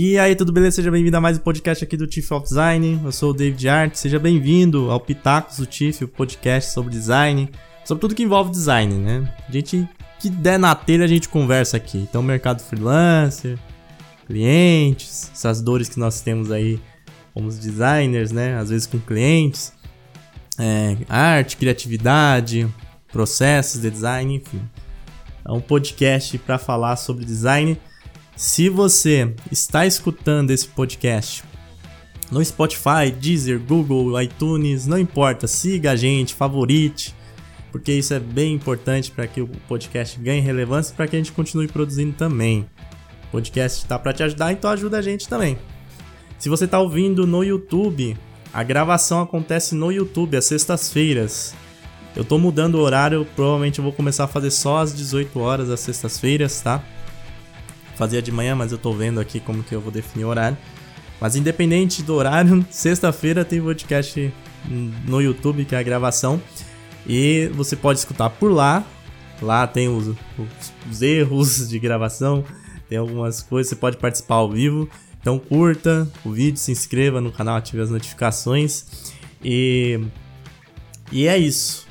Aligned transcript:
E 0.00 0.16
aí, 0.16 0.36
tudo 0.36 0.52
beleza? 0.52 0.76
Seja 0.76 0.92
bem-vindo 0.92 1.16
a 1.16 1.20
mais 1.20 1.38
um 1.38 1.40
podcast 1.40 1.82
aqui 1.82 1.96
do 1.96 2.08
Chief 2.08 2.30
of 2.30 2.46
Design. 2.46 3.00
Eu 3.04 3.10
sou 3.10 3.32
o 3.32 3.34
David 3.34 3.68
Art. 3.68 3.96
Seja 3.96 4.16
bem-vindo 4.16 4.92
ao 4.92 5.00
Pitacos 5.00 5.56
do 5.56 5.66
Chief, 5.68 6.02
o 6.02 6.06
podcast 6.06 6.72
sobre 6.72 6.92
design, 6.92 7.50
sobre 7.84 8.02
tudo 8.02 8.14
que 8.14 8.22
envolve 8.22 8.52
design, 8.52 8.94
né? 8.94 9.34
A 9.48 9.50
gente 9.50 9.88
que 10.20 10.30
der 10.30 10.56
na 10.56 10.72
telha 10.72 11.04
a 11.04 11.08
gente 11.08 11.28
conversa 11.28 11.78
aqui. 11.78 11.98
Então, 11.98 12.22
mercado 12.22 12.62
freelancer, 12.62 13.58
clientes, 14.24 15.32
essas 15.34 15.60
dores 15.60 15.88
que 15.88 15.98
nós 15.98 16.20
temos 16.20 16.52
aí 16.52 16.78
como 17.34 17.50
designers, 17.50 18.30
né? 18.30 18.56
Às 18.56 18.70
vezes 18.70 18.86
com 18.86 19.00
clientes, 19.00 19.72
é, 20.56 20.96
arte, 21.08 21.56
criatividade, 21.56 22.72
processos 23.10 23.80
de 23.82 23.90
design, 23.90 24.36
enfim. 24.36 24.62
É 25.44 25.50
um 25.50 25.60
podcast 25.60 26.38
para 26.38 26.56
falar 26.56 26.94
sobre 26.94 27.24
design. 27.24 27.76
Se 28.38 28.68
você 28.68 29.34
está 29.50 29.84
escutando 29.84 30.52
esse 30.52 30.68
podcast 30.68 31.42
no 32.30 32.42
Spotify, 32.44 33.10
Deezer, 33.10 33.58
Google, 33.58 34.22
iTunes, 34.22 34.86
não 34.86 34.96
importa, 34.96 35.48
siga 35.48 35.90
a 35.90 35.96
gente, 35.96 36.36
favorite, 36.36 37.12
porque 37.72 37.92
isso 37.92 38.14
é 38.14 38.20
bem 38.20 38.54
importante 38.54 39.10
para 39.10 39.26
que 39.26 39.40
o 39.40 39.48
podcast 39.66 40.16
ganhe 40.20 40.40
relevância 40.40 40.92
e 40.92 40.94
para 40.94 41.08
que 41.08 41.16
a 41.16 41.18
gente 41.18 41.32
continue 41.32 41.66
produzindo 41.66 42.12
também. 42.12 42.64
O 43.24 43.32
podcast 43.32 43.82
está 43.82 43.98
para 43.98 44.12
te 44.12 44.22
ajudar, 44.22 44.52
então 44.52 44.70
ajuda 44.70 44.98
a 44.98 45.02
gente 45.02 45.28
também. 45.28 45.58
Se 46.38 46.48
você 46.48 46.64
está 46.64 46.78
ouvindo 46.78 47.26
no 47.26 47.42
YouTube, 47.42 48.16
a 48.54 48.62
gravação 48.62 49.20
acontece 49.20 49.74
no 49.74 49.90
YouTube 49.90 50.36
às 50.36 50.44
sextas-feiras. 50.44 51.56
Eu 52.14 52.24
tô 52.24 52.38
mudando 52.38 52.76
o 52.76 52.82
horário, 52.82 53.26
provavelmente 53.34 53.80
eu 53.80 53.82
vou 53.82 53.92
começar 53.92 54.24
a 54.24 54.28
fazer 54.28 54.52
só 54.52 54.78
às 54.78 54.94
18 54.94 55.40
horas 55.40 55.70
às 55.70 55.80
sextas-feiras, 55.80 56.60
tá? 56.60 56.84
Fazia 57.98 58.22
de 58.22 58.30
manhã, 58.30 58.54
mas 58.54 58.70
eu 58.70 58.78
tô 58.78 58.92
vendo 58.92 59.18
aqui 59.18 59.40
como 59.40 59.60
que 59.60 59.74
eu 59.74 59.80
vou 59.80 59.90
definir 59.90 60.24
o 60.24 60.28
horário. 60.28 60.56
Mas 61.20 61.34
independente 61.34 62.00
do 62.00 62.14
horário, 62.14 62.64
sexta-feira 62.70 63.44
tem 63.44 63.60
podcast 63.60 64.32
no 65.04 65.20
YouTube, 65.20 65.64
que 65.64 65.74
é 65.74 65.78
a 65.78 65.82
gravação. 65.82 66.40
E 67.04 67.50
você 67.54 67.74
pode 67.74 67.98
escutar 67.98 68.30
por 68.30 68.52
lá. 68.52 68.86
Lá 69.42 69.66
tem 69.66 69.88
os, 69.88 70.06
os, 70.06 70.16
os 70.88 71.02
erros 71.02 71.68
de 71.68 71.76
gravação, 71.80 72.44
tem 72.88 72.98
algumas 72.98 73.42
coisas, 73.42 73.70
você 73.70 73.76
pode 73.76 73.96
participar 73.96 74.36
ao 74.36 74.50
vivo. 74.50 74.88
Então 75.20 75.36
curta 75.36 76.08
o 76.24 76.30
vídeo, 76.30 76.56
se 76.56 76.70
inscreva 76.70 77.20
no 77.20 77.32
canal, 77.32 77.56
ative 77.56 77.82
as 77.82 77.90
notificações. 77.90 79.12
E, 79.42 80.00
e 81.10 81.26
é 81.26 81.36
isso. 81.36 81.84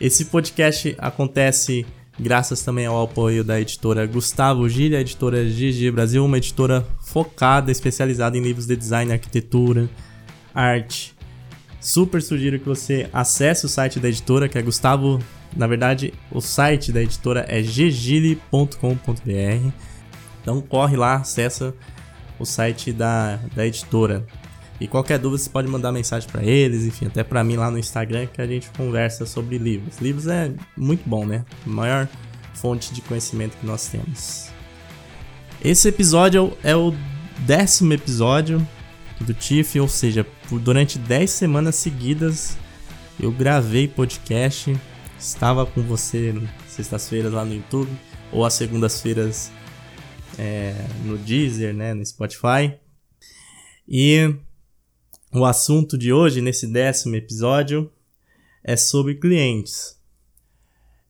Esse 0.00 0.26
podcast 0.26 0.94
acontece 0.98 1.84
graças 2.20 2.62
também 2.62 2.86
ao 2.86 3.02
apoio 3.02 3.42
da 3.42 3.60
editora 3.60 4.06
Gustavo 4.06 4.68
Gilha, 4.68 4.98
a 4.98 5.00
editora 5.00 5.42
GG 5.42 5.90
Brasil, 5.90 6.24
uma 6.24 6.36
editora 6.36 6.86
focada, 7.00 7.72
especializada 7.72 8.36
em 8.36 8.42
livros 8.42 8.66
de 8.66 8.76
design, 8.76 9.12
arquitetura, 9.12 9.88
arte. 10.54 11.16
Super 11.80 12.20
sugiro 12.20 12.60
que 12.60 12.68
você 12.68 13.08
acesse 13.12 13.64
o 13.64 13.68
site 13.68 13.98
da 13.98 14.08
editora, 14.08 14.48
que 14.48 14.58
é 14.58 14.62
Gustavo. 14.62 15.18
Na 15.56 15.66
verdade, 15.66 16.12
o 16.30 16.40
site 16.40 16.92
da 16.92 17.02
editora 17.02 17.46
é 17.48 17.62
ggile.com.br. 17.62 18.38
Então 20.42 20.60
corre 20.60 20.96
lá, 20.96 21.16
acessa 21.16 21.74
o 22.38 22.44
site 22.44 22.92
da, 22.92 23.40
da 23.54 23.66
editora. 23.66 24.26
E 24.80 24.88
qualquer 24.88 25.18
dúvida 25.18 25.42
você 25.42 25.50
pode 25.50 25.68
mandar 25.68 25.92
mensagem 25.92 26.28
para 26.28 26.42
eles, 26.42 26.84
enfim, 26.84 27.06
até 27.06 27.22
para 27.22 27.44
mim 27.44 27.56
lá 27.56 27.70
no 27.70 27.78
Instagram 27.78 28.26
que 28.26 28.40
a 28.40 28.46
gente 28.46 28.70
conversa 28.70 29.26
sobre 29.26 29.58
livros. 29.58 29.98
Livros 29.98 30.26
é 30.26 30.52
muito 30.74 31.06
bom, 31.06 31.26
né? 31.26 31.44
A 31.66 31.68
maior 31.68 32.08
fonte 32.54 32.94
de 32.94 33.02
conhecimento 33.02 33.56
que 33.58 33.66
nós 33.66 33.88
temos. 33.88 34.48
Esse 35.62 35.88
episódio 35.88 36.56
é 36.64 36.74
o 36.74 36.94
décimo 37.40 37.92
episódio 37.92 38.66
do 39.20 39.34
TIFF, 39.34 39.80
ou 39.80 39.88
seja, 39.88 40.26
durante 40.50 40.98
10 40.98 41.30
semanas 41.30 41.76
seguidas 41.76 42.56
eu 43.22 43.30
gravei 43.30 43.86
podcast, 43.86 44.74
estava 45.18 45.66
com 45.66 45.82
você 45.82 46.34
sextas-feiras 46.66 47.30
lá 47.30 47.44
no 47.44 47.54
YouTube, 47.54 47.90
ou 48.32 48.46
às 48.46 48.54
segundas-feiras 48.54 49.52
é, 50.38 50.74
no 51.04 51.18
Deezer, 51.18 51.74
né, 51.74 51.92
no 51.92 52.04
Spotify. 52.04 52.74
E 53.86 54.34
o 55.32 55.44
assunto 55.44 55.96
de 55.96 56.12
hoje, 56.12 56.40
nesse 56.40 56.66
décimo 56.66 57.14
episódio, 57.14 57.90
é 58.64 58.76
sobre 58.76 59.14
clientes. 59.14 59.98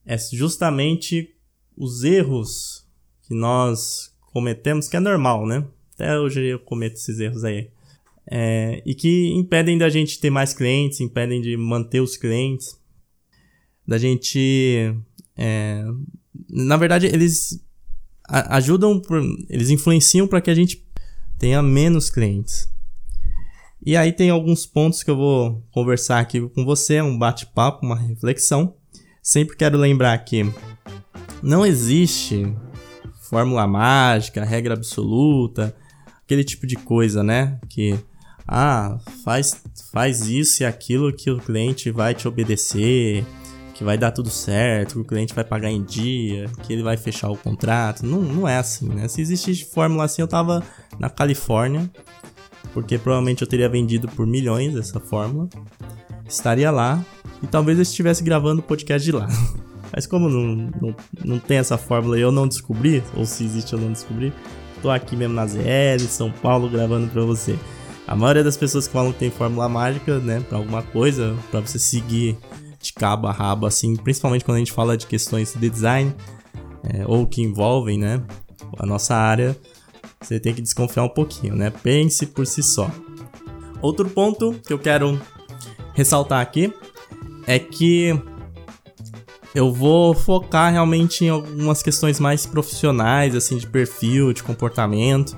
É 0.05 0.17
justamente 0.17 1.35
os 1.75 2.03
erros 2.03 2.85
que 3.23 3.33
nós 3.33 4.13
cometemos, 4.31 4.87
que 4.87 4.97
é 4.97 4.99
normal, 4.99 5.45
né? 5.45 5.65
Até 5.93 6.17
hoje 6.19 6.41
eu 6.41 6.59
cometo 6.59 6.95
esses 6.95 7.19
erros 7.19 7.43
aí. 7.43 7.69
É, 8.29 8.81
e 8.85 8.93
que 8.93 9.29
impedem 9.33 9.77
da 9.77 9.89
gente 9.89 10.19
ter 10.19 10.29
mais 10.29 10.53
clientes, 10.53 10.99
impedem 10.99 11.41
de 11.41 11.57
manter 11.57 11.99
os 11.99 12.15
clientes, 12.15 12.79
da 13.87 13.97
gente. 13.97 14.95
É, 15.35 15.83
na 16.49 16.77
verdade, 16.77 17.07
eles 17.07 17.63
ajudam, 18.27 19.01
eles 19.49 19.69
influenciam 19.69 20.27
para 20.27 20.39
que 20.39 20.49
a 20.49 20.55
gente 20.55 20.85
tenha 21.37 21.61
menos 21.61 22.09
clientes. 22.09 22.69
E 23.83 23.97
aí 23.97 24.11
tem 24.11 24.29
alguns 24.29 24.65
pontos 24.65 25.01
que 25.01 25.09
eu 25.09 25.15
vou 25.15 25.63
conversar 25.71 26.19
aqui 26.19 26.39
com 26.49 26.63
você, 26.63 27.01
um 27.01 27.17
bate-papo, 27.17 27.85
uma 27.85 27.95
reflexão. 27.95 28.75
Sempre 29.23 29.55
quero 29.55 29.77
lembrar 29.77 30.17
que 30.19 30.43
não 31.41 31.65
existe 31.65 32.53
fórmula 33.29 33.65
mágica, 33.65 34.43
regra 34.43 34.75
absoluta, 34.75 35.75
aquele 36.23 36.43
tipo 36.43 36.67
de 36.67 36.75
coisa, 36.75 37.23
né? 37.23 37.59
Que 37.69 37.99
ah, 38.47 38.99
faz 39.23 39.63
faz 39.91 40.27
isso 40.27 40.61
e 40.61 40.65
aquilo 40.65 41.11
que 41.11 41.31
o 41.31 41.39
cliente 41.39 41.89
vai 41.89 42.13
te 42.13 42.27
obedecer 42.27 43.25
que 43.81 43.85
vai 43.85 43.97
dar 43.97 44.11
tudo 44.11 44.29
certo, 44.29 44.93
que 44.93 44.99
o 44.99 45.03
cliente 45.03 45.33
vai 45.33 45.43
pagar 45.43 45.71
em 45.71 45.83
dia, 45.83 46.45
que 46.61 46.71
ele 46.71 46.83
vai 46.83 46.95
fechar 46.95 47.31
o 47.31 47.35
contrato. 47.35 48.05
Não, 48.05 48.21
não 48.21 48.47
é 48.47 48.57
assim, 48.57 48.87
né? 48.87 49.07
Se 49.07 49.19
existisse 49.21 49.65
fórmula 49.65 50.03
assim, 50.03 50.21
eu 50.21 50.27
tava 50.27 50.63
na 50.99 51.09
Califórnia, 51.09 51.89
porque 52.73 52.97
provavelmente 52.97 53.41
eu 53.41 53.47
teria 53.47 53.69
vendido 53.69 54.07
por 54.07 54.25
milhões 54.25 54.75
essa 54.75 54.99
fórmula. 54.99 55.49
Estaria 56.27 56.71
lá 56.71 57.03
e 57.43 57.47
talvez 57.47 57.77
eu 57.77 57.83
estivesse 57.83 58.23
gravando 58.23 58.61
o 58.61 58.63
podcast 58.63 59.03
de 59.03 59.11
lá. 59.11 59.27
Mas 59.93 60.07
como 60.07 60.29
não, 60.29 60.71
não, 60.81 60.95
não 61.23 61.39
tem 61.39 61.57
essa 61.57 61.77
fórmula 61.77 62.17
e 62.17 62.21
eu 62.21 62.31
não 62.31 62.47
descobri, 62.47 63.03
ou 63.13 63.25
se 63.25 63.43
existe 63.43 63.73
eu 63.73 63.79
não 63.79 63.91
descobri, 63.91 64.31
tô 64.81 64.89
aqui 64.89 65.17
mesmo 65.17 65.33
na 65.33 65.45
ZL, 65.45 65.99
São 66.07 66.31
Paulo, 66.31 66.69
gravando 66.69 67.07
pra 67.07 67.23
você. 67.23 67.57
A 68.07 68.15
maioria 68.15 68.43
das 68.43 68.55
pessoas 68.55 68.87
que 68.87 68.93
falam 68.93 69.11
que 69.11 69.19
tem 69.19 69.29
fórmula 69.29 69.67
mágica, 69.67 70.17
né, 70.19 70.41
pra 70.47 70.57
alguma 70.57 70.81
coisa, 70.81 71.35
para 71.49 71.59
você 71.59 71.77
seguir 71.77 72.37
de 72.81 72.93
cabo 72.93 73.27
a 73.27 73.31
rabo, 73.31 73.65
assim, 73.65 73.95
principalmente 73.95 74.43
quando 74.43 74.55
a 74.55 74.59
gente 74.59 74.71
fala 74.71 74.97
de 74.97 75.05
questões 75.05 75.53
de 75.53 75.69
design 75.69 76.13
é, 76.83 77.03
ou 77.05 77.27
que 77.27 77.41
envolvem, 77.41 77.97
né, 77.97 78.23
a 78.79 78.85
nossa 78.85 79.15
área, 79.15 79.55
você 80.21 80.39
tem 80.39 80.53
que 80.53 80.61
desconfiar 80.61 81.03
um 81.03 81.09
pouquinho, 81.09 81.55
né? 81.55 81.71
Pense 81.83 82.25
por 82.25 82.45
si 82.45 82.61
só. 82.61 82.89
Outro 83.81 84.09
ponto 84.09 84.53
que 84.65 84.71
eu 84.71 84.79
quero 84.79 85.19
ressaltar 85.93 86.39
aqui 86.39 86.73
é 87.47 87.57
que 87.57 88.17
eu 89.53 89.73
vou 89.73 90.13
focar 90.13 90.71
realmente 90.71 91.25
em 91.25 91.29
algumas 91.29 91.83
questões 91.83 92.19
mais 92.19 92.45
profissionais, 92.45 93.35
assim, 93.35 93.57
de 93.57 93.67
perfil, 93.67 94.31
de 94.31 94.43
comportamento. 94.43 95.35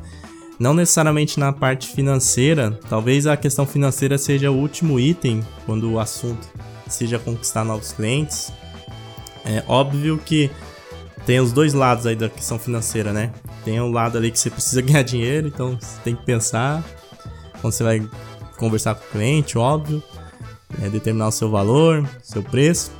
Não 0.60 0.74
necessariamente 0.74 1.40
na 1.40 1.52
parte 1.52 1.88
financeira. 1.88 2.78
Talvez 2.90 3.26
a 3.26 3.36
questão 3.36 3.66
financeira 3.66 4.18
seja 4.18 4.52
o 4.52 4.58
último 4.58 5.00
item 5.00 5.44
quando 5.66 5.92
o 5.92 6.00
assunto 6.00 6.48
seja 6.88 7.18
conquistar 7.18 7.64
novos 7.64 7.92
clientes. 7.92 8.54
É 9.46 9.63
óbvio 9.68 10.19
que 10.24 10.52
tem 11.25 11.40
os 11.40 11.52
dois 11.52 11.74
lados 11.74 12.06
aí 12.06 12.16
da 12.16 12.30
questão 12.30 12.60
financeira, 12.60 13.14
né? 13.14 13.31
Tem 13.64 13.80
um 13.80 13.92
lado 13.92 14.18
ali 14.18 14.31
que 14.31 14.40
você 14.40 14.50
precisa 14.50 14.81
ganhar 14.84 15.04
dinheiro, 15.04 15.48
então 15.48 15.78
você 15.80 16.00
tem 16.04 16.16
que 16.16 16.25
pensar 16.25 16.84
quando 17.62 17.74
você 17.74 17.84
vai 17.84 18.10
conversar 18.58 18.96
com 18.96 19.06
o 19.06 19.12
cliente, 19.12 19.58
óbvio, 19.58 20.04
é, 20.81 20.90
determinar 20.90 21.28
o 21.28 21.31
seu 21.31 21.50
valor, 21.50 22.08
seu 22.22 22.44
preço. 22.44 22.92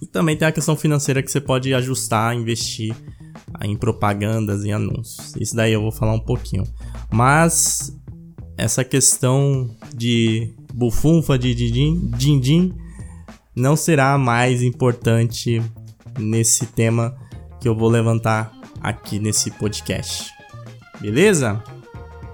E 0.00 0.06
também 0.06 0.36
tem 0.36 0.48
a 0.48 0.52
questão 0.52 0.76
financeira 0.76 1.22
que 1.22 1.30
você 1.30 1.40
pode 1.40 1.72
ajustar, 1.74 2.34
investir 2.34 2.94
em 3.62 3.76
propagandas 3.76 4.64
e 4.64 4.72
anúncios. 4.72 5.34
Isso 5.36 5.54
daí 5.54 5.72
eu 5.72 5.80
vou 5.80 5.92
falar 5.92 6.12
um 6.12 6.20
pouquinho. 6.20 6.64
Mas 7.10 7.94
essa 8.56 8.84
questão 8.84 9.70
de 9.94 10.54
bufunfa, 10.72 11.38
de 11.38 11.54
din-din, 11.54 12.74
não 13.54 13.76
será 13.76 14.18
mais 14.18 14.62
importante 14.62 15.62
nesse 16.18 16.66
tema 16.66 17.16
que 17.66 17.68
eu 17.68 17.74
vou 17.74 17.88
levantar 17.88 18.52
aqui 18.80 19.18
nesse 19.18 19.50
podcast. 19.50 20.30
Beleza? 21.00 21.60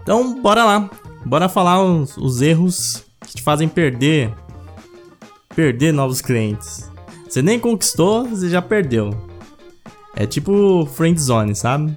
Então, 0.02 0.42
bora 0.42 0.62
lá. 0.62 0.90
Bora 1.24 1.48
falar 1.48 1.82
os, 1.82 2.18
os 2.18 2.42
erros 2.42 3.02
que 3.26 3.36
te 3.36 3.42
fazem 3.42 3.66
perder 3.66 4.30
perder 5.56 5.90
novos 5.90 6.20
clientes. 6.20 6.90
Você 7.26 7.40
nem 7.40 7.58
conquistou, 7.58 8.28
você 8.28 8.50
já 8.50 8.60
perdeu. 8.60 9.08
É 10.14 10.26
tipo 10.26 10.84
friend 10.84 11.18
zone, 11.18 11.54
sabe? 11.54 11.96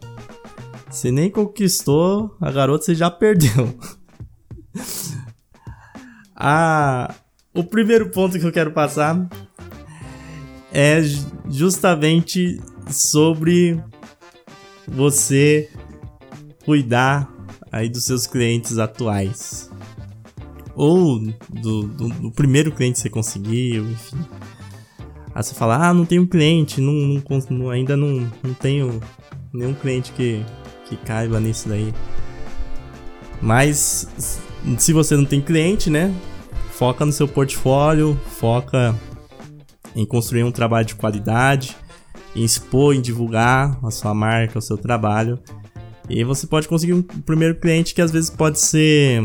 Você 0.89 1.11
nem 1.11 1.29
conquistou 1.29 2.37
a 2.39 2.49
garota, 2.49 2.85
você 2.85 2.95
já 2.95 3.11
perdeu. 3.11 3.77
ah, 6.33 7.13
o 7.53 7.65
primeiro 7.65 8.09
ponto 8.11 8.39
que 8.39 8.45
eu 8.45 8.51
quero 8.53 8.71
passar 8.71 9.27
é 10.71 11.01
justamente 11.49 12.61
sobre 12.89 13.81
você 14.87 15.69
cuidar 16.63 17.31
aí 17.71 17.89
dos 17.89 18.05
seus 18.05 18.25
clientes 18.25 18.77
atuais. 18.77 19.69
Ou 20.75 21.19
do, 21.49 21.83
do, 21.83 22.09
do 22.09 22.31
primeiro 22.31 22.71
cliente 22.71 22.95
que 22.95 23.01
você 23.01 23.09
conseguiu, 23.09 23.89
enfim. 23.89 24.17
Aí 25.33 25.43
você 25.43 25.53
fala, 25.53 25.89
ah, 25.89 25.93
não 25.93 26.05
tenho 26.05 26.27
cliente, 26.27 26.79
não, 26.79 27.21
não, 27.49 27.69
ainda 27.69 27.95
não, 27.97 28.31
não 28.43 28.53
tenho 28.53 29.01
nenhum 29.53 29.73
cliente 29.73 30.11
que, 30.13 30.43
que 30.85 30.95
caiba 30.97 31.39
nisso 31.39 31.67
daí. 31.69 31.93
Mas 33.41 34.07
se 34.77 34.93
você 34.93 35.15
não 35.15 35.25
tem 35.25 35.41
cliente, 35.41 35.89
né? 35.89 36.13
Foca 36.71 37.05
no 37.05 37.11
seu 37.11 37.27
portfólio, 37.27 38.19
foca 38.25 38.95
em 39.95 40.05
construir 40.05 40.43
um 40.43 40.51
trabalho 40.51 40.85
de 40.85 40.95
qualidade, 40.95 41.75
em 42.35 42.43
expor, 42.43 42.93
em 42.93 43.01
divulgar 43.01 43.79
a 43.83 43.89
sua 43.89 44.13
marca, 44.13 44.59
o 44.59 44.61
seu 44.61 44.77
trabalho. 44.77 45.39
E 46.09 46.23
você 46.23 46.45
pode 46.45 46.67
conseguir 46.67 46.93
um 46.93 47.01
primeiro 47.01 47.55
cliente 47.55 47.95
que 47.95 48.01
às 48.01 48.11
vezes 48.11 48.29
pode 48.29 48.59
ser 48.59 49.23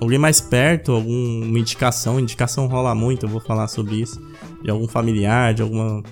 alguém 0.00 0.18
mais 0.18 0.40
perto, 0.40 0.92
alguma 0.92 1.58
indicação. 1.58 2.18
Indicação 2.18 2.66
rola 2.66 2.94
muito, 2.94 3.26
eu 3.26 3.30
vou 3.30 3.40
falar 3.40 3.68
sobre 3.68 3.96
isso. 3.96 4.20
De 4.62 4.70
algum 4.70 4.88
familiar, 4.88 5.52
de 5.54 5.62
alguma. 5.62 6.02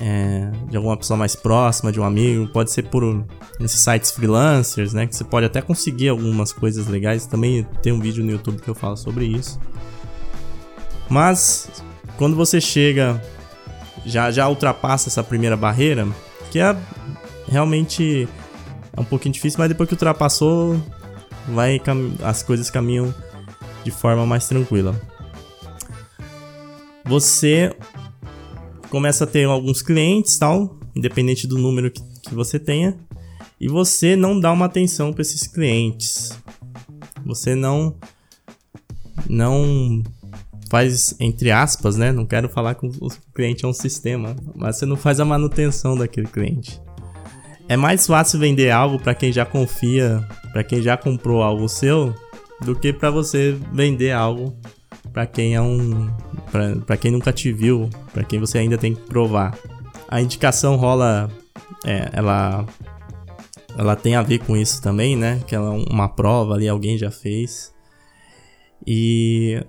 É, 0.00 0.52
de 0.70 0.76
alguma 0.76 0.96
pessoa 0.96 1.16
mais 1.16 1.34
próxima, 1.34 1.90
de 1.90 1.98
um 1.98 2.04
amigo. 2.04 2.46
Pode 2.48 2.70
ser 2.70 2.84
por 2.84 3.24
esses 3.60 3.80
sites 3.80 4.12
freelancers, 4.12 4.92
né? 4.92 5.06
Que 5.06 5.16
você 5.16 5.24
pode 5.24 5.44
até 5.44 5.60
conseguir 5.60 6.08
algumas 6.08 6.52
coisas 6.52 6.86
legais. 6.86 7.26
Também 7.26 7.66
tem 7.82 7.92
um 7.92 8.00
vídeo 8.00 8.24
no 8.24 8.30
YouTube 8.30 8.62
que 8.62 8.68
eu 8.68 8.74
falo 8.74 8.96
sobre 8.96 9.26
isso. 9.26 9.58
Mas 11.10 11.68
quando 12.16 12.36
você 12.36 12.60
chega, 12.60 13.20
já, 14.08 14.30
já 14.30 14.48
ultrapassa 14.48 15.08
essa 15.08 15.22
primeira 15.22 15.56
barreira, 15.56 16.06
que 16.50 16.58
é 16.58 16.76
realmente 17.46 18.28
é 18.96 19.00
um 19.00 19.04
pouquinho 19.04 19.32
difícil, 19.32 19.58
mas 19.58 19.68
depois 19.68 19.88
que 19.88 19.94
ultrapassou, 19.94 20.80
vai 21.48 21.80
as 22.22 22.42
coisas 22.42 22.70
caminham 22.70 23.14
de 23.84 23.90
forma 23.90 24.26
mais 24.26 24.48
tranquila. 24.48 25.00
Você 27.04 27.74
começa 28.90 29.24
a 29.24 29.26
ter 29.26 29.44
alguns 29.44 29.82
clientes, 29.82 30.36
tal, 30.38 30.78
independente 30.94 31.46
do 31.46 31.58
número 31.58 31.90
que, 31.90 32.02
que 32.22 32.34
você 32.34 32.58
tenha, 32.58 32.98
e 33.60 33.68
você 33.68 34.14
não 34.16 34.38
dá 34.38 34.52
uma 34.52 34.66
atenção 34.66 35.12
para 35.12 35.22
esses 35.22 35.46
clientes. 35.46 36.30
Você 37.24 37.54
não 37.54 37.94
não 39.28 40.02
faz 40.68 41.14
entre 41.18 41.50
aspas, 41.50 41.96
né? 41.96 42.12
Não 42.12 42.26
quero 42.26 42.48
falar 42.48 42.74
que 42.74 42.86
o 42.86 43.08
cliente 43.34 43.64
é 43.64 43.68
um 43.68 43.72
sistema, 43.72 44.34
mas 44.54 44.76
você 44.76 44.86
não 44.86 44.96
faz 44.96 45.20
a 45.20 45.24
manutenção 45.24 45.96
daquele 45.96 46.26
cliente. 46.26 46.80
É 47.68 47.76
mais 47.76 48.06
fácil 48.06 48.38
vender 48.38 48.70
algo 48.70 48.98
para 48.98 49.14
quem 49.14 49.30
já 49.30 49.44
confia, 49.44 50.26
para 50.52 50.64
quem 50.64 50.80
já 50.80 50.96
comprou 50.96 51.42
algo 51.42 51.68
seu, 51.68 52.14
do 52.62 52.74
que 52.74 52.92
para 52.92 53.10
você 53.10 53.56
vender 53.72 54.12
algo 54.12 54.56
para 55.12 55.26
quem 55.26 55.54
é 55.54 55.60
um 55.60 56.10
para 56.86 56.96
quem 56.96 57.10
nunca 57.10 57.32
te 57.32 57.52
viu, 57.52 57.90
para 58.12 58.24
quem 58.24 58.38
você 58.38 58.58
ainda 58.58 58.78
tem 58.78 58.94
que 58.94 59.02
provar. 59.02 59.56
A 60.08 60.20
indicação 60.20 60.76
rola 60.76 61.30
é, 61.84 62.08
ela 62.12 62.64
ela 63.76 63.94
tem 63.94 64.16
a 64.16 64.22
ver 64.22 64.38
com 64.38 64.56
isso 64.56 64.82
também, 64.82 65.16
né? 65.16 65.40
Que 65.46 65.54
ela 65.54 65.74
é 65.74 65.84
uma 65.90 66.08
prova 66.08 66.54
ali, 66.54 66.68
alguém 66.68 66.96
já 66.98 67.10
fez. 67.10 67.72
E 68.86 69.62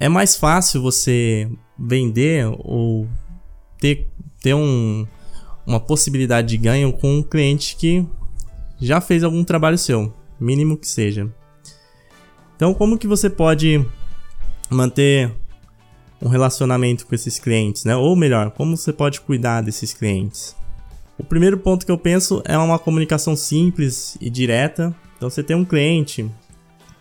é 0.00 0.08
mais 0.08 0.36
fácil 0.36 0.80
você 0.80 1.50
vender 1.78 2.46
ou 2.58 3.08
ter, 3.78 4.06
ter 4.40 4.54
um, 4.54 5.06
uma 5.66 5.80
possibilidade 5.80 6.48
de 6.48 6.56
ganho 6.56 6.92
com 6.92 7.18
um 7.18 7.22
cliente 7.22 7.76
que 7.76 8.06
já 8.80 9.00
fez 9.00 9.24
algum 9.24 9.42
trabalho 9.44 9.76
seu, 9.76 10.12
mínimo 10.40 10.76
que 10.76 10.86
seja. 10.86 11.32
Então, 12.56 12.74
como 12.74 12.98
que 12.98 13.06
você 13.06 13.28
pode 13.28 13.84
manter 14.70 15.32
um 16.20 16.28
relacionamento 16.28 17.06
com 17.06 17.14
esses 17.14 17.38
clientes, 17.38 17.84
né? 17.84 17.96
Ou 17.96 18.16
melhor, 18.16 18.50
como 18.50 18.76
você 18.76 18.92
pode 18.92 19.20
cuidar 19.20 19.60
desses 19.62 19.92
clientes? 19.94 20.56
O 21.16 21.24
primeiro 21.24 21.58
ponto 21.58 21.86
que 21.86 21.92
eu 21.92 21.98
penso 21.98 22.42
é 22.44 22.56
uma 22.56 22.78
comunicação 22.78 23.36
simples 23.36 24.16
e 24.20 24.28
direta. 24.30 24.94
Então, 25.16 25.30
você 25.30 25.42
tem 25.42 25.56
um 25.56 25.64
cliente, 25.64 26.28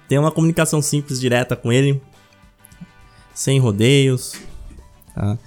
tem 0.07 0.17
uma 0.17 0.31
comunicação 0.31 0.81
simples, 0.81 1.19
direta 1.19 1.55
com 1.55 1.71
ele, 1.71 2.01
sem 3.37 3.59
rodeios, 3.59 4.33
tá? 5.13 5.37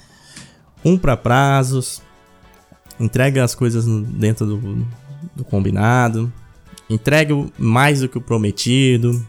um 0.84 0.96
para 0.96 1.16
prazos, 1.16 2.00
entrega 3.00 3.42
as 3.42 3.52
coisas 3.52 3.84
dentro 3.84 4.46
do, 4.46 4.87
do 5.34 5.44
combinado, 5.44 6.32
entrega 6.88 7.34
mais 7.58 7.98
do 8.00 8.08
que 8.08 8.16
o 8.16 8.20
prometido. 8.20 9.26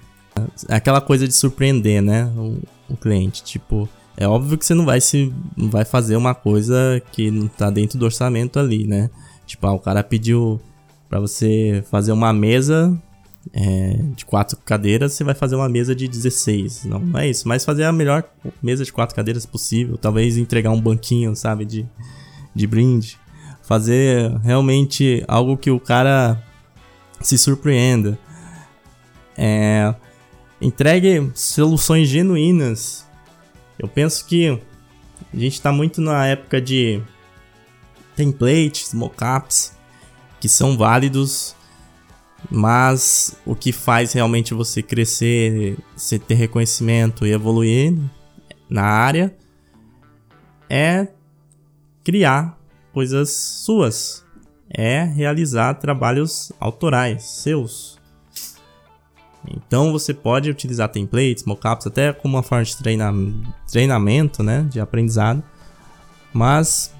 É 0.70 0.76
aquela 0.76 1.02
coisa 1.02 1.28
de 1.28 1.34
surpreender, 1.34 2.04
né? 2.04 2.26
O, 2.38 2.60
o, 2.88 2.96
cliente. 2.96 3.44
Tipo, 3.44 3.90
é 4.16 4.28
óbvio 4.28 4.60
que 4.60 4.66
você 4.66 4.76
não 4.76 4.86
vai 4.86 5.02
se. 5.02 5.34
não 5.58 5.68
vai 5.68 5.84
fazer 5.84 6.16
uma 6.16 6.36
coisa 6.36 7.02
que 7.12 7.32
não 7.32 7.48
tá 7.48 7.72
dentro 7.72 7.98
do 7.98 8.06
orçamento 8.06 8.60
ali, 8.60 8.86
né? 8.86 9.10
Tipo, 9.48 9.66
ah, 9.66 9.74
o 9.74 9.80
cara 9.80 10.04
pediu 10.04 10.62
para 11.10 11.20
você 11.20 11.84
fazer 11.90 12.12
uma 12.12 12.32
mesa 12.32 12.96
é, 13.54 14.00
de 14.16 14.26
quatro 14.26 14.58
cadeiras, 14.58 15.14
você 15.14 15.24
vai 15.24 15.34
fazer 15.34 15.56
uma 15.56 15.70
mesa 15.70 15.96
de 15.96 16.08
16. 16.08 16.86
Não, 16.86 17.00
não 17.00 17.20
é 17.20 17.30
isso. 17.30 17.48
Mas 17.48 17.66
fazer 17.66 17.84
a 17.84 17.92
melhor 17.92 18.24
mesa 18.62 18.84
de 18.84 18.94
quatro 18.94 19.16
cadeiras 19.16 19.46
possível. 19.46 19.98
Talvez 19.98 20.38
entregar 20.38 20.72
um 20.72 20.82
banquinho, 20.82 21.36
sabe? 21.36 21.66
De, 21.66 21.86
de 22.54 22.68
brinde 22.68 23.20
fazer 23.72 24.36
realmente 24.40 25.24
algo 25.30 25.56
que 25.56 25.72
o 25.72 25.80
cara 25.80 26.44
se 27.22 27.38
surpreenda. 27.38 28.20
É, 29.38 29.96
entregue 30.60 31.32
soluções 31.34 32.10
genuínas. 32.10 33.06
Eu 33.80 33.88
penso 33.88 34.26
que 34.26 34.60
a 35.34 35.38
gente 35.38 35.54
está 35.54 35.72
muito 35.72 36.02
na 36.02 36.28
época 36.28 36.60
de 36.60 37.02
templates, 38.14 38.94
mockups, 38.94 39.74
que 40.40 40.50
são 40.50 40.78
válidos, 40.78 41.56
mas 42.50 43.36
o 43.46 43.56
que 43.56 43.72
faz 43.72 44.14
realmente 44.14 44.54
você 44.54 44.82
crescer, 44.82 45.78
você 45.96 46.18
ter 46.18 46.36
reconhecimento 46.36 47.26
e 47.26 47.32
evoluir 47.32 47.98
na 48.70 48.84
área 48.84 49.36
é 50.70 51.08
criar 52.04 52.58
coisas 52.94 53.30
suas. 53.30 54.26
É 54.70 55.04
realizar 55.04 55.74
trabalhos 55.76 56.52
autorais, 56.58 57.24
seus. 57.24 58.00
Então 59.50 59.92
você 59.92 60.14
pode 60.14 60.50
utilizar 60.50 60.88
templates, 60.90 61.44
mockups, 61.44 61.88
até 61.88 62.14
como 62.14 62.38
uma 62.38 62.44
forma 62.44 62.64
de 62.64 62.78
treina 62.78 63.12
treinamento, 63.70 64.42
né, 64.42 64.66
de 64.70 64.80
aprendizado. 64.80 65.44
Mas 66.34 66.94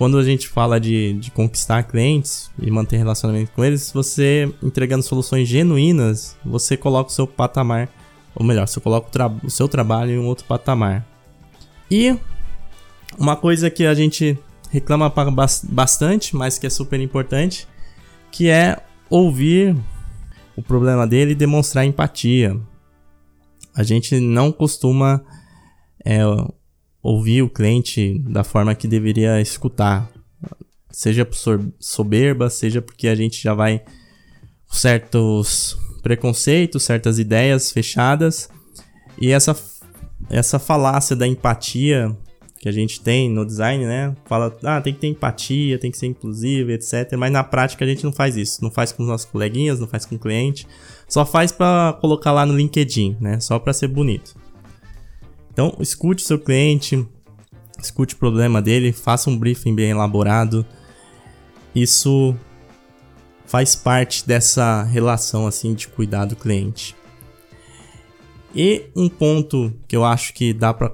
quando 0.00 0.16
a 0.16 0.22
gente 0.22 0.48
fala 0.48 0.80
de, 0.80 1.12
de 1.12 1.30
conquistar 1.30 1.82
clientes 1.82 2.50
e 2.58 2.70
manter 2.70 2.96
relacionamento 2.96 3.52
com 3.52 3.62
eles, 3.62 3.92
você 3.92 4.50
entregando 4.62 5.02
soluções 5.02 5.46
genuínas, 5.46 6.38
você 6.42 6.74
coloca 6.74 7.10
o 7.10 7.12
seu 7.12 7.26
patamar, 7.26 7.86
ou 8.34 8.42
melhor, 8.42 8.66
você 8.66 8.80
coloca 8.80 9.10
o, 9.28 9.46
o 9.46 9.50
seu 9.50 9.68
trabalho 9.68 10.12
em 10.12 10.18
um 10.18 10.24
outro 10.24 10.46
patamar. 10.46 11.06
E 11.90 12.16
uma 13.18 13.36
coisa 13.36 13.68
que 13.68 13.84
a 13.84 13.92
gente 13.92 14.38
reclama 14.70 15.12
bastante, 15.64 16.34
mas 16.34 16.56
que 16.56 16.66
é 16.66 16.70
super 16.70 16.98
importante, 16.98 17.68
que 18.32 18.48
é 18.48 18.82
ouvir 19.10 19.76
o 20.56 20.62
problema 20.62 21.06
dele 21.06 21.32
e 21.32 21.34
demonstrar 21.34 21.84
empatia. 21.84 22.58
A 23.76 23.82
gente 23.82 24.18
não 24.18 24.50
costuma 24.50 25.22
é, 26.02 26.22
ouvir 27.02 27.42
o 27.42 27.48
cliente 27.48 28.18
da 28.20 28.44
forma 28.44 28.74
que 28.74 28.86
deveria 28.86 29.40
escutar, 29.40 30.10
seja 30.90 31.24
por 31.24 31.36
soberba, 31.78 32.50
seja 32.50 32.82
porque 32.82 33.08
a 33.08 33.14
gente 33.14 33.42
já 33.42 33.54
vai 33.54 33.82
com 34.66 34.74
certos 34.74 35.78
preconceitos, 36.02 36.82
certas 36.82 37.18
ideias 37.18 37.70
fechadas, 37.70 38.48
e 39.20 39.30
essa, 39.30 39.56
essa 40.28 40.58
falácia 40.58 41.14
da 41.14 41.26
empatia 41.26 42.16
que 42.60 42.68
a 42.68 42.72
gente 42.72 43.00
tem 43.00 43.30
no 43.30 43.44
design, 43.44 43.86
né? 43.86 44.14
Fala, 44.26 44.54
ah, 44.64 44.80
tem 44.82 44.92
que 44.92 45.00
ter 45.00 45.06
empatia, 45.06 45.78
tem 45.78 45.90
que 45.90 45.96
ser 45.96 46.06
inclusivo, 46.06 46.70
etc. 46.70 47.16
Mas 47.18 47.32
na 47.32 47.42
prática 47.42 47.86
a 47.86 47.88
gente 47.88 48.04
não 48.04 48.12
faz 48.12 48.36
isso. 48.36 48.62
Não 48.62 48.70
faz 48.70 48.92
com 48.92 49.02
os 49.02 49.08
nossos 49.08 49.26
coleguinhas, 49.26 49.80
não 49.80 49.86
faz 49.86 50.04
com 50.04 50.16
o 50.16 50.18
cliente. 50.18 50.66
Só 51.08 51.24
faz 51.24 51.50
para 51.50 51.96
colocar 52.02 52.32
lá 52.32 52.44
no 52.44 52.54
LinkedIn, 52.54 53.16
né? 53.18 53.40
Só 53.40 53.58
para 53.58 53.72
ser 53.72 53.88
bonito. 53.88 54.36
Então, 55.52 55.76
escute 55.80 56.22
o 56.22 56.26
seu 56.26 56.38
cliente, 56.38 57.06
escute 57.78 58.14
o 58.14 58.18
problema 58.18 58.62
dele, 58.62 58.92
faça 58.92 59.28
um 59.28 59.38
briefing 59.38 59.74
bem 59.74 59.90
elaborado. 59.90 60.64
Isso 61.74 62.36
faz 63.46 63.74
parte 63.74 64.26
dessa 64.26 64.82
relação 64.84 65.46
assim 65.46 65.74
de 65.74 65.88
cuidar 65.88 66.24
do 66.24 66.36
cliente. 66.36 66.94
E 68.54 68.90
um 68.96 69.08
ponto 69.08 69.72
que 69.86 69.96
eu 69.96 70.04
acho 70.04 70.32
que 70.34 70.52
dá 70.52 70.72
para 70.72 70.92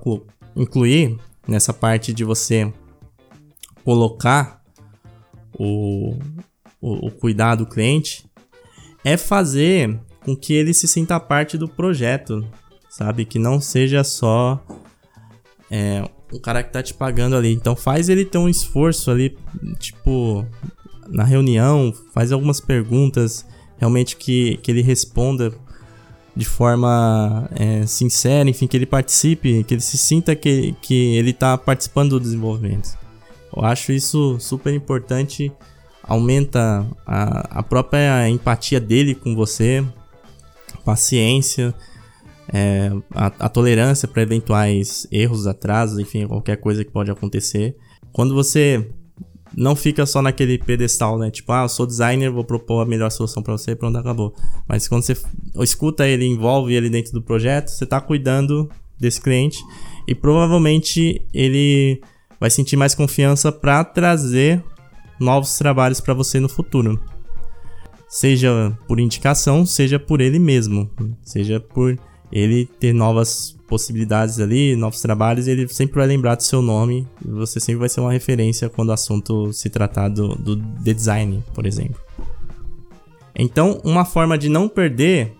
incluir 0.55 1.19
nessa 1.47 1.73
parte 1.73 2.13
de 2.13 2.25
você 2.25 2.73
colocar 3.85 4.63
o, 5.59 6.19
o, 6.81 7.07
o 7.07 7.11
cuidar 7.11 7.55
do 7.55 7.67
cliente 7.67 8.27
é 9.05 9.17
fazer 9.17 9.99
com 10.25 10.37
que 10.37 10.53
ele 10.53 10.75
se 10.75 10.89
sinta 10.89 11.21
parte 11.21 11.57
do 11.57 11.69
projeto, 11.69 12.47
sabe? 12.97 13.27
Que 13.27 13.39
não 13.39 13.61
seja 13.61 14.03
só 14.03 14.59
é, 15.71 16.03
o 16.33 16.41
cara 16.41 16.63
que 16.63 16.73
tá 16.73 16.83
te 16.83 16.95
pagando 16.95 17.37
ali. 17.37 17.53
Então 17.53 17.77
faz 17.77 18.09
ele 18.09 18.25
ter 18.25 18.39
um 18.39 18.49
esforço 18.49 19.11
ali, 19.11 19.37
tipo, 19.79 20.47
na 21.07 21.23
reunião, 21.23 21.93
faz 22.15 22.33
algumas 22.33 22.59
perguntas 22.59 23.45
realmente 23.77 24.17
que, 24.17 24.57
que 24.63 24.71
ele 24.71 24.81
responda 24.81 25.53
de 26.35 26.47
forma 26.47 27.49
é, 27.55 27.85
sincera, 27.87 28.49
enfim, 28.49 28.67
que 28.67 28.77
ele 28.77 28.87
participe, 28.87 29.63
que 29.65 29.75
ele 29.75 29.83
se 29.83 29.99
sinta 29.99 30.35
que, 30.35 30.75
que 30.81 31.17
ele 31.17 31.31
está 31.31 31.59
participando 31.59 32.11
do 32.11 32.21
desenvolvimento. 32.21 32.97
Eu 33.55 33.63
acho 33.63 33.93
isso 33.93 34.39
super 34.41 34.73
importante, 34.73 35.53
aumenta 36.03 36.87
a, 37.07 37.59
a 37.59 37.63
própria 37.63 38.27
empatia 38.31 38.81
dele 38.81 39.15
com 39.15 39.35
você, 39.35 39.85
paciência, 40.85 41.75
é, 42.53 42.91
a, 43.13 43.27
a 43.27 43.49
tolerância 43.49 44.07
para 44.07 44.23
eventuais 44.23 45.07
erros, 45.11 45.47
atrasos, 45.47 45.99
enfim, 45.99 46.27
qualquer 46.27 46.57
coisa 46.57 46.85
que 46.85 46.91
pode 46.91 47.11
acontecer. 47.11 47.77
Quando 48.13 48.35
você 48.35 48.89
não 49.55 49.75
fica 49.75 50.05
só 50.05 50.21
naquele 50.21 50.59
pedestal, 50.59 51.19
né? 51.19 51.31
Tipo, 51.31 51.53
ah, 51.53 51.63
eu 51.63 51.69
sou 51.69 51.87
designer, 51.87 52.31
vou 52.31 52.45
propor 52.45 52.83
a 52.83 52.87
melhor 52.87 53.11
solução 53.11 53.43
para 53.43 53.57
você 53.57 53.73
e 53.73 53.77
pronto, 53.77 53.97
acabou. 53.97 54.35
Mas 54.69 54.87
quando 54.87 55.03
você 55.03 55.17
escuta 55.61 56.07
ele, 56.07 56.27
envolve 56.27 56.75
ele 56.75 56.91
dentro 56.91 57.13
do 57.13 57.23
projeto, 57.23 57.69
você 57.69 57.85
está 57.85 58.01
cuidando 58.01 58.69
desse 58.99 59.21
cliente 59.21 59.59
e 60.07 60.15
provavelmente 60.15 61.23
ele 61.33 62.01
vai 62.39 62.51
sentir 62.51 62.77
mais 62.77 62.95
confiança 62.95 63.51
para 63.51 63.83
trazer 63.85 64.63
novos 65.19 65.57
trabalhos 65.57 66.01
para 66.01 66.15
você 66.15 66.39
no 66.39 66.49
futuro. 66.49 67.01
Seja 68.09 68.77
por 68.87 69.01
indicação, 69.01 69.67
seja 69.67 69.99
por 69.99 70.21
ele 70.21 70.39
mesmo, 70.39 70.91
seja 71.23 71.59
por 71.59 71.99
ele 72.37 72.67
ter 72.67 72.93
novas 72.93 73.57
possibilidades 73.67 74.39
ali, 74.39 74.77
novos 74.77 75.01
trabalhos, 75.01 75.49
ele 75.49 75.67
sempre 75.69 75.97
vai 75.97 76.07
lembrar 76.07 76.35
do 76.35 76.43
seu 76.43 76.61
nome 76.61 77.07
você 77.25 77.59
sempre 77.59 77.81
vai 77.81 77.89
ser 77.89 78.01
uma 78.01 78.13
referência 78.13 78.69
quando 78.69 78.91
o 78.91 78.93
assunto 78.93 79.53
se 79.53 79.71
tratar 79.71 80.09
do, 80.09 80.35
do 80.35 80.57
design, 80.57 81.43
por 81.55 81.67
exemplo. 81.67 82.01
Então, 83.35 83.81
uma 83.85 84.05
forma 84.05 84.37
de 84.37 84.49
não 84.49 84.69
perder, 84.69 85.33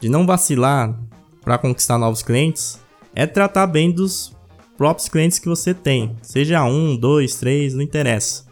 de 0.00 0.08
não 0.08 0.26
vacilar 0.26 0.98
para 1.42 1.58
conquistar 1.58 1.98
novos 1.98 2.22
clientes, 2.22 2.78
é 3.14 3.26
tratar 3.26 3.66
bem 3.66 3.90
dos 3.90 4.34
próprios 4.76 5.08
clientes 5.08 5.38
que 5.38 5.48
você 5.48 5.72
tem, 5.72 6.16
seja 6.22 6.64
um, 6.64 6.96
dois, 6.96 7.36
três, 7.36 7.74
não 7.74 7.82
interessa. 7.82 8.44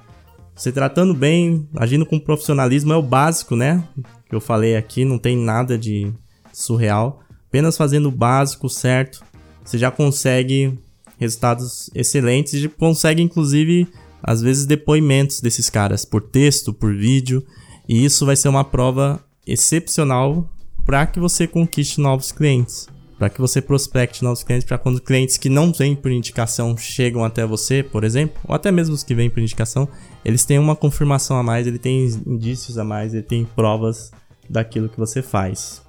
Você 0.55 0.71
tratando 0.71 1.15
bem, 1.15 1.69
agindo 1.77 2.07
com 2.07 2.19
profissionalismo 2.19 2.93
é 2.93 2.97
o 2.97 3.03
básico, 3.03 3.57
né? 3.57 3.83
Que 4.29 4.35
eu 4.35 4.41
falei 4.41 4.77
aqui, 4.77 5.05
não 5.05 5.19
tem 5.19 5.37
nada 5.37 5.79
de 5.79 6.13
surreal. 6.53 7.21
Apenas 7.53 7.77
fazendo 7.77 8.09
o 8.09 8.11
básico 8.11 8.67
certo, 8.67 9.23
você 9.63 9.77
já 9.77 9.91
consegue 9.91 10.79
resultados 11.19 11.91
excelentes 11.95 12.55
e 12.55 12.67
consegue 12.67 13.21
inclusive 13.21 13.87
às 14.23 14.41
vezes 14.41 14.65
depoimentos 14.65 15.39
desses 15.39 15.69
caras 15.69 16.03
por 16.03 16.23
texto, 16.23 16.73
por 16.73 16.95
vídeo, 16.95 17.45
e 17.87 18.03
isso 18.07 18.25
vai 18.25 18.37
ser 18.37 18.49
uma 18.49 18.65
prova 18.65 19.23
excepcional 19.47 20.51
para 20.87 21.05
que 21.05 21.21
você 21.21 21.47
conquiste 21.47 22.01
novos 22.01 22.33
clientes, 22.33 22.89
para 23.19 23.29
que 23.29 23.39
você 23.39 23.61
prospecte 23.61 24.25
novos 24.25 24.43
clientes, 24.43 24.67
para 24.67 24.79
quando 24.79 24.99
clientes 24.99 25.37
que 25.37 25.51
não 25.51 25.75
vêm 25.75 25.95
por 25.95 26.11
indicação 26.11 26.75
chegam 26.79 27.23
até 27.23 27.45
você, 27.45 27.83
por 27.83 28.03
exemplo, 28.03 28.41
ou 28.49 28.55
até 28.55 28.73
mesmo 28.73 28.95
os 28.95 29.05
que 29.05 29.15
vêm 29.15 29.29
por 29.29 29.41
indicação, 29.41 29.87
eles 30.25 30.47
têm 30.47 30.59
uma 30.59 30.75
confirmação 30.75 31.37
a 31.37 31.43
mais, 31.43 31.67
ele 31.67 31.79
tem 31.79 32.07
indícios 32.27 32.79
a 32.79 32.85
mais, 32.85 33.13
ele 33.13 33.23
tem 33.23 33.45
provas 33.45 34.11
daquilo 34.49 34.89
que 34.89 34.99
você 34.99 35.21
faz. 35.21 35.82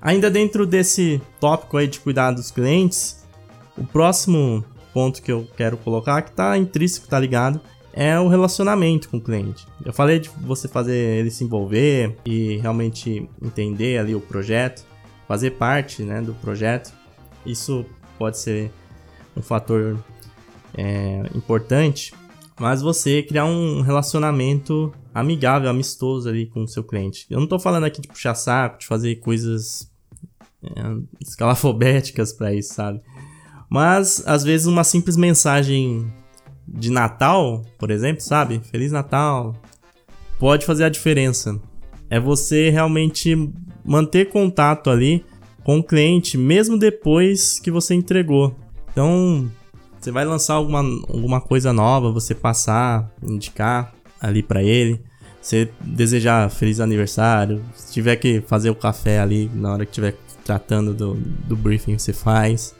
Ainda 0.00 0.30
dentro 0.30 0.66
desse 0.66 1.20
tópico 1.40 1.76
aí 1.76 1.86
de 1.86 2.00
cuidar 2.00 2.32
dos 2.32 2.50
clientes, 2.50 3.24
o 3.76 3.84
próximo 3.84 4.64
ponto 4.92 5.20
que 5.20 5.30
eu 5.30 5.46
quero 5.56 5.76
colocar, 5.76 6.22
que 6.22 6.30
está 6.30 6.56
intrínseco, 6.56 7.06
tá 7.06 7.18
ligado, 7.18 7.60
é 7.92 8.18
o 8.20 8.28
relacionamento 8.28 9.08
com 9.08 9.16
o 9.16 9.20
cliente. 9.20 9.66
Eu 9.84 9.92
falei 9.92 10.18
de 10.18 10.28
você 10.40 10.68
fazer 10.68 10.94
ele 10.94 11.30
se 11.30 11.44
envolver 11.44 12.16
e 12.26 12.58
realmente 12.58 13.28
entender 13.42 13.98
ali 13.98 14.14
o 14.14 14.20
projeto, 14.20 14.84
fazer 15.26 15.52
parte 15.52 16.02
né, 16.02 16.20
do 16.20 16.34
projeto. 16.34 16.92
Isso 17.44 17.86
pode 18.18 18.38
ser 18.38 18.70
um 19.36 19.40
fator 19.40 19.98
é, 20.76 21.22
importante, 21.34 22.12
mas 22.60 22.82
você 22.82 23.22
criar 23.22 23.46
um 23.46 23.80
relacionamento 23.80 24.92
amigável, 25.16 25.70
amistoso 25.70 26.28
ali 26.28 26.44
com 26.46 26.64
o 26.64 26.68
seu 26.68 26.84
cliente. 26.84 27.26
Eu 27.30 27.38
não 27.38 27.44
estou 27.44 27.58
falando 27.58 27.84
aqui 27.84 28.02
de 28.02 28.08
puxar 28.08 28.34
saco, 28.34 28.80
de 28.80 28.86
fazer 28.86 29.16
coisas 29.16 29.90
é, 30.62 30.68
escalafobéticas 31.20 32.34
para 32.34 32.52
isso, 32.52 32.74
sabe? 32.74 33.00
Mas 33.70 34.22
às 34.26 34.44
vezes 34.44 34.66
uma 34.66 34.84
simples 34.84 35.16
mensagem 35.16 36.06
de 36.68 36.90
Natal, 36.90 37.64
por 37.78 37.90
exemplo, 37.90 38.20
sabe? 38.20 38.60
Feliz 38.70 38.92
Natal, 38.92 39.54
pode 40.38 40.66
fazer 40.66 40.84
a 40.84 40.90
diferença. 40.90 41.58
É 42.10 42.20
você 42.20 42.68
realmente 42.68 43.34
manter 43.82 44.28
contato 44.28 44.90
ali 44.90 45.24
com 45.64 45.78
o 45.78 45.82
cliente, 45.82 46.36
mesmo 46.36 46.78
depois 46.78 47.58
que 47.58 47.70
você 47.70 47.94
entregou. 47.94 48.54
Então, 48.92 49.50
você 49.98 50.10
vai 50.10 50.26
lançar 50.26 50.54
alguma, 50.54 50.80
alguma 50.80 51.40
coisa 51.40 51.72
nova, 51.72 52.12
você 52.12 52.34
passar, 52.34 53.10
indicar 53.22 53.94
ali 54.20 54.42
para 54.42 54.62
ele. 54.62 55.05
Você 55.46 55.68
desejar 55.80 56.50
feliz 56.50 56.80
aniversário, 56.80 57.62
se 57.72 57.92
tiver 57.92 58.16
que 58.16 58.40
fazer 58.48 58.68
o 58.68 58.74
café 58.74 59.20
ali 59.20 59.48
na 59.54 59.72
hora 59.72 59.86
que 59.86 59.92
tiver 59.92 60.16
tratando 60.44 60.92
do, 60.92 61.14
do 61.14 61.54
briefing, 61.54 61.96
você 61.96 62.12
faz. 62.12 62.74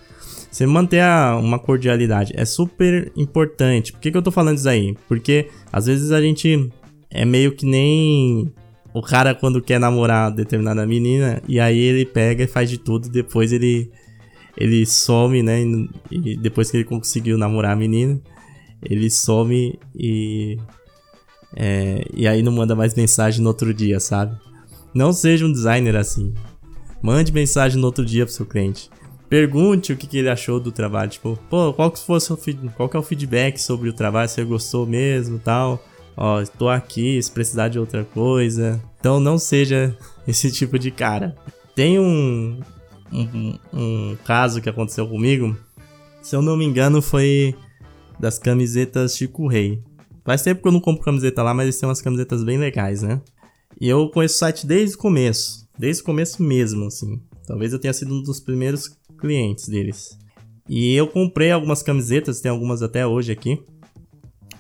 Você 0.51 0.67
manter 0.67 0.99
a, 0.99 1.37
uma 1.37 1.61
cordialidade 1.61 2.33
é 2.35 2.45
super 2.45 3.13
importante. 3.17 3.93
Por 3.93 4.01
que, 4.01 4.11
que 4.11 4.17
eu 4.17 4.23
tô 4.23 4.33
falando 4.33 4.59
isso 4.59 4.69
aí? 4.69 4.97
Porque 5.07 5.49
às 5.73 5.87
vezes 5.87 6.11
a 6.11 6.21
gente 6.21 6.69
é 7.09 7.25
meio 7.25 7.53
que 7.53 7.65
nem 7.65 8.53
o 8.93 9.01
cara 9.01 9.33
quando 9.33 9.63
quer 9.63 9.79
namorar 9.79 10.33
determinada 10.33 10.85
menina 10.85 11.41
e 11.47 11.61
aí 11.61 11.79
ele 11.79 12.05
pega 12.05 12.43
e 12.43 12.49
faz 12.49 12.69
de 12.69 12.79
tudo, 12.79 13.09
depois 13.09 13.53
ele 13.53 13.93
ele 14.57 14.85
some, 14.85 15.41
né? 15.41 15.63
E 16.11 16.37
depois 16.37 16.69
que 16.69 16.79
ele 16.79 16.85
conseguiu 16.85 17.39
namorar 17.39 17.75
a 17.75 17.77
menina, 17.77 18.21
ele 18.83 19.09
some 19.09 19.79
e. 19.95 20.59
É, 21.57 22.05
e 22.13 22.29
aí 22.29 22.43
não 22.43 22.53
manda 22.53 22.77
mais 22.77 22.95
mensagem 22.95 23.43
no 23.43 23.49
outro 23.49 23.73
dia, 23.73 23.99
sabe? 23.99 24.37
Não 24.95 25.13
seja 25.13 25.47
um 25.47 25.53
designer 25.53 25.97
assim. 25.97 26.35
Mande 27.03 27.33
mensagem 27.33 27.81
no 27.81 27.87
outro 27.87 28.05
dia 28.05 28.27
pro 28.27 28.35
seu 28.35 28.45
cliente. 28.45 28.91
Pergunte 29.29 29.93
o 29.93 29.97
que, 29.97 30.07
que 30.07 30.19
ele 30.19 30.29
achou 30.29 30.61
do 30.61 30.71
trabalho. 30.71 31.11
Tipo, 31.11 31.39
pô, 31.51 31.73
qual 31.73 31.91
que, 31.91 31.99
foi 31.99 32.21
seu, 32.21 32.39
qual 32.77 32.89
que 32.89 32.97
é 32.97 33.01
o 33.01 33.03
feedback 33.03 33.59
sobre 33.59 33.89
o 33.89 33.93
trabalho? 33.93 34.29
Se 34.29 34.41
ele 34.41 34.49
gostou 34.49 34.87
mesmo 34.87 35.39
tal. 35.39 35.83
Ó, 36.17 36.41
estou 36.41 36.71
aqui 36.71 37.21
se 37.23 37.31
precisar 37.31 37.69
de 37.69 37.79
outra 37.79 38.05
coisa. 38.05 38.81
Então 38.99 39.19
não 39.19 39.39
seja 39.39 39.97
esse 40.27 40.51
tipo 40.51 40.79
de 40.79 40.91
cara. 40.91 41.35
Tem 41.75 41.99
um, 41.99 42.61
um, 43.13 43.59
um 43.73 44.17
caso 44.25 44.61
que 44.61 44.69
aconteceu 44.69 45.07
comigo. 45.07 45.57
Se 46.23 46.35
eu 46.35 46.43
não 46.43 46.57
me 46.57 46.65
engano, 46.65 47.03
foi 47.03 47.55
das 48.19 48.39
camisetas 48.39 49.17
Chico 49.17 49.47
Rei. 49.47 49.83
Faz 50.27 50.43
tempo 50.43 50.61
que 50.61 50.67
eu 50.67 50.73
não 50.73 50.81
compro 50.81 51.05
camiseta 51.05 51.41
lá, 51.41 51.55
mas 51.55 51.67
eles 51.67 51.79
têm 51.79 51.89
umas 51.89 52.03
camisetas 52.03 52.43
bem 52.43 52.59
legais, 52.59 53.01
né? 53.01 53.23
E 53.81 53.89
eu 53.89 54.11
conheço 54.11 54.35
o 54.35 54.39
site 54.39 54.67
desde 54.67 54.97
o 54.97 54.99
começo. 54.99 55.69
Desde 55.79 56.03
o 56.03 56.05
começo 56.05 56.43
mesmo, 56.43 56.87
assim. 56.87 57.23
Talvez 57.47 57.73
eu 57.73 57.79
tenha 57.79 57.93
sido 57.93 58.13
um 58.13 58.21
dos 58.21 58.41
primeiros 58.41 58.89
clientes 59.21 59.69
deles. 59.69 60.19
E 60.69 60.97
eu 60.97 61.07
comprei 61.07 61.53
algumas 61.53 61.81
camisetas, 61.81 62.41
tem 62.41 62.51
algumas 62.51 62.83
até 62.83 63.07
hoje 63.07 63.31
aqui. 63.31 63.63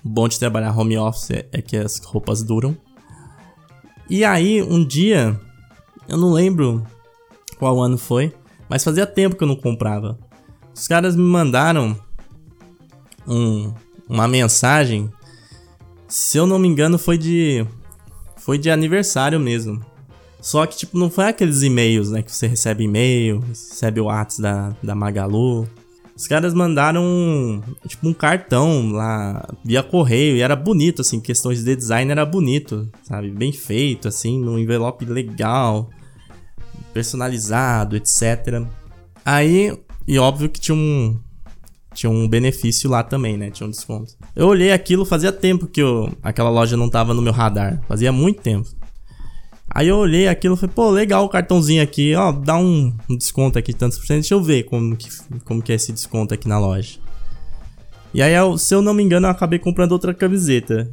O 0.04 0.08
bom 0.08 0.28
de 0.28 0.38
trabalhar 0.38 0.78
home 0.78 0.96
office 0.98 1.32
é 1.50 1.60
que 1.60 1.76
as 1.76 1.98
roupas 1.98 2.44
duram. 2.44 2.76
E 4.08 4.24
aí, 4.24 4.62
um 4.62 4.84
dia, 4.84 5.40
eu 6.08 6.16
não 6.16 6.32
lembro 6.32 6.86
qual 7.58 7.82
ano 7.82 7.98
foi, 7.98 8.32
mas 8.68 8.84
fazia 8.84 9.04
tempo 9.04 9.34
que 9.34 9.42
eu 9.42 9.48
não 9.48 9.56
comprava. 9.56 10.16
Os 10.72 10.86
caras 10.86 11.16
me 11.16 11.24
mandaram 11.24 11.98
um, 13.26 13.74
uma 14.08 14.28
mensagem, 14.28 15.10
se 16.08 16.38
eu 16.38 16.46
não 16.46 16.58
me 16.58 16.68
engano, 16.68 16.98
foi 16.98 17.18
de 17.18 17.66
foi 18.36 18.58
de 18.58 18.70
aniversário 18.70 19.40
mesmo. 19.40 19.84
Só 20.40 20.64
que 20.66 20.76
tipo 20.76 20.98
não 20.98 21.10
foi 21.10 21.26
aqueles 21.26 21.62
e-mails, 21.62 22.10
né, 22.10 22.22
que 22.22 22.30
você 22.30 22.46
recebe 22.46 22.84
e-mail, 22.84 23.40
recebe 23.40 24.00
o 24.00 24.04
WhatsApp 24.04 24.42
da 24.42 24.76
da 24.82 24.94
Magalu. 24.94 25.68
Os 26.16 26.26
caras 26.26 26.54
mandaram 26.54 27.62
tipo 27.86 28.08
um 28.08 28.14
cartão 28.14 28.90
lá 28.92 29.46
via 29.64 29.82
correio 29.82 30.36
e 30.36 30.40
era 30.40 30.56
bonito 30.56 31.02
assim, 31.02 31.20
questões 31.20 31.62
de 31.62 31.76
design 31.76 32.10
era 32.10 32.24
bonito, 32.24 32.88
sabe? 33.02 33.30
Bem 33.30 33.52
feito 33.52 34.08
assim, 34.08 34.40
num 34.40 34.58
envelope 34.58 35.04
legal, 35.04 35.90
personalizado, 36.94 37.96
etc. 37.96 38.62
Aí, 39.24 39.76
e 40.06 40.18
óbvio 40.18 40.48
que 40.48 40.60
tinha 40.60 40.74
um 40.74 41.18
tinha 41.96 42.10
um 42.10 42.28
benefício 42.28 42.90
lá 42.90 43.02
também, 43.02 43.38
né? 43.38 43.50
Tinha 43.50 43.66
um 43.66 43.70
desconto. 43.70 44.12
Eu 44.36 44.46
olhei 44.46 44.70
aquilo, 44.70 45.06
fazia 45.06 45.32
tempo 45.32 45.66
que 45.66 45.80
eu, 45.80 46.12
aquela 46.22 46.50
loja 46.50 46.76
não 46.76 46.90
tava 46.90 47.14
no 47.14 47.22
meu 47.22 47.32
radar. 47.32 47.82
Fazia 47.88 48.12
muito 48.12 48.42
tempo. 48.42 48.68
Aí 49.68 49.88
eu 49.88 49.96
olhei 49.96 50.28
aquilo 50.28 50.54
e 50.54 50.58
falei, 50.58 50.74
pô, 50.74 50.90
legal 50.90 51.24
o 51.24 51.28
cartãozinho 51.28 51.82
aqui, 51.82 52.14
ó, 52.14 52.32
dá 52.32 52.56
um, 52.56 52.94
um, 53.10 53.16
desconto 53.16 53.58
aqui, 53.58 53.72
tantos 53.72 53.98
por 53.98 54.06
cento, 54.06 54.20
deixa 54.20 54.34
eu 54.34 54.42
ver 54.42 54.64
como 54.64 54.94
que, 54.94 55.08
como 55.44 55.62
que 55.62 55.72
é 55.72 55.74
esse 55.74 55.92
desconto 55.92 56.34
aqui 56.34 56.46
na 56.46 56.58
loja. 56.58 56.98
E 58.12 58.22
aí, 58.22 58.34
se 58.58 58.74
eu 58.74 58.82
não 58.82 58.94
me 58.94 59.02
engano, 59.02 59.26
eu 59.26 59.30
acabei 59.30 59.58
comprando 59.58 59.92
outra 59.92 60.14
camiseta, 60.14 60.90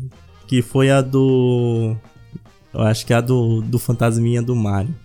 que 0.48 0.62
foi 0.62 0.90
a 0.90 1.02
do... 1.02 1.96
Eu 2.74 2.82
acho 2.82 3.06
que 3.06 3.14
é 3.14 3.18
a 3.18 3.22
do, 3.22 3.62
do 3.62 3.78
Fantasminha 3.78 4.42
do 4.42 4.56
Mario. 4.56 4.96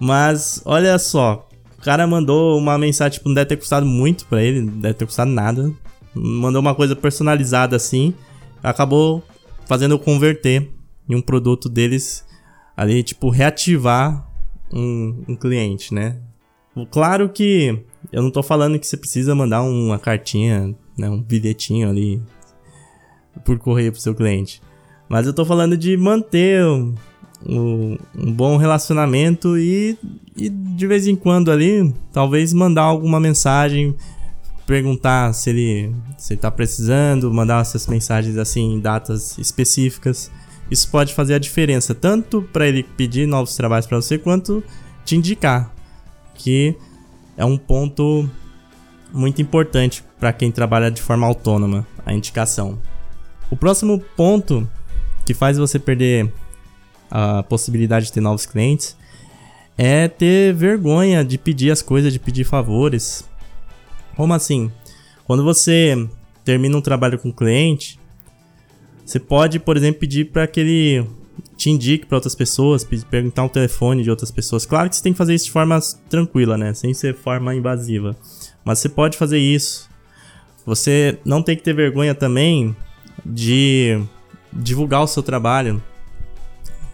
Mas, 0.00 0.62
olha 0.64 0.98
só, 0.98 1.47
o 1.78 1.82
cara 1.82 2.06
mandou 2.06 2.58
uma 2.58 2.76
mensagem, 2.76 3.18
tipo, 3.18 3.28
não 3.28 3.34
deve 3.34 3.46
ter 3.46 3.56
custado 3.56 3.86
muito 3.86 4.26
pra 4.26 4.42
ele, 4.42 4.62
não 4.62 4.80
deve 4.80 4.94
ter 4.94 5.06
custado 5.06 5.30
nada. 5.30 5.72
Mandou 6.14 6.60
uma 6.60 6.74
coisa 6.74 6.96
personalizada 6.96 7.76
assim, 7.76 8.12
acabou 8.62 9.22
fazendo 9.66 9.94
eu 9.94 9.98
converter 9.98 10.68
em 11.08 11.14
um 11.14 11.22
produto 11.22 11.68
deles 11.68 12.26
ali, 12.76 13.02
tipo, 13.02 13.30
reativar 13.30 14.28
um, 14.72 15.24
um 15.28 15.36
cliente, 15.36 15.94
né? 15.94 16.18
Claro 16.90 17.28
que 17.28 17.84
eu 18.12 18.22
não 18.22 18.30
tô 18.30 18.42
falando 18.42 18.78
que 18.78 18.86
você 18.86 18.96
precisa 18.96 19.34
mandar 19.34 19.62
uma 19.62 19.98
cartinha, 19.98 20.74
né, 20.96 21.08
um 21.10 21.20
bilhetinho 21.20 21.88
ali 21.88 22.22
por 23.44 23.58
correio 23.58 23.92
pro 23.92 24.00
seu 24.00 24.14
cliente. 24.14 24.62
Mas 25.08 25.26
eu 25.26 25.32
tô 25.32 25.44
falando 25.44 25.76
de 25.76 25.96
manter 25.96 26.62
um, 27.46 27.96
um, 28.16 28.32
bom 28.32 28.56
relacionamento 28.56 29.56
e, 29.56 29.96
e 30.36 30.48
de 30.48 30.86
vez 30.86 31.06
em 31.06 31.16
quando 31.16 31.50
ali, 31.50 31.94
talvez 32.12 32.52
mandar 32.52 32.82
alguma 32.82 33.20
mensagem, 33.20 33.94
perguntar 34.66 35.32
se 35.32 35.50
ele, 35.50 35.94
se 36.16 36.34
ele 36.34 36.40
tá 36.40 36.50
precisando, 36.50 37.32
mandar 37.32 37.62
essas 37.62 37.86
mensagens 37.86 38.36
assim 38.36 38.74
em 38.74 38.80
datas 38.80 39.38
específicas. 39.38 40.30
Isso 40.70 40.90
pode 40.90 41.14
fazer 41.14 41.34
a 41.34 41.38
diferença 41.38 41.94
tanto 41.94 42.42
para 42.52 42.68
ele 42.68 42.82
pedir 42.82 43.26
novos 43.26 43.56
trabalhos 43.56 43.86
para 43.86 43.96
você 43.96 44.18
quanto 44.18 44.62
te 45.04 45.16
indicar, 45.16 45.72
que 46.34 46.76
é 47.36 47.44
um 47.44 47.56
ponto 47.56 48.28
muito 49.12 49.40
importante 49.40 50.04
para 50.20 50.32
quem 50.32 50.50
trabalha 50.50 50.90
de 50.90 51.00
forma 51.00 51.26
autônoma, 51.26 51.86
a 52.04 52.12
indicação. 52.12 52.78
O 53.50 53.56
próximo 53.56 53.98
ponto 54.14 54.68
que 55.24 55.32
faz 55.32 55.56
você 55.56 55.78
perder 55.78 56.30
a 57.10 57.42
possibilidade 57.42 58.06
de 58.06 58.12
ter 58.12 58.20
novos 58.20 58.46
clientes 58.46 58.96
é 59.76 60.08
ter 60.08 60.52
vergonha 60.54 61.24
de 61.24 61.38
pedir 61.38 61.70
as 61.70 61.82
coisas, 61.82 62.12
de 62.12 62.18
pedir 62.18 62.44
favores. 62.44 63.24
Como 64.16 64.34
assim? 64.34 64.70
Quando 65.24 65.44
você 65.44 66.08
termina 66.44 66.76
um 66.76 66.80
trabalho 66.80 67.18
com 67.18 67.28
um 67.28 67.32
cliente, 67.32 68.00
você 69.04 69.20
pode, 69.20 69.58
por 69.58 69.76
exemplo, 69.76 70.00
pedir 70.00 70.26
para 70.26 70.46
que 70.46 70.60
ele 70.60 71.06
te 71.56 71.70
indique 71.70 72.06
para 72.06 72.16
outras 72.16 72.34
pessoas, 72.34 72.84
perguntar 72.84 73.42
um 73.42 73.48
telefone 73.48 74.02
de 74.02 74.10
outras 74.10 74.30
pessoas. 74.30 74.66
Claro 74.66 74.88
que 74.88 74.96
você 74.96 75.02
tem 75.02 75.12
que 75.12 75.18
fazer 75.18 75.34
isso 75.34 75.46
de 75.46 75.50
forma 75.50 75.78
tranquila, 76.08 76.58
né? 76.58 76.74
Sem 76.74 76.92
ser 76.92 77.14
forma 77.14 77.54
invasiva. 77.54 78.16
Mas 78.64 78.80
você 78.80 78.88
pode 78.88 79.16
fazer 79.16 79.38
isso. 79.38 79.88
Você 80.66 81.18
não 81.24 81.42
tem 81.42 81.56
que 81.56 81.62
ter 81.62 81.74
vergonha 81.74 82.14
também 82.14 82.76
de 83.24 84.00
divulgar 84.52 85.02
o 85.02 85.06
seu 85.06 85.22
trabalho, 85.22 85.82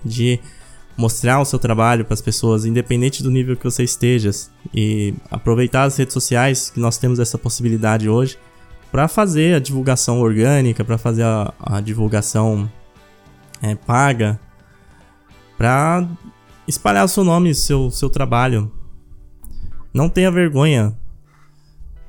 de 0.05 0.41
mostrar 0.97 1.41
o 1.41 1.45
seu 1.45 1.59
trabalho 1.59 2.05
para 2.05 2.15
as 2.15 2.21
pessoas, 2.21 2.65
independente 2.65 3.23
do 3.23 3.31
nível 3.31 3.57
que 3.57 3.65
você 3.65 3.83
esteja, 3.83 4.31
e 4.73 5.15
aproveitar 5.31 5.85
as 5.85 5.97
redes 5.97 6.13
sociais, 6.13 6.71
que 6.71 6.81
nós 6.81 6.99
temos 6.99 7.19
essa 7.19 7.37
possibilidade 7.37 8.09
hoje, 8.09 8.39
para 8.93 9.09
fazer 9.09 9.57
a 9.57 9.59
divulgação 9.59 10.21
orgânica, 10.21 10.85
para 10.85 10.97
fazer 10.97 11.25
a, 11.25 11.53
a 11.59 11.81
divulgação 11.81 12.71
é, 13.61 13.75
paga, 13.75 14.39
para 15.59 16.09
espalhar 16.69 17.05
o 17.05 17.09
seu 17.09 17.25
nome, 17.25 17.55
seu 17.55 17.91
seu 17.91 18.09
trabalho. 18.09 18.71
Não 19.93 20.09
tenha 20.09 20.31
vergonha. 20.31 20.97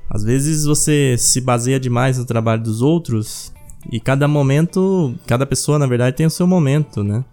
Às 0.09 0.23
vezes 0.23 0.65
você 0.65 1.15
se 1.17 1.41
baseia 1.41 1.79
demais 1.79 2.17
no 2.17 2.25
trabalho 2.25 2.61
dos 2.61 2.81
outros 2.81 3.51
e 3.91 3.99
cada 3.99 4.27
momento, 4.27 5.15
cada 5.25 5.45
pessoa 5.45 5.79
na 5.79 5.87
verdade 5.87 6.15
tem 6.15 6.25
o 6.25 6.31
seu 6.31 6.45
momento, 6.45 7.03
né? 7.03 7.23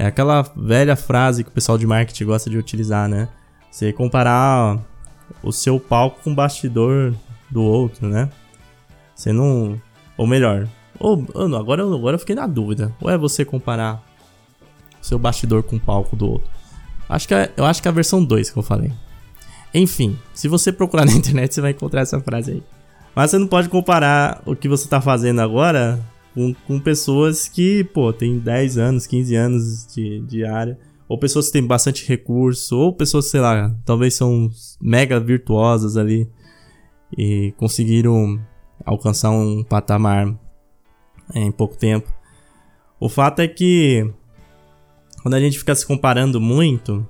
É 0.00 0.06
aquela 0.06 0.40
velha 0.56 0.96
frase 0.96 1.44
que 1.44 1.50
o 1.50 1.52
pessoal 1.52 1.76
de 1.76 1.86
marketing 1.86 2.24
gosta 2.24 2.48
de 2.48 2.56
utilizar, 2.56 3.06
né? 3.06 3.28
Você 3.70 3.92
comparar 3.92 4.78
o 5.42 5.52
seu 5.52 5.78
palco 5.78 6.22
com 6.24 6.32
o 6.32 6.34
bastidor 6.34 7.12
do 7.50 7.62
outro, 7.62 8.08
né? 8.08 8.30
Você 9.14 9.30
não. 9.30 9.78
Ou 10.16 10.26
melhor. 10.26 10.66
Ou, 10.98 11.22
agora, 11.54 11.82
agora 11.82 12.14
eu 12.14 12.18
fiquei 12.18 12.34
na 12.34 12.46
dúvida. 12.46 12.96
Ou 12.98 13.10
é 13.10 13.18
você 13.18 13.44
comparar 13.44 14.02
o 15.02 15.04
seu 15.04 15.18
bastidor 15.18 15.62
com 15.64 15.76
o 15.76 15.80
palco 15.80 16.16
do 16.16 16.30
outro? 16.30 16.50
Acho 17.06 17.28
que 17.28 17.34
é, 17.34 17.52
eu 17.54 17.66
acho 17.66 17.82
que 17.82 17.88
é 17.88 17.90
a 17.90 17.94
versão 17.94 18.24
2 18.24 18.48
que 18.48 18.58
eu 18.58 18.62
falei. 18.62 18.90
Enfim, 19.74 20.18
se 20.32 20.48
você 20.48 20.72
procurar 20.72 21.04
na 21.04 21.12
internet, 21.12 21.54
você 21.54 21.60
vai 21.60 21.72
encontrar 21.72 22.00
essa 22.00 22.18
frase 22.22 22.52
aí. 22.52 22.62
Mas 23.14 23.32
você 23.32 23.38
não 23.38 23.46
pode 23.46 23.68
comparar 23.68 24.40
o 24.46 24.56
que 24.56 24.66
você 24.66 24.88
tá 24.88 24.98
fazendo 24.98 25.42
agora 25.42 26.00
com, 26.34 26.54
com 26.66 26.80
pessoas 26.80 27.48
que, 27.48 27.84
pô, 27.84 28.12
tem 28.12 28.38
10 28.38 28.78
anos, 28.78 29.06
15 29.06 29.34
anos 29.34 29.86
de, 29.94 30.20
de 30.20 30.44
área. 30.44 30.78
Ou 31.08 31.18
pessoas 31.18 31.46
que 31.46 31.52
têm 31.52 31.66
bastante 31.66 32.06
recurso, 32.06 32.76
ou 32.78 32.94
pessoas, 32.94 33.26
sei 33.26 33.40
lá, 33.40 33.74
talvez 33.84 34.14
são 34.14 34.48
mega 34.80 35.18
virtuosas 35.18 35.96
ali 35.96 36.28
e 37.16 37.52
conseguiram 37.56 38.40
alcançar 38.84 39.30
um 39.30 39.64
patamar 39.64 40.32
em 41.34 41.50
pouco 41.50 41.76
tempo. 41.76 42.08
O 42.98 43.08
fato 43.08 43.40
é 43.40 43.48
que 43.48 44.08
quando 45.22 45.34
a 45.34 45.40
gente 45.40 45.58
fica 45.58 45.74
se 45.74 45.86
comparando 45.86 46.40
muito, 46.40 47.06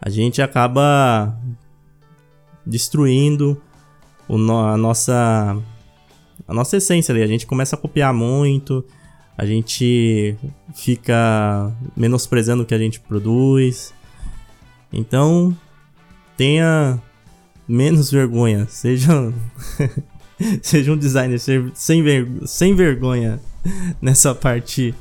a 0.00 0.08
gente 0.08 0.40
acaba 0.40 1.36
destruindo 2.64 3.60
a 4.28 4.76
nossa 4.76 5.56
a 6.46 6.54
nossa 6.54 6.76
essência 6.76 7.12
ali. 7.12 7.22
A 7.22 7.26
gente 7.26 7.46
começa 7.46 7.76
a 7.76 7.78
copiar 7.78 8.12
muito, 8.12 8.84
a 9.36 9.44
gente 9.44 10.36
fica 10.74 11.72
menosprezando 11.96 12.62
o 12.62 12.66
que 12.66 12.74
a 12.74 12.78
gente 12.78 13.00
produz. 13.00 13.92
Então, 14.92 15.56
tenha 16.36 17.00
menos 17.68 18.10
vergonha, 18.10 18.66
seja 18.70 19.32
seja 20.62 20.92
um 20.92 20.96
designer 20.96 21.38
sem, 21.38 21.72
sem 22.44 22.74
vergonha 22.74 23.40
nessa 24.00 24.34
parte 24.34 24.94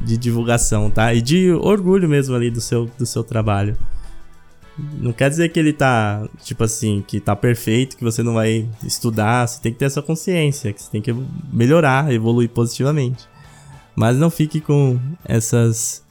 de 0.00 0.16
divulgação, 0.16 0.90
tá? 0.90 1.12
E 1.12 1.20
de 1.20 1.50
orgulho 1.52 2.08
mesmo 2.08 2.34
ali 2.34 2.50
do 2.50 2.60
seu, 2.60 2.86
do 2.98 3.04
seu 3.04 3.24
trabalho. 3.24 3.76
Não 4.78 5.12
quer 5.12 5.28
dizer 5.28 5.48
que 5.48 5.58
ele 5.58 5.72
tá, 5.72 6.28
tipo 6.44 6.62
assim, 6.62 7.02
que 7.06 7.18
tá 7.18 7.34
perfeito, 7.34 7.96
que 7.96 8.04
você 8.04 8.22
não 8.22 8.34
vai 8.34 8.68
estudar, 8.84 9.46
você 9.46 9.60
tem 9.60 9.72
que 9.72 9.78
ter 9.78 9.86
essa 9.86 10.00
consciência, 10.00 10.72
que 10.72 10.82
você 10.82 10.90
tem 10.90 11.02
que 11.02 11.12
melhorar, 11.52 12.12
evoluir 12.12 12.48
positivamente. 12.48 13.26
Mas 13.96 14.16
não 14.16 14.30
fique 14.30 14.60
com 14.60 14.98
essas 15.24 16.04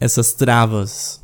essas 0.00 0.32
travas 0.32 1.22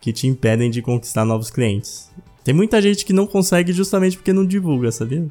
que 0.00 0.12
te 0.12 0.26
impedem 0.26 0.70
de 0.70 0.82
conquistar 0.82 1.24
novos 1.24 1.50
clientes. 1.50 2.10
Tem 2.44 2.54
muita 2.54 2.80
gente 2.82 3.04
que 3.04 3.12
não 3.12 3.26
consegue 3.26 3.72
justamente 3.72 4.16
porque 4.16 4.32
não 4.32 4.44
divulga, 4.44 4.90
sabia? 4.90 5.26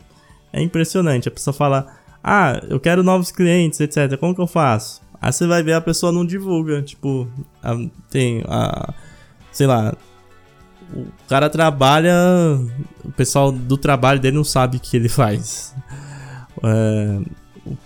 É 0.54 0.62
impressionante. 0.62 1.28
A 1.28 1.32
pessoa 1.32 1.54
fala: 1.54 1.88
Ah, 2.24 2.62
eu 2.70 2.80
quero 2.80 3.04
novos 3.04 3.32
clientes, 3.32 3.80
etc. 3.80 4.18
Como 4.20 4.34
que 4.34 4.42
eu 4.42 4.48
faço? 4.48 5.02
Aí 5.20 5.32
você 5.32 5.48
vai 5.48 5.64
ver 5.64 5.74
a 5.74 5.82
pessoa 5.82 6.12
não 6.12 6.26
divulga. 6.26 6.82
Tipo, 6.82 7.28
a, 7.62 7.76
tem 8.10 8.44
a. 8.48 8.94
Sei 9.58 9.66
lá. 9.66 9.92
O 10.94 11.08
cara 11.28 11.50
trabalha. 11.50 12.14
O 13.04 13.12
pessoal 13.14 13.52
do 13.52 13.76
trabalho 13.76 14.20
dele 14.20 14.38
não 14.38 14.44
sabe 14.44 14.78
o 14.78 14.80
que 14.80 14.96
ele 14.96 15.10
faz. 15.10 15.74
É, 16.64 17.20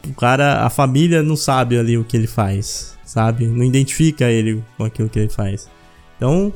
o 0.05 0.13
cara. 0.13 0.65
A 0.65 0.69
família 0.69 1.23
não 1.23 1.37
sabe 1.37 1.79
ali 1.79 1.97
o 1.97 2.03
que 2.03 2.17
ele 2.17 2.27
faz. 2.27 2.97
Sabe? 3.05 3.47
Não 3.47 3.63
identifica 3.63 4.29
ele 4.29 4.61
com 4.77 4.83
aquilo 4.83 5.07
que 5.07 5.17
ele 5.17 5.29
faz. 5.29 5.69
Então, 6.17 6.53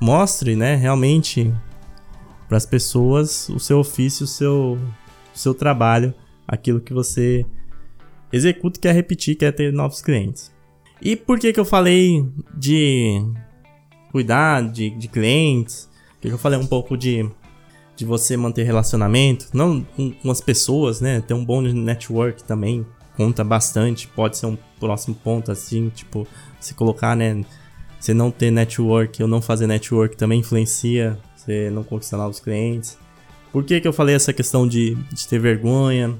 mostre, 0.00 0.54
né, 0.54 0.76
realmente 0.76 1.52
para 2.48 2.56
as 2.56 2.64
pessoas 2.64 3.48
o 3.48 3.58
seu 3.58 3.80
ofício, 3.80 4.22
o 4.24 4.28
seu, 4.28 4.78
o 5.34 5.38
seu 5.38 5.54
trabalho, 5.54 6.14
aquilo 6.46 6.80
que 6.80 6.94
você 6.94 7.44
executa, 8.32 8.78
quer 8.78 8.94
repetir, 8.94 9.34
quer 9.34 9.50
ter 9.50 9.72
novos 9.72 10.00
clientes. 10.00 10.52
E 11.00 11.16
por 11.16 11.40
que 11.40 11.52
que 11.52 11.58
eu 11.58 11.64
falei 11.64 12.24
de 12.56 13.24
cuidar 14.12 14.62
de, 14.62 14.90
de 14.90 15.08
clientes? 15.08 15.88
Que, 16.20 16.28
eu 16.28 16.38
falei 16.38 16.58
um 16.58 16.66
pouco 16.66 16.96
de, 16.96 17.24
de 17.24 17.30
de 18.02 18.04
você 18.04 18.36
manter 18.36 18.64
relacionamento, 18.64 19.48
não 19.52 19.82
com, 19.82 20.10
com 20.10 20.30
as 20.30 20.40
pessoas, 20.40 21.00
né? 21.00 21.20
Ter 21.20 21.34
um 21.34 21.44
bom 21.44 21.60
network 21.60 22.42
também 22.44 22.86
conta 23.16 23.44
bastante. 23.44 24.08
Pode 24.08 24.36
ser 24.38 24.46
um 24.46 24.58
próximo 24.80 25.14
ponto, 25.14 25.52
assim, 25.52 25.88
tipo, 25.90 26.26
se 26.60 26.74
colocar, 26.74 27.16
né? 27.16 27.44
Você 28.00 28.12
não 28.12 28.30
ter 28.30 28.50
network 28.50 29.22
ou 29.22 29.28
não 29.28 29.40
fazer 29.40 29.66
network 29.66 30.16
também 30.16 30.40
influencia 30.40 31.18
você 31.36 31.70
não 31.70 31.82
conquistar 31.82 32.16
novos 32.16 32.38
clientes. 32.40 32.96
Por 33.52 33.64
que, 33.64 33.80
que 33.80 33.88
eu 33.88 33.92
falei 33.92 34.14
essa 34.14 34.32
questão 34.32 34.66
de, 34.66 34.94
de 35.12 35.26
ter 35.26 35.38
vergonha? 35.38 36.16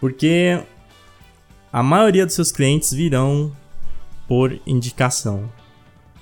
Porque 0.00 0.60
a 1.72 1.82
maioria 1.82 2.24
dos 2.24 2.34
seus 2.34 2.52
clientes 2.52 2.92
virão 2.92 3.52
por 4.26 4.58
indicação. 4.66 5.50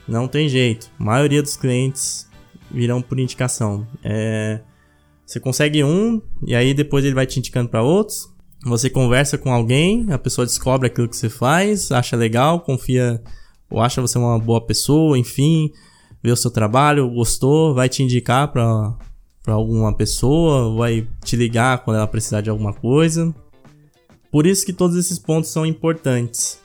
Não 0.08 0.26
tem 0.26 0.48
jeito. 0.48 0.90
A 0.98 1.04
maioria 1.04 1.42
dos 1.42 1.56
clientes 1.56 2.26
virão 2.70 3.02
por 3.02 3.18
indicação. 3.18 3.86
É, 4.02 4.60
você 5.26 5.38
consegue 5.38 5.84
um 5.84 6.22
e 6.46 6.54
aí 6.54 6.72
depois 6.72 7.04
ele 7.04 7.14
vai 7.14 7.26
te 7.26 7.38
indicando 7.38 7.68
para 7.68 7.82
outros. 7.82 8.28
Você 8.64 8.90
conversa 8.90 9.38
com 9.38 9.52
alguém, 9.52 10.06
a 10.10 10.18
pessoa 10.18 10.46
descobre 10.46 10.88
aquilo 10.88 11.08
que 11.08 11.16
você 11.16 11.28
faz, 11.28 11.92
acha 11.92 12.16
legal, 12.16 12.60
confia 12.60 13.22
ou 13.70 13.80
acha 13.80 14.00
você 14.00 14.18
uma 14.18 14.38
boa 14.38 14.60
pessoa, 14.60 15.16
enfim, 15.18 15.70
vê 16.22 16.32
o 16.32 16.36
seu 16.36 16.50
trabalho, 16.50 17.08
gostou, 17.10 17.74
vai 17.74 17.88
te 17.88 18.02
indicar 18.02 18.50
para 18.50 18.96
para 19.44 19.54
alguma 19.54 19.94
pessoa, 19.94 20.76
vai 20.76 21.08
te 21.24 21.34
ligar 21.34 21.82
quando 21.82 21.96
ela 21.96 22.06
precisar 22.06 22.42
de 22.42 22.50
alguma 22.50 22.74
coisa. 22.74 23.34
Por 24.30 24.46
isso 24.46 24.66
que 24.66 24.74
todos 24.74 24.94
esses 24.94 25.18
pontos 25.18 25.50
são 25.50 25.64
importantes. 25.64 26.60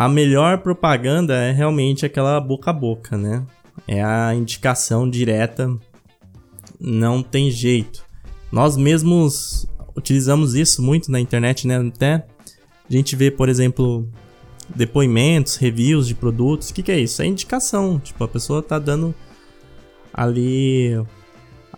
A 0.00 0.08
melhor 0.08 0.62
propaganda 0.62 1.34
é 1.34 1.52
realmente 1.52 2.06
aquela 2.06 2.40
boca 2.40 2.70
a 2.70 2.72
boca, 2.72 3.18
né? 3.18 3.44
É 3.86 4.02
a 4.02 4.34
indicação 4.34 5.06
direta. 5.06 5.76
Não 6.80 7.22
tem 7.22 7.50
jeito. 7.50 8.02
Nós 8.50 8.78
mesmos 8.78 9.68
utilizamos 9.94 10.54
isso 10.54 10.82
muito 10.82 11.12
na 11.12 11.20
internet, 11.20 11.66
né? 11.66 11.76
Até 11.76 12.14
a 12.14 12.24
gente 12.88 13.14
vê, 13.14 13.30
por 13.30 13.50
exemplo, 13.50 14.08
depoimentos, 14.74 15.56
reviews 15.56 16.08
de 16.08 16.14
produtos. 16.14 16.70
O 16.70 16.74
que, 16.74 16.82
que 16.82 16.92
é 16.92 16.98
isso? 16.98 17.20
É 17.20 17.26
indicação. 17.26 17.98
Tipo, 17.98 18.24
a 18.24 18.28
pessoa 18.28 18.62
tá 18.62 18.78
dando 18.78 19.14
ali 20.14 20.98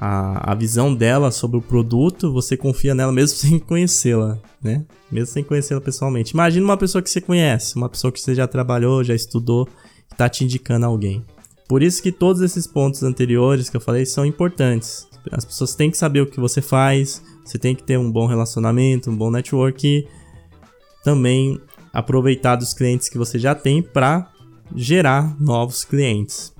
a, 0.04 0.50
a 0.50 0.54
visão 0.56 0.92
dela 0.92 1.30
sobre 1.30 1.56
o 1.58 1.62
produto, 1.62 2.32
você 2.32 2.56
confia 2.56 2.92
nela 2.92 3.12
mesmo 3.12 3.36
sem 3.38 3.60
conhecê-la, 3.60 4.36
né? 4.60 4.84
Mesmo 5.08 5.32
sem 5.32 5.44
conhecê-la 5.44 5.80
pessoalmente. 5.80 6.32
Imagina 6.32 6.64
uma 6.66 6.76
pessoa 6.76 7.00
que 7.00 7.08
você 7.08 7.20
conhece, 7.20 7.76
uma 7.76 7.88
pessoa 7.88 8.10
que 8.10 8.18
você 8.18 8.34
já 8.34 8.48
trabalhou, 8.48 9.04
já 9.04 9.14
estudou, 9.14 9.68
que 10.10 10.16
tá 10.16 10.28
te 10.28 10.42
indicando 10.42 10.86
alguém. 10.86 11.24
Por 11.68 11.84
isso 11.84 12.02
que 12.02 12.10
todos 12.10 12.42
esses 12.42 12.66
pontos 12.66 13.04
anteriores 13.04 13.70
que 13.70 13.76
eu 13.76 13.80
falei 13.80 14.04
são 14.04 14.26
importantes. 14.26 15.06
As 15.30 15.44
pessoas 15.44 15.76
têm 15.76 15.88
que 15.88 15.96
saber 15.96 16.22
o 16.22 16.26
que 16.26 16.40
você 16.40 16.60
faz, 16.60 17.22
você 17.44 17.56
tem 17.56 17.72
que 17.72 17.84
ter 17.84 17.96
um 17.96 18.10
bom 18.10 18.26
relacionamento, 18.26 19.08
um 19.08 19.16
bom 19.16 19.30
network 19.30 20.04
também 21.04 21.60
aproveitar 21.92 22.56
dos 22.56 22.74
clientes 22.74 23.08
que 23.08 23.16
você 23.16 23.38
já 23.38 23.54
tem 23.54 23.80
para 23.80 24.28
gerar 24.74 25.40
novos 25.40 25.84
clientes. 25.84 26.52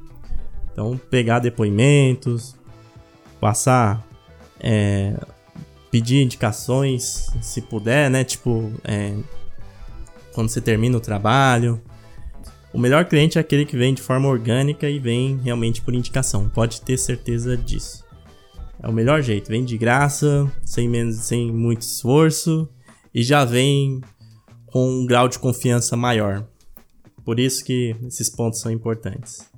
Então, 0.73 0.99
pegar 1.11 1.41
depoimentos, 1.41 2.55
passar, 3.43 4.07
é, 4.61 5.19
pedir 5.91 6.23
indicações, 6.23 7.27
se 7.43 7.61
puder, 7.61 8.09
né? 8.09 8.23
Tipo, 8.23 8.73
é, 8.85 9.17
quando 10.33 10.49
você 10.49 10.61
termina 10.61 10.97
o 10.97 11.01
trabalho. 11.01 11.83
O 12.73 12.79
melhor 12.79 13.05
cliente 13.05 13.39
é 13.39 13.41
aquele 13.41 13.67
que 13.67 13.77
vem 13.77 13.93
de 13.93 14.01
forma 14.01 14.29
orgânica 14.29 14.89
e 14.89 15.01
vem 15.01 15.41
realmente 15.43 15.83
por 15.83 15.93
indicação. 15.93 16.49
Pode 16.49 16.83
ter 16.83 16.97
certeza 16.97 17.57
disso. 17.57 18.05
É 18.81 18.89
o 18.89 18.93
melhor 18.93 19.21
jeito. 19.21 19.49
Vem 19.49 19.65
de 19.65 19.77
graça, 19.77 20.51
sem, 20.65 20.89
menos, 20.89 21.17
sem 21.17 21.51
muito 21.51 21.83
esforço 21.83 22.69
e 23.13 23.25
já 23.25 23.45
vem 23.45 24.01
com 24.67 24.89
um 24.89 25.05
grau 25.05 25.29
de 25.29 25.41
confiança 25.41 25.97
maior. 25.97 26.47
Por 27.25 27.41
isso 27.41 27.65
que 27.65 27.97
esses 28.07 28.31
pontos 28.31 28.61
são 28.61 28.71
importantes. 28.71 29.51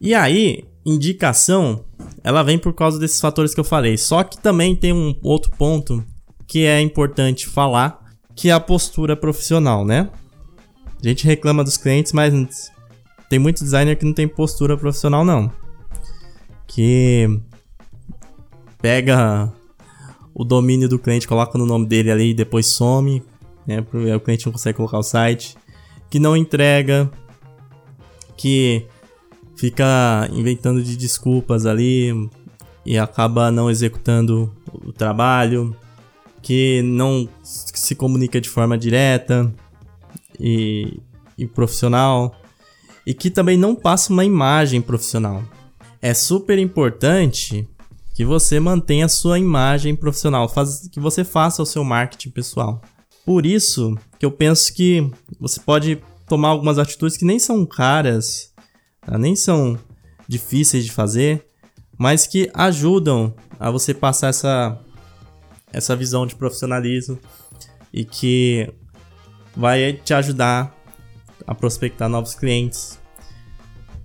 E 0.00 0.12
aí, 0.12 0.64
indicação, 0.88 1.84
ela 2.24 2.42
vem 2.42 2.58
por 2.58 2.72
causa 2.72 2.98
desses 2.98 3.20
fatores 3.20 3.54
que 3.54 3.60
eu 3.60 3.64
falei. 3.64 3.96
Só 3.98 4.24
que 4.24 4.38
também 4.38 4.74
tem 4.74 4.92
um 4.92 5.14
outro 5.22 5.50
ponto 5.52 6.04
que 6.46 6.64
é 6.64 6.80
importante 6.80 7.46
falar, 7.46 8.00
que 8.34 8.48
é 8.48 8.52
a 8.52 8.60
postura 8.60 9.14
profissional, 9.14 9.84
né? 9.84 10.08
A 11.02 11.06
gente 11.06 11.26
reclama 11.26 11.62
dos 11.62 11.76
clientes, 11.76 12.12
mas 12.12 12.72
tem 13.28 13.38
muito 13.38 13.62
designer 13.62 13.96
que 13.96 14.04
não 14.04 14.14
tem 14.14 14.26
postura 14.26 14.76
profissional 14.76 15.24
não. 15.24 15.52
Que 16.66 17.40
pega 18.80 19.52
o 20.34 20.44
domínio 20.44 20.88
do 20.88 20.98
cliente, 20.98 21.28
coloca 21.28 21.58
no 21.58 21.66
nome 21.66 21.86
dele 21.86 22.10
ali 22.10 22.30
e 22.30 22.34
depois 22.34 22.74
some, 22.74 23.22
né? 23.66 23.84
O 24.16 24.20
cliente 24.20 24.46
não 24.46 24.52
consegue 24.52 24.76
colocar 24.76 24.98
o 24.98 25.02
site, 25.02 25.56
que 26.08 26.18
não 26.18 26.36
entrega, 26.36 27.10
que 28.36 28.86
fica 29.58 30.28
inventando 30.32 30.82
de 30.82 30.96
desculpas 30.96 31.66
ali 31.66 32.30
e 32.86 32.96
acaba 32.96 33.50
não 33.50 33.68
executando 33.68 34.54
o 34.72 34.92
trabalho, 34.92 35.76
que 36.40 36.80
não 36.82 37.28
se 37.42 37.94
comunica 37.94 38.40
de 38.40 38.48
forma 38.48 38.78
direta 38.78 39.52
e, 40.38 41.00
e 41.36 41.46
profissional, 41.46 42.34
e 43.04 43.12
que 43.12 43.30
também 43.30 43.58
não 43.58 43.74
passa 43.74 44.12
uma 44.12 44.24
imagem 44.24 44.80
profissional. 44.80 45.42
É 46.00 46.14
super 46.14 46.58
importante 46.58 47.68
que 48.14 48.24
você 48.24 48.60
mantenha 48.60 49.06
a 49.06 49.08
sua 49.08 49.38
imagem 49.38 49.94
profissional, 49.96 50.48
faz, 50.48 50.88
que 50.88 51.00
você 51.00 51.24
faça 51.24 51.62
o 51.62 51.66
seu 51.66 51.82
marketing 51.82 52.30
pessoal. 52.30 52.80
Por 53.26 53.44
isso 53.44 53.96
que 54.18 54.24
eu 54.24 54.30
penso 54.30 54.72
que 54.72 55.10
você 55.38 55.60
pode 55.60 56.00
tomar 56.28 56.48
algumas 56.48 56.78
atitudes 56.78 57.16
que 57.16 57.24
nem 57.24 57.38
são 57.38 57.66
caras? 57.66 58.47
Nem 59.16 59.36
são 59.36 59.78
difíceis 60.26 60.84
de 60.84 60.92
fazer, 60.92 61.46
mas 61.96 62.26
que 62.26 62.50
ajudam 62.52 63.34
a 63.58 63.70
você 63.70 63.94
passar 63.94 64.28
essa, 64.28 64.78
essa 65.72 65.96
visão 65.96 66.26
de 66.26 66.34
profissionalismo 66.34 67.18
e 67.92 68.04
que 68.04 68.72
vai 69.56 69.94
te 69.94 70.12
ajudar 70.12 70.74
a 71.46 71.54
prospectar 71.54 72.08
novos 72.08 72.34
clientes 72.34 72.98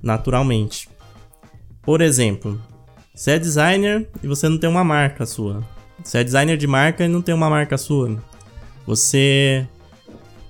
naturalmente. 0.01 0.89
Por 1.81 2.01
exemplo, 2.01 2.61
você 3.13 3.31
é 3.31 3.39
designer 3.39 4.09
e 4.23 4.27
você 4.27 4.49
não 4.49 4.57
tem 4.57 4.69
uma 4.69 4.83
marca 4.83 5.25
sua. 5.25 5.63
Você 6.03 6.19
é 6.19 6.23
designer 6.23 6.57
de 6.57 6.67
marca 6.67 7.05
e 7.05 7.07
não 7.07 7.21
tem 7.21 7.35
uma 7.35 7.49
marca 7.49 7.77
sua. 7.77 8.17
Você 8.85 9.67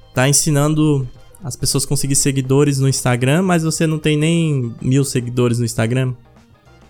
está 0.10 0.28
ensinando 0.30 1.08
as 1.44 1.56
pessoas 1.58 1.86
conseguir 1.86 2.16
seguidores 2.16 2.80
no 2.80 2.88
Instagram, 2.88 3.42
mas 3.42 3.64
você 3.64 3.86
não 3.86 4.00
tem 4.00 4.18
nem 4.18 4.74
mil 4.82 5.04
seguidores 5.04 5.60
no 5.60 5.66
Instagram. 5.66 6.16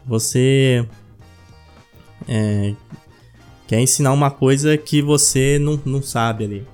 Você 0.05 0.87
é, 2.27 2.75
quer 3.67 3.79
ensinar 3.79 4.13
uma 4.13 4.29
coisa 4.29 4.77
que 4.77 5.01
você 5.01 5.57
não, 5.57 5.81
não 5.83 6.03
sabe 6.03 6.43
ali. 6.43 6.67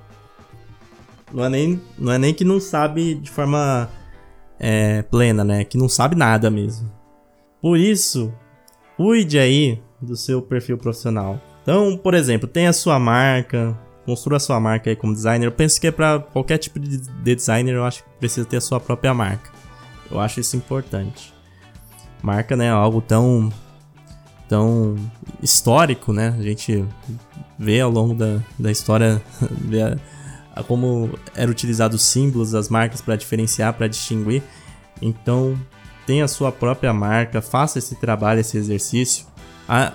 Não 1.32 1.44
é, 1.44 1.48
nem, 1.48 1.80
não 1.98 2.12
é 2.12 2.18
nem 2.18 2.34
que 2.34 2.44
não 2.44 2.60
sabe 2.60 3.14
de 3.14 3.30
forma 3.30 3.88
é, 4.58 5.00
plena, 5.02 5.42
né? 5.42 5.64
Que 5.64 5.78
não 5.78 5.88
sabe 5.88 6.14
nada 6.14 6.50
mesmo. 6.50 6.90
Por 7.62 7.78
isso, 7.78 8.32
cuide 8.96 9.38
aí 9.38 9.80
do 10.02 10.16
seu 10.16 10.42
perfil 10.42 10.76
profissional. 10.76 11.40
Então, 11.62 11.96
por 11.96 12.14
exemplo, 12.14 12.48
tem 12.48 12.66
a 12.66 12.72
sua 12.72 12.98
marca, 12.98 13.78
construa 14.04 14.40
sua 14.40 14.58
marca 14.58 14.90
aí 14.90 14.96
como 14.96 15.12
designer. 15.12 15.46
Eu 15.46 15.52
penso 15.52 15.80
que 15.80 15.86
é 15.86 15.90
para 15.90 16.18
qualquer 16.18 16.58
tipo 16.58 16.78
de 16.78 16.98
designer, 16.98 17.74
eu 17.74 17.84
acho 17.84 18.02
que 18.02 18.10
precisa 18.18 18.46
ter 18.46 18.56
a 18.56 18.60
sua 18.60 18.80
própria 18.80 19.14
marca. 19.14 19.50
Eu 20.10 20.18
acho 20.20 20.40
isso 20.40 20.56
importante. 20.56 21.32
Marca, 22.22 22.56
né, 22.56 22.66
é 22.66 22.70
algo 22.70 23.00
tão 23.00 23.50
tão 24.48 24.96
histórico, 25.40 26.12
né? 26.12 26.34
A 26.36 26.42
gente 26.42 26.84
vê 27.56 27.80
ao 27.80 27.90
longo 27.90 28.14
da, 28.14 28.40
da 28.58 28.70
história 28.70 29.22
vê 29.48 29.80
a, 29.80 29.96
a 30.56 30.62
como 30.64 31.10
eram 31.36 31.52
utilizados 31.52 32.02
os 32.02 32.08
símbolos 32.08 32.50
das 32.50 32.68
marcas 32.68 33.00
para 33.00 33.14
diferenciar, 33.14 33.72
para 33.74 33.86
distinguir. 33.86 34.42
Então, 35.00 35.56
tenha 36.04 36.24
a 36.24 36.28
sua 36.28 36.50
própria 36.50 36.92
marca, 36.92 37.40
faça 37.40 37.78
esse 37.78 37.94
trabalho, 37.94 38.40
esse 38.40 38.58
exercício, 38.58 39.24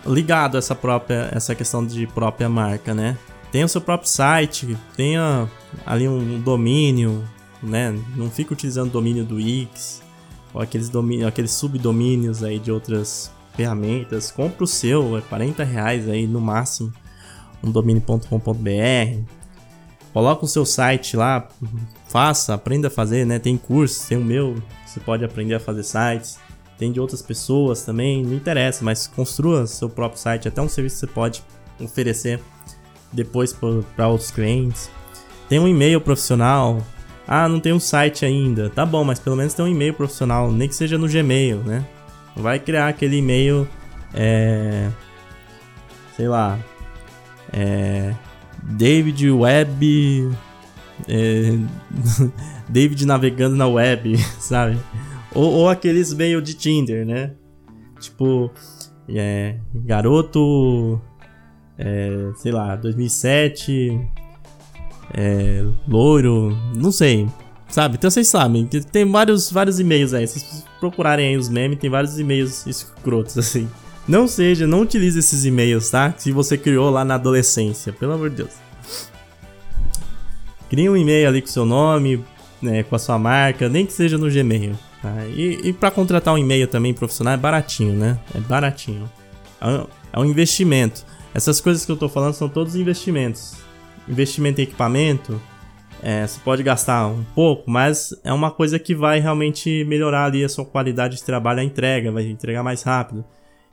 ligado 0.06 0.56
a 0.56 0.60
essa 0.60 0.74
própria 0.74 1.30
essa 1.34 1.54
questão 1.54 1.86
de 1.86 2.08
própria 2.08 2.48
marca, 2.48 2.94
né? 2.94 3.18
Tenha 3.56 3.66
o 3.66 3.70
seu 3.70 3.80
próprio 3.80 4.10
site, 4.10 4.78
tenha 4.98 5.50
ali 5.86 6.10
um 6.10 6.42
domínio, 6.42 7.24
né? 7.64 7.98
Não 8.14 8.30
fique 8.30 8.52
utilizando 8.52 8.90
o 8.90 8.92
domínio 8.92 9.24
do 9.24 9.36
Wix 9.36 10.04
ou 10.54 10.60
aqueles, 10.60 10.90
domínios, 10.90 11.26
aqueles 11.26 11.52
subdomínios 11.52 12.44
aí 12.44 12.60
de 12.60 12.70
outras 12.70 13.32
ferramentas. 13.56 14.30
Compre 14.30 14.66
o 14.66 14.68
seu, 14.68 15.18
é 15.18 15.22
40 15.22 15.64
reais 15.64 16.10
aí 16.10 16.28
no 16.28 16.42
máximo, 16.42 16.92
um 17.64 17.72
domínio.com.br. 17.72 19.24
Coloca 20.12 20.44
o 20.44 20.50
seu 20.50 20.66
site 20.66 21.16
lá, 21.16 21.48
faça, 22.10 22.54
aprenda 22.54 22.90
a 22.90 22.92
fazer, 22.92 23.26
né? 23.26 23.40
Tem 23.40 23.56
cursos, 23.56 24.06
tem 24.06 24.18
o 24.18 24.26
meu, 24.26 24.62
você 24.86 25.00
pode 25.00 25.24
aprender 25.24 25.56
a 25.56 25.62
fazer 25.62 25.84
sites. 25.84 26.38
tem 26.78 26.92
de 26.92 27.00
outras 27.00 27.22
pessoas 27.22 27.84
também, 27.84 28.22
não 28.22 28.34
interessa, 28.34 28.84
mas 28.84 29.08
construa 29.08 29.66
seu 29.66 29.90
próprio 29.90 30.20
site, 30.20 30.46
até 30.46 30.62
um 30.62 30.68
serviço 30.68 30.96
que 30.96 31.00
você 31.00 31.08
pode 31.08 31.42
oferecer 31.80 32.42
depois 33.16 33.54
para 33.54 34.08
outros 34.08 34.30
clientes. 34.30 34.92
Tem 35.48 35.60
um 35.60 35.68
e-mail 35.68 36.02
profissional. 36.02 36.86
Ah, 37.28 37.48
não 37.48 37.60
tem 37.60 37.74
um 37.74 37.80
site 37.80 38.26
ainda. 38.26 38.70
Tá 38.70 38.86
bom, 38.86 39.04
mas 39.04 39.20
pelo 39.20 39.36
menos 39.36 39.54
tem 39.54 39.66
um 39.66 39.68
e-mail 39.68 39.94
profissional, 39.94 40.52
nem 40.52 40.68
que 40.68 40.76
seja 40.76 40.98
no 40.98 41.08
Gmail, 41.08 41.60
né? 41.60 41.86
Vai 42.36 42.60
criar 42.60 42.90
aquele 42.90 43.18
e-mail, 43.18 43.68
é, 44.14 44.90
sei 46.16 46.28
lá, 46.28 46.60
é, 47.52 48.14
David 48.62 49.32
Web, 49.32 50.30
é, 51.08 51.58
David 52.68 53.06
navegando 53.06 53.56
na 53.56 53.68
web, 53.68 54.18
sabe? 54.40 54.78
Ou, 55.34 55.52
ou 55.52 55.70
aqueles 55.70 56.12
e-mail 56.12 56.42
de 56.42 56.54
Tinder, 56.54 57.06
né? 57.06 57.32
Tipo, 58.00 58.52
é, 59.08 59.58
garoto, 59.74 61.02
é, 61.78 62.32
sei 62.38 62.52
lá, 62.52 62.76
2007, 62.76 64.00
é, 65.14 65.66
loiro, 65.88 66.58
não 66.76 66.92
sei, 66.92 67.28
sabe? 67.70 67.96
Então 67.96 68.10
vocês 68.10 68.28
sabem, 68.28 68.66
tem 68.66 69.10
vários, 69.10 69.52
vários 69.52 69.80
e-mails 69.80 70.14
aí, 70.14 70.28
se 70.28 70.40
vocês 70.40 70.66
procurarem 70.80 71.30
aí 71.30 71.38
os 71.38 71.50
memes, 71.50 71.80
tem 71.80 71.90
vários 71.90 72.20
e-mails 72.20 72.66
escrotos 72.66 73.38
assim. 73.40 73.68
Não 74.08 74.28
seja, 74.28 74.68
não 74.68 74.82
utilize 74.82 75.18
esses 75.18 75.46
e-mails, 75.46 75.90
tá? 75.90 76.14
Se 76.16 76.32
você 76.32 76.58
criou 76.58 76.92
lá 76.92 77.04
na 77.04 77.16
adolescência, 77.16 77.92
pelo 77.92 78.14
amor 78.14 78.30
de 78.30 78.38
Deus. 78.38 78.52
Crie 80.70 80.90
um 80.90 80.96
e-mail 80.96 81.28
ali 81.28 81.42
com 81.42 81.48
seu 81.48 81.66
nome, 81.66 82.24
né, 82.62 82.84
com 82.84 82.96
a 82.96 83.00
sua 83.00 83.18
marca, 83.18 83.68
nem 83.68 83.86
que 83.86 83.94
seja 83.94 84.18
no 84.18 84.30
Gmail. 84.30 84.76
Tá? 85.02 85.26
E, 85.28 85.70
e 85.70 85.74
para 85.74 85.92
contratar 85.92 86.34
um 86.34 86.38
e-mail 86.38 86.68
também 86.68 86.94
profissional 86.94 87.34
é 87.34 87.38
baratinho, 87.38 87.94
né? 87.94 88.20
É 88.34 88.40
baratinho. 88.40 89.10
É 89.62 89.68
um, 89.68 89.88
é 90.14 90.20
um 90.20 90.26
investimento. 90.26 91.06
Essas 91.36 91.60
coisas 91.60 91.86
que 91.86 91.92
eu 91.92 91.98
tô 91.98 92.08
falando 92.08 92.34
são 92.34 92.48
todos 92.48 92.78
investimentos. 92.78 93.58
Investimento 94.08 94.62
em 94.62 94.64
equipamento, 94.64 95.42
é, 96.02 96.26
você 96.26 96.40
pode 96.40 96.64
gastar 96.64 97.08
um 97.08 97.26
pouco, 97.36 97.70
mas 97.70 98.18
é 98.24 98.32
uma 98.32 98.50
coisa 98.50 98.80
que 98.80 98.96
vai 98.96 99.20
realmente 99.20 99.84
melhorar 99.84 100.28
ali 100.28 100.46
a 100.46 100.50
sua 100.50 100.64
qualidade 100.64 101.18
de 101.18 101.24
trabalho, 101.24 101.60
a 101.60 101.64
entrega, 101.64 102.10
vai 102.10 102.26
entregar 102.26 102.64
mais 102.64 102.84
rápido. 102.84 103.26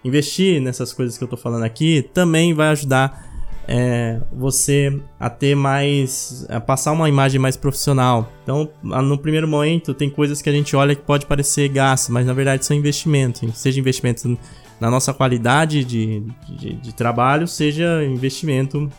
Investir 0.05 0.61
nessas 0.61 0.92
coisas 0.92 1.16
que 1.16 1.22
eu 1.22 1.29
tô 1.29 1.37
falando 1.37 1.62
aqui 1.62 2.03
também 2.12 2.53
vai 2.53 2.70
ajudar 2.70 3.31
é, 3.68 4.20
você 4.33 5.01
a 5.20 5.31
ter 5.31 5.55
mais. 5.55 6.44
a 6.48 6.59
passar 6.61 6.90
uma 6.90 7.09
imagem 7.09 7.40
mais 7.40 7.57
profissional. 7.57 8.33
Então, 8.42 8.68
no 8.83 9.16
primeiro 9.16 9.46
momento, 9.46 9.94
tem 9.94 10.11
coisas 10.11 10.42
que 10.42 10.51
a 10.51 10.53
gente 10.53 10.75
olha 10.75 10.96
que 10.96 11.03
pode 11.03 11.27
parecer 11.27 11.68
gasto, 11.68 12.11
mas 12.11 12.27
na 12.27 12.33
verdade 12.33 12.66
são 12.66 12.77
investimentos. 12.77 13.57
Seja 13.57 13.79
investimento 13.79 14.37
na 14.83 14.90
nossa 14.90 15.14
qualidade 15.14 15.85
de, 15.85 16.25
de, 16.49 16.73
de 16.73 16.92
trabalho, 16.92 17.47
seja 17.47 18.05
investimento 18.05 18.90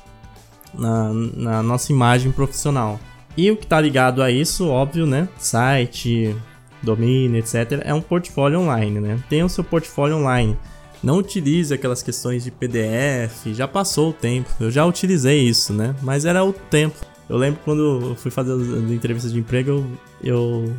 na, 0.74 1.12
na 1.14 1.62
nossa 1.62 1.92
imagem 1.92 2.32
profissional. 2.32 2.98
E 3.36 3.52
o 3.52 3.58
que 3.58 3.66
está 3.66 3.82
ligado 3.82 4.24
a 4.24 4.32
isso, 4.32 4.70
óbvio, 4.70 5.06
né? 5.06 5.28
Site, 5.38 6.34
domínio, 6.82 7.38
etc. 7.38 7.82
É 7.84 7.94
um 7.94 8.00
portfólio 8.00 8.62
online, 8.62 9.02
né? 9.02 9.20
Tenha 9.30 9.46
o 9.46 9.50
seu 9.50 9.62
portfólio 9.62 10.16
online. 10.16 10.58
Não 11.04 11.18
utilize 11.18 11.74
aquelas 11.74 12.02
questões 12.02 12.46
de 12.46 12.52
PDF, 12.52 13.48
já 13.48 13.68
passou 13.68 14.12
o 14.12 14.14
tempo. 14.14 14.50
Eu 14.62 14.72
já 14.72 14.86
utilizei 14.86 15.42
isso, 15.42 15.74
né? 15.74 15.94
Mas 16.02 16.24
era 16.24 16.46
o 16.46 16.54
tempo. 16.54 16.96
Eu 17.28 17.36
lembro 17.36 17.60
quando 17.66 18.08
eu 18.08 18.16
fui 18.16 18.32
fazer 18.32 18.54
as 18.54 18.90
entrevistas 18.90 19.34
de 19.34 19.40
emprego, 19.40 19.70
eu, 19.70 19.86
eu, 20.24 20.74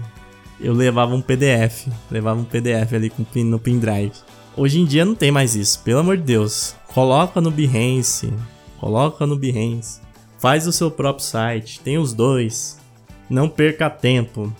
eu 0.58 0.72
levava 0.72 1.14
um 1.14 1.20
PDF. 1.20 1.88
Levava 2.10 2.40
um 2.40 2.44
PDF 2.44 2.94
ali 2.94 3.12
no 3.44 3.58
pendrive. 3.58 4.14
Hoje 4.56 4.78
em 4.78 4.84
dia 4.84 5.04
não 5.04 5.16
tem 5.16 5.32
mais 5.32 5.56
isso, 5.56 5.80
pelo 5.80 5.98
amor 5.98 6.16
de 6.16 6.22
Deus. 6.22 6.76
Coloca 6.92 7.40
no 7.40 7.50
Behance. 7.50 8.32
Coloca 8.78 9.26
no 9.26 9.36
Behance. 9.36 10.00
Faz 10.38 10.66
o 10.68 10.72
seu 10.72 10.90
próprio 10.90 11.24
site. 11.24 11.80
Tem 11.80 11.98
os 11.98 12.12
dois. 12.12 12.78
Não 13.28 13.48
perca 13.48 13.90
tempo. 13.90 14.54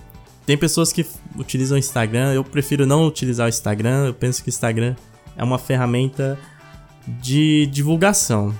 Tem 0.44 0.58
pessoas 0.58 0.92
que 0.92 1.06
utilizam 1.38 1.76
o 1.76 1.78
Instagram. 1.78 2.32
Eu 2.32 2.42
prefiro 2.42 2.84
não 2.84 3.06
utilizar 3.06 3.46
o 3.46 3.48
Instagram. 3.48 4.06
Eu 4.06 4.14
penso 4.14 4.42
que 4.42 4.48
o 4.48 4.50
Instagram 4.50 4.96
é 5.36 5.44
uma 5.44 5.58
ferramenta 5.58 6.36
de 7.06 7.66
divulgação. 7.66 8.52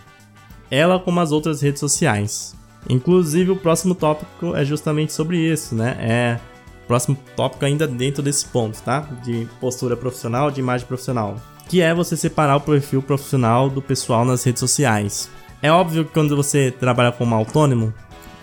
Ela 0.70 1.00
como 1.00 1.18
as 1.18 1.32
outras 1.32 1.60
redes 1.60 1.80
sociais. 1.80 2.54
Inclusive 2.88 3.50
o 3.50 3.56
próximo 3.56 3.94
tópico 3.94 4.54
é 4.54 4.64
justamente 4.64 5.12
sobre 5.12 5.38
isso, 5.38 5.74
né? 5.74 5.96
É 5.98 6.53
próximo 6.86 7.16
tópico 7.36 7.64
ainda 7.64 7.86
dentro 7.86 8.22
desse 8.22 8.46
ponto, 8.46 8.80
tá? 8.82 9.00
De 9.24 9.48
postura 9.60 9.96
profissional, 9.96 10.50
de 10.50 10.60
imagem 10.60 10.86
profissional, 10.86 11.36
que 11.68 11.80
é 11.80 11.94
você 11.94 12.16
separar 12.16 12.56
o 12.56 12.60
perfil 12.60 13.02
profissional 13.02 13.70
do 13.70 13.82
pessoal 13.82 14.24
nas 14.24 14.44
redes 14.44 14.60
sociais. 14.60 15.30
É 15.62 15.72
óbvio 15.72 16.04
que 16.04 16.12
quando 16.12 16.36
você 16.36 16.70
trabalha 16.70 17.10
como 17.12 17.34
autônomo, 17.34 17.92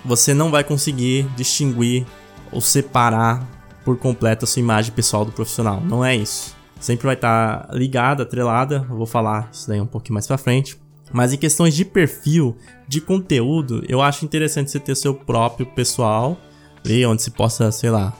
você 0.03 0.33
não 0.33 0.49
vai 0.49 0.63
conseguir 0.63 1.27
distinguir 1.35 2.05
ou 2.51 2.59
separar 2.59 3.47
por 3.85 3.97
completo 3.97 4.45
a 4.45 4.47
sua 4.47 4.59
imagem 4.59 4.91
pessoal 4.91 5.23
do 5.23 5.31
profissional. 5.31 5.79
Não 5.81 6.03
é 6.03 6.15
isso 6.15 6.59
sempre 6.81 7.05
vai 7.05 7.15
estar 7.15 7.67
tá 7.67 7.73
ligada, 7.73 8.23
atrelada. 8.23 8.85
Eu 8.89 8.97
vou 8.97 9.05
falar 9.05 9.49
isso 9.53 9.67
daí 9.67 9.79
um 9.79 9.85
pouquinho 9.85 10.15
mais 10.15 10.27
pra 10.27 10.37
frente. 10.37 10.77
Mas 11.13 11.31
em 11.31 11.37
questões 11.37 11.75
de 11.75 11.85
perfil, 11.85 12.57
de 12.87 12.99
conteúdo, 12.99 13.83
eu 13.87 14.01
acho 14.01 14.25
interessante 14.25 14.71
você 14.71 14.79
ter 14.79 14.95
seu 14.95 15.13
próprio 15.13 15.65
pessoal 15.65 16.37
ali, 16.83 17.05
onde 17.05 17.21
se 17.21 17.31
possa, 17.31 17.71
sei 17.71 17.89
lá, 17.89 18.13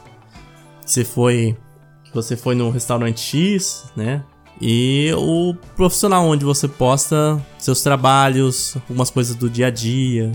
você 0.91 1.05
foi, 1.05 1.57
você 2.13 2.35
foi 2.35 2.53
no 2.53 2.69
restaurante 2.69 3.21
X, 3.21 3.85
né? 3.95 4.23
E 4.61 5.11
o 5.17 5.55
profissional 5.75 6.25
onde 6.25 6.45
você 6.45 6.67
posta 6.67 7.41
seus 7.57 7.81
trabalhos, 7.81 8.75
algumas 8.75 9.09
coisas 9.09 9.35
do 9.35 9.49
dia 9.49 9.67
a 9.67 9.69
dia, 9.71 10.31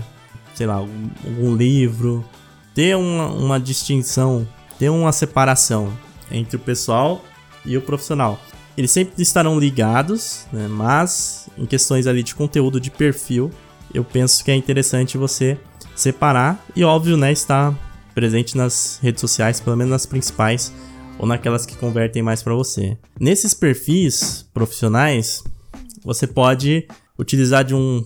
sei 0.53 0.65
lá, 0.65 0.75
algum 0.75 1.55
livro, 1.55 2.25
ter 2.73 2.97
uma, 2.97 3.27
uma 3.27 3.59
distinção, 3.59 4.45
ter 4.77 4.89
uma 4.89 5.11
separação 5.11 5.93
entre 6.29 6.57
o 6.57 6.59
pessoal 6.59 7.23
e 7.63 7.77
o 7.77 7.81
profissional. 7.81 8.39
Eles 8.75 8.91
sempre 8.91 9.21
estarão 9.21 9.57
ligados, 9.59 10.45
né? 10.51 10.67
mas 10.67 11.49
em 11.57 11.65
questões 11.65 12.05
ali 12.05 12.21
de 12.21 12.35
conteúdo, 12.35 12.81
de 12.81 12.91
perfil, 12.91 13.49
eu 13.93 14.03
penso 14.03 14.43
que 14.43 14.51
é 14.51 14.55
interessante 14.55 15.17
você 15.17 15.57
separar 15.95 16.63
e, 16.75 16.83
óbvio, 16.83 17.15
né, 17.15 17.31
estar 17.31 17.73
presente 18.17 18.57
nas 18.57 18.97
redes 18.99 19.21
sociais, 19.21 19.59
pelo 19.59 19.77
menos 19.77 19.91
nas 19.91 20.07
principais 20.07 20.73
ou 21.19 21.27
naquelas 21.27 21.67
que 21.67 21.77
convertem 21.77 22.23
mais 22.23 22.41
para 22.41 22.55
você. 22.55 22.97
Nesses 23.19 23.53
perfis 23.53 24.49
profissionais, 24.51 25.43
você 26.03 26.25
pode 26.25 26.87
utilizar 27.19 27.63
de 27.63 27.75
um 27.75 28.01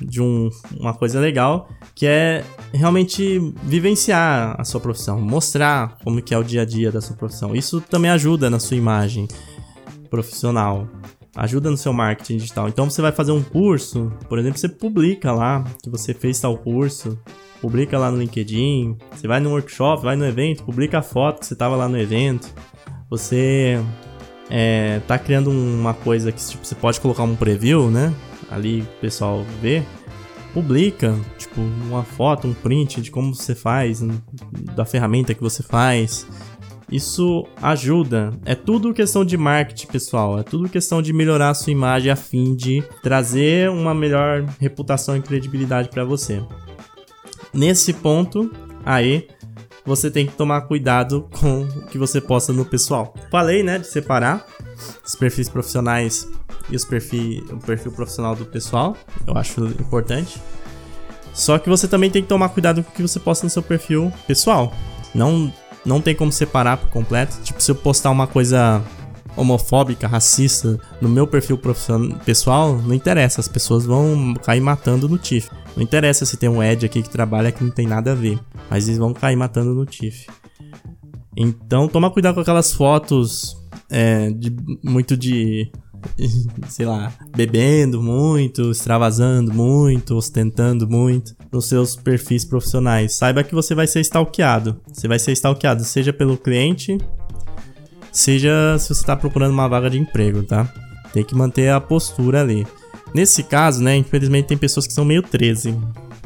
de 0.00 0.20
um, 0.20 0.50
uma 0.80 0.92
coisa 0.92 1.20
legal 1.20 1.68
que 1.94 2.06
é 2.06 2.42
realmente 2.72 3.38
vivenciar 3.62 4.56
a 4.58 4.64
sua 4.64 4.80
profissão, 4.80 5.20
mostrar 5.20 5.96
como 6.02 6.20
que 6.20 6.34
é 6.34 6.38
o 6.38 6.42
dia 6.42 6.62
a 6.62 6.64
dia 6.64 6.90
da 6.90 7.00
sua 7.00 7.14
profissão. 7.14 7.54
Isso 7.54 7.80
também 7.80 8.10
ajuda 8.10 8.50
na 8.50 8.58
sua 8.58 8.76
imagem 8.76 9.28
profissional, 10.10 10.88
ajuda 11.36 11.70
no 11.70 11.76
seu 11.76 11.92
marketing 11.92 12.38
digital. 12.38 12.68
Então 12.68 12.90
você 12.90 13.00
vai 13.00 13.12
fazer 13.12 13.30
um 13.30 13.42
curso, 13.42 14.10
por 14.28 14.40
exemplo, 14.40 14.58
você 14.58 14.68
publica 14.68 15.30
lá 15.30 15.62
que 15.80 15.88
você 15.88 16.12
fez 16.12 16.40
tal 16.40 16.58
curso, 16.58 17.16
publica 17.62 17.96
lá 17.96 18.10
no 18.10 18.18
LinkedIn, 18.18 18.98
você 19.12 19.28
vai 19.28 19.38
no 19.38 19.50
workshop, 19.50 20.02
vai 20.02 20.16
no 20.16 20.26
evento, 20.26 20.64
publica 20.64 20.98
a 20.98 21.02
foto 21.02 21.38
que 21.38 21.46
você 21.46 21.54
estava 21.54 21.76
lá 21.76 21.88
no 21.88 21.96
evento. 21.96 22.52
Você 23.08 23.80
é, 24.50 25.00
tá 25.06 25.16
criando 25.16 25.48
uma 25.48 25.94
coisa 25.94 26.32
que 26.32 26.44
tipo, 26.44 26.66
você 26.66 26.74
pode 26.74 27.00
colocar 27.00 27.22
um 27.22 27.36
preview, 27.36 27.88
né? 27.88 28.12
Ali 28.50 28.82
o 28.82 29.00
pessoal 29.00 29.44
vê 29.62 29.82
publica, 30.52 31.18
tipo, 31.38 31.60
uma 31.60 32.02
foto, 32.02 32.46
um 32.46 32.52
print 32.52 33.00
de 33.00 33.10
como 33.10 33.34
você 33.34 33.54
faz, 33.54 34.02
da 34.74 34.84
ferramenta 34.84 35.32
que 35.32 35.40
você 35.40 35.62
faz. 35.62 36.26
Isso 36.90 37.46
ajuda. 37.62 38.32
É 38.44 38.54
tudo 38.54 38.92
questão 38.92 39.24
de 39.24 39.38
marketing, 39.38 39.86
pessoal. 39.86 40.38
É 40.38 40.42
tudo 40.42 40.68
questão 40.68 41.00
de 41.00 41.10
melhorar 41.10 41.48
a 41.48 41.54
sua 41.54 41.72
imagem 41.72 42.12
a 42.12 42.16
fim 42.16 42.54
de 42.54 42.82
trazer 43.02 43.70
uma 43.70 43.94
melhor 43.94 44.44
reputação 44.60 45.16
e 45.16 45.22
credibilidade 45.22 45.88
para 45.88 46.04
você. 46.04 46.42
Nesse 47.52 47.92
ponto, 47.92 48.50
aí 48.84 49.28
você 49.84 50.10
tem 50.10 50.26
que 50.26 50.32
tomar 50.32 50.62
cuidado 50.62 51.28
com 51.38 51.62
o 51.62 51.86
que 51.86 51.98
você 51.98 52.20
posta 52.20 52.52
no 52.52 52.64
pessoal. 52.64 53.14
Falei, 53.30 53.62
né, 53.62 53.78
de 53.78 53.86
separar 53.86 54.46
os 55.04 55.14
perfis 55.14 55.48
profissionais 55.48 56.26
e 56.70 56.76
os 56.76 56.84
perfil, 56.84 57.44
o 57.50 57.58
perfil 57.58 57.92
profissional 57.92 58.34
do 58.34 58.46
pessoal. 58.46 58.96
Eu 59.26 59.36
acho 59.36 59.64
importante. 59.66 60.40
Só 61.34 61.58
que 61.58 61.68
você 61.68 61.88
também 61.88 62.10
tem 62.10 62.22
que 62.22 62.28
tomar 62.28 62.50
cuidado 62.50 62.82
com 62.82 62.90
o 62.90 62.94
que 62.94 63.02
você 63.02 63.18
posta 63.18 63.46
no 63.46 63.50
seu 63.50 63.62
perfil 63.62 64.12
pessoal. 64.26 64.72
Não, 65.14 65.52
não 65.84 66.00
tem 66.00 66.14
como 66.14 66.30
separar 66.30 66.76
por 66.76 66.90
completo. 66.90 67.36
Tipo, 67.42 67.62
se 67.62 67.70
eu 67.70 67.74
postar 67.74 68.10
uma 68.10 68.26
coisa 68.26 68.82
homofóbica, 69.36 70.06
racista 70.06 70.78
no 71.00 71.08
meu 71.08 71.26
perfil 71.26 71.58
pessoal, 72.24 72.76
não 72.76 72.94
interessa. 72.94 73.40
As 73.40 73.48
pessoas 73.48 73.84
vão 73.84 74.34
cair 74.34 74.60
matando 74.60 75.08
no 75.08 75.18
TIFF. 75.18 75.50
Não 75.76 75.82
interessa 75.82 76.26
se 76.26 76.36
tem 76.36 76.48
um 76.48 76.62
Ed 76.62 76.84
aqui 76.84 77.02
que 77.02 77.10
trabalha 77.10 77.52
que 77.52 77.64
não 77.64 77.70
tem 77.70 77.86
nada 77.86 78.12
a 78.12 78.14
ver. 78.14 78.38
Mas 78.70 78.86
eles 78.86 78.98
vão 78.98 79.12
cair 79.12 79.36
matando 79.36 79.74
no 79.74 79.86
TIFF. 79.86 80.26
Então, 81.36 81.88
toma 81.88 82.10
cuidado 82.10 82.34
com 82.34 82.40
aquelas 82.40 82.72
fotos 82.72 83.56
é, 83.90 84.30
de, 84.30 84.54
muito 84.82 85.16
de 85.16 85.70
sei 86.68 86.86
lá, 86.86 87.12
bebendo 87.34 88.02
muito, 88.02 88.70
extravasando 88.70 89.52
muito, 89.52 90.16
ostentando 90.16 90.88
muito 90.88 91.34
nos 91.50 91.66
seus 91.66 91.96
perfis 91.96 92.44
profissionais. 92.44 93.14
Saiba 93.14 93.44
que 93.44 93.54
você 93.54 93.74
vai 93.74 93.86
ser 93.86 94.00
stalkeado. 94.00 94.80
Você 94.92 95.06
vai 95.08 95.18
ser 95.18 95.32
stalkeado, 95.32 95.84
seja 95.84 96.12
pelo 96.12 96.36
cliente, 96.36 96.98
seja 98.10 98.76
se 98.78 98.88
você 98.88 99.00
está 99.00 99.16
procurando 99.16 99.52
uma 99.52 99.68
vaga 99.68 99.90
de 99.90 99.98
emprego, 99.98 100.42
tá? 100.42 100.72
Tem 101.12 101.24
que 101.24 101.34
manter 101.34 101.70
a 101.70 101.80
postura 101.80 102.40
ali. 102.40 102.66
Nesse 103.14 103.42
caso, 103.42 103.82
né, 103.82 103.96
infelizmente 103.96 104.46
tem 104.46 104.56
pessoas 104.56 104.86
que 104.86 104.92
são 104.92 105.04
meio 105.04 105.22
13. 105.22 105.76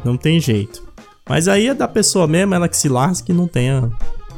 Não 0.05 0.17
tem 0.17 0.39
jeito. 0.39 0.87
Mas 1.29 1.49
aí 1.49 1.67
é 1.67 1.75
da 1.75 1.89
pessoa 1.89 2.27
mesmo, 2.27 2.55
ela 2.55 2.69
que 2.69 2.77
se 2.77 2.89
lasca 2.89 3.33
e 3.33 3.35
não 3.35 3.49
tenha, 3.49 3.91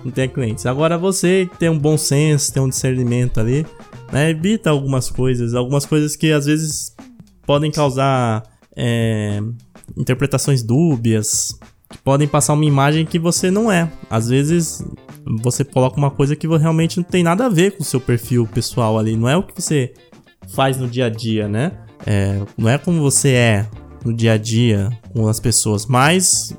não 0.03 0.11
tenha 0.11 0.29
clientes. 0.29 0.65
Agora 0.65 0.97
você 0.97 1.47
que 1.51 1.59
tem 1.59 1.69
um 1.69 1.79
bom 1.79 1.99
senso, 1.99 2.53
tem 2.53 2.63
um 2.63 2.69
discernimento 2.69 3.39
ali, 3.39 3.67
né, 4.11 4.31
evita 4.31 4.71
algumas 4.71 5.11
coisas. 5.11 5.55
Algumas 5.55 5.85
coisas 5.85 6.17
que 6.17 6.33
às 6.33 6.47
vezes 6.47 6.95
podem 7.45 7.71
causar 7.71 8.43
é, 8.75 9.43
interpretações 9.97 10.63
dúbias, 10.63 11.59
que 11.91 11.99
podem 11.99 12.27
passar 12.27 12.55
uma 12.55 12.65
imagem 12.65 13.05
que 13.05 13.19
você 13.19 13.51
não 13.51 13.71
é. 13.71 13.91
Às 14.09 14.29
vezes 14.29 14.83
você 15.43 15.65
coloca 15.65 15.99
uma 15.99 16.11
coisa 16.11 16.35
que 16.35 16.47
realmente 16.47 16.97
não 16.97 17.05
tem 17.05 17.23
nada 17.23 17.47
a 17.47 17.49
ver 17.51 17.73
com 17.73 17.83
o 17.83 17.87
seu 17.87 18.01
perfil 18.01 18.47
pessoal 18.47 18.99
ali. 18.99 19.17
Não 19.17 19.29
é 19.29 19.37
o 19.37 19.43
que 19.43 19.61
você 19.61 19.93
faz 20.55 20.79
no 20.79 20.89
dia 20.89 21.07
a 21.07 21.11
dia, 21.11 21.47
né? 21.47 21.73
É, 22.07 22.41
não 22.57 22.69
é 22.69 22.79
como 22.79 23.01
você 23.01 23.31
é 23.31 23.67
no 24.05 24.13
dia 24.15 24.35
a 24.35 24.39
dia 24.39 24.91
com 25.13 25.27
as 25.29 25.41
pessoas, 25.41 25.87
mas 25.87 26.55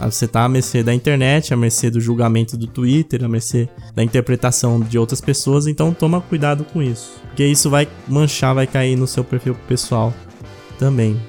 você 0.00 0.26
tá 0.26 0.44
à 0.44 0.48
mercê 0.48 0.82
da 0.82 0.92
internet, 0.92 1.54
à 1.54 1.56
mercê 1.56 1.90
do 1.90 2.00
julgamento 2.00 2.56
do 2.56 2.66
Twitter, 2.66 3.24
à 3.24 3.28
mercê 3.28 3.68
da 3.94 4.02
interpretação 4.02 4.80
de 4.80 4.98
outras 4.98 5.20
pessoas, 5.20 5.66
então 5.66 5.94
toma 5.94 6.20
cuidado 6.20 6.64
com 6.64 6.82
isso. 6.82 7.20
Porque 7.26 7.44
isso 7.44 7.70
vai 7.70 7.88
manchar, 8.08 8.54
vai 8.54 8.66
cair 8.66 8.96
no 8.96 9.06
seu 9.06 9.24
perfil 9.24 9.54
pessoal 9.68 10.12
também. 10.78 11.20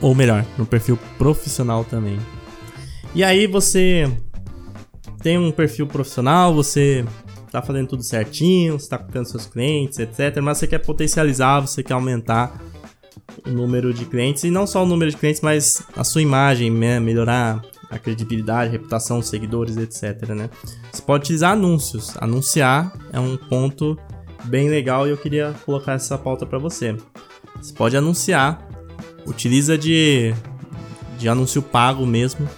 Ou 0.00 0.14
melhor, 0.14 0.44
no 0.58 0.66
perfil 0.66 0.98
profissional 1.18 1.84
também. 1.84 2.18
E 3.14 3.22
aí 3.22 3.46
você 3.46 4.10
tem 5.22 5.38
um 5.38 5.50
perfil 5.50 5.86
profissional, 5.86 6.54
você 6.54 7.04
tá 7.50 7.62
fazendo 7.62 7.88
tudo 7.88 8.02
certinho, 8.02 8.78
você 8.78 8.88
tá 8.88 8.98
cuidando 8.98 9.26
seus 9.26 9.46
clientes, 9.46 9.98
etc. 9.98 10.40
Mas 10.42 10.58
você 10.58 10.66
quer 10.66 10.78
potencializar, 10.78 11.60
você 11.60 11.82
quer 11.82 11.94
aumentar 11.94 12.60
o 13.46 13.50
número 13.50 13.92
de 13.92 14.04
clientes, 14.04 14.44
e 14.44 14.50
não 14.50 14.66
só 14.66 14.82
o 14.82 14.86
número 14.86 15.10
de 15.10 15.16
clientes, 15.16 15.40
mas 15.40 15.82
a 15.96 16.04
sua 16.04 16.22
imagem, 16.22 16.70
né? 16.70 17.00
melhorar 17.00 17.62
a 17.90 17.98
credibilidade, 17.98 18.68
a 18.68 18.72
reputação, 18.72 19.18
os 19.18 19.28
seguidores, 19.28 19.76
etc. 19.76 20.28
Né? 20.30 20.50
Você 20.92 21.02
pode 21.02 21.24
utilizar 21.24 21.52
anúncios. 21.52 22.16
Anunciar 22.18 22.92
é 23.12 23.20
um 23.20 23.36
ponto 23.36 23.98
bem 24.44 24.68
legal 24.68 25.06
e 25.06 25.10
eu 25.10 25.16
queria 25.16 25.54
colocar 25.64 25.92
essa 25.92 26.18
pauta 26.18 26.44
para 26.44 26.58
você. 26.58 26.96
Você 27.56 27.72
pode 27.72 27.96
anunciar, 27.96 28.66
utiliza 29.26 29.78
de, 29.78 30.34
de 31.18 31.28
anúncio 31.28 31.62
pago 31.62 32.06
mesmo. 32.06 32.48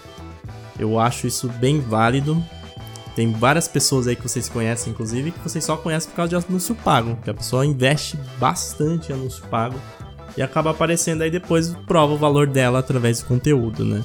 Eu 0.79 0.99
acho 0.99 1.27
isso 1.27 1.49
bem 1.49 1.81
válido. 1.81 2.43
Tem 3.15 3.33
várias 3.33 3.67
pessoas 3.67 4.07
aí 4.07 4.15
que 4.15 4.23
vocês 4.23 4.47
conhecem, 4.49 4.93
inclusive, 4.93 5.31
que 5.31 5.39
vocês 5.41 5.65
só 5.65 5.77
conhecem 5.77 6.11
por 6.11 6.17
causa 6.17 6.39
de 6.39 6.47
anúncio 6.47 6.75
pago. 6.75 7.17
Que 7.25 7.31
a 7.31 7.35
pessoa 7.35 7.65
investe 7.65 8.19
bastante 8.39 9.11
em 9.11 9.15
anúncio 9.15 9.43
pago 9.49 9.77
e 10.37 10.43
acaba 10.43 10.71
aparecendo 10.71 11.23
aí 11.23 11.31
depois 11.31 11.75
prova 11.87 12.13
o 12.13 12.19
valor 12.19 12.47
dela 12.47 12.79
através 12.79 13.21
do 13.21 13.27
conteúdo, 13.27 13.85
né? 13.85 14.05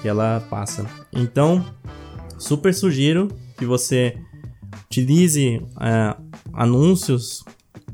Que 0.00 0.08
ela 0.08 0.40
passa. 0.48 0.86
Então, 1.12 1.64
super 2.38 2.72
sugiro 2.72 3.28
que 3.56 3.66
você 3.66 4.16
utilize 4.86 5.60
é, 5.80 6.16
anúncios 6.52 7.44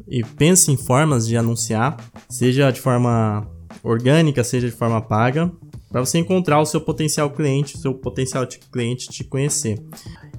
e 0.07 0.23
pense 0.23 0.71
em 0.71 0.77
formas 0.77 1.27
de 1.27 1.37
anunciar, 1.37 1.97
seja 2.29 2.71
de 2.71 2.81
forma 2.81 3.49
orgânica, 3.83 4.45
seja 4.45 4.69
de 4.69 4.75
forma 4.75 5.01
paga, 5.01 5.51
para 5.91 6.01
você 6.01 6.19
encontrar 6.19 6.61
o 6.61 6.67
seu 6.67 6.81
potencial 6.81 7.31
cliente, 7.31 7.77
o 7.77 7.79
seu 7.79 7.95
potencial 7.95 8.47
cliente 8.71 9.09
te 9.09 9.25
conhecer. 9.25 9.79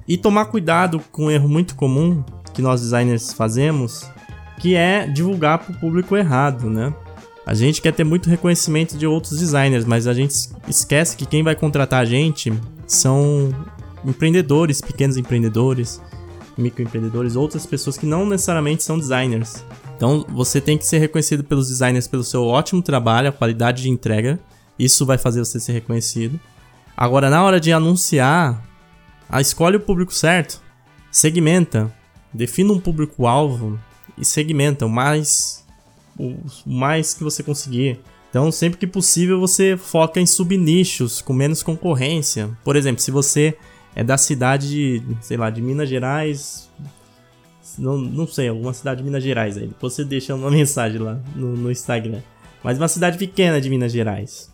E 0.06 0.16
tomar 0.16 0.46
cuidado 0.46 1.00
com 1.10 1.24
um 1.24 1.30
erro 1.30 1.48
muito 1.48 1.74
comum 1.74 2.22
que 2.54 2.62
nós 2.62 2.82
designers 2.82 3.32
fazemos, 3.32 4.08
que 4.60 4.74
é 4.74 5.06
divulgar 5.06 5.58
para 5.58 5.74
o 5.74 5.80
público 5.80 6.16
errado, 6.16 6.70
né? 6.70 6.94
A 7.46 7.54
gente 7.54 7.80
quer 7.80 7.92
ter 7.92 8.02
muito 8.02 8.28
reconhecimento 8.28 8.98
de 8.98 9.06
outros 9.06 9.38
designers, 9.38 9.84
mas 9.84 10.08
a 10.08 10.12
gente 10.12 10.34
esquece 10.66 11.16
que 11.16 11.24
quem 11.24 11.44
vai 11.44 11.54
contratar 11.54 12.02
a 12.02 12.04
gente 12.04 12.52
são 12.88 13.54
empreendedores, 14.04 14.80
pequenos 14.80 15.16
empreendedores, 15.16 16.02
microempreendedores, 16.58 17.36
outras 17.36 17.64
pessoas 17.64 17.96
que 17.96 18.04
não 18.04 18.26
necessariamente 18.26 18.82
são 18.82 18.98
designers. 18.98 19.64
Então 19.96 20.26
você 20.28 20.60
tem 20.60 20.76
que 20.76 20.84
ser 20.84 20.98
reconhecido 20.98 21.44
pelos 21.44 21.68
designers 21.68 22.08
pelo 22.08 22.24
seu 22.24 22.44
ótimo 22.44 22.82
trabalho, 22.82 23.28
a 23.28 23.32
qualidade 23.32 23.82
de 23.82 23.90
entrega. 23.90 24.40
Isso 24.76 25.06
vai 25.06 25.16
fazer 25.16 25.38
você 25.38 25.60
ser 25.60 25.72
reconhecido. 25.72 26.40
Agora, 26.96 27.30
na 27.30 27.44
hora 27.44 27.60
de 27.60 27.72
anunciar, 27.72 28.60
a 29.28 29.40
escolhe 29.40 29.76
o 29.76 29.80
público 29.80 30.12
certo, 30.12 30.60
segmenta, 31.12 31.92
defina 32.34 32.72
um 32.72 32.80
público-alvo 32.80 33.78
e 34.18 34.24
segmenta 34.24 34.84
o 34.84 34.90
mais 34.90 35.65
o 36.18 36.36
mais 36.64 37.14
que 37.14 37.22
você 37.22 37.42
conseguir. 37.42 38.00
Então, 38.30 38.50
sempre 38.52 38.78
que 38.78 38.86
possível, 38.86 39.40
você 39.40 39.76
foca 39.76 40.20
em 40.20 40.26
subnichos 40.26 41.22
com 41.22 41.32
menos 41.32 41.62
concorrência. 41.62 42.50
Por 42.64 42.76
exemplo, 42.76 43.00
se 43.00 43.10
você 43.10 43.56
é 43.94 44.04
da 44.04 44.18
cidade 44.18 44.68
de, 44.68 45.02
sei 45.22 45.36
lá, 45.36 45.48
de 45.48 45.62
Minas 45.62 45.88
Gerais, 45.88 46.70
não, 47.78 47.96
não 47.96 48.26
sei, 48.26 48.48
alguma 48.48 48.72
cidade 48.72 48.98
de 48.98 49.04
Minas 49.04 49.22
Gerais 49.22 49.56
aí. 49.56 49.70
Você 49.80 50.04
deixa 50.04 50.34
uma 50.34 50.50
mensagem 50.52 50.98
lá 50.98 51.18
no, 51.34 51.56
no 51.56 51.70
Instagram. 51.70 52.20
Mas 52.62 52.78
uma 52.78 52.88
cidade 52.88 53.16
pequena 53.16 53.60
de 53.60 53.70
Minas 53.70 53.92
Gerais, 53.92 54.52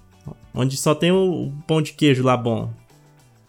onde 0.55 0.77
só 0.77 0.95
tem 0.95 1.11
o, 1.11 1.47
o 1.47 1.53
pão 1.67 1.81
de 1.81 1.93
queijo 1.93 2.23
lá 2.23 2.37
bom. 2.37 2.71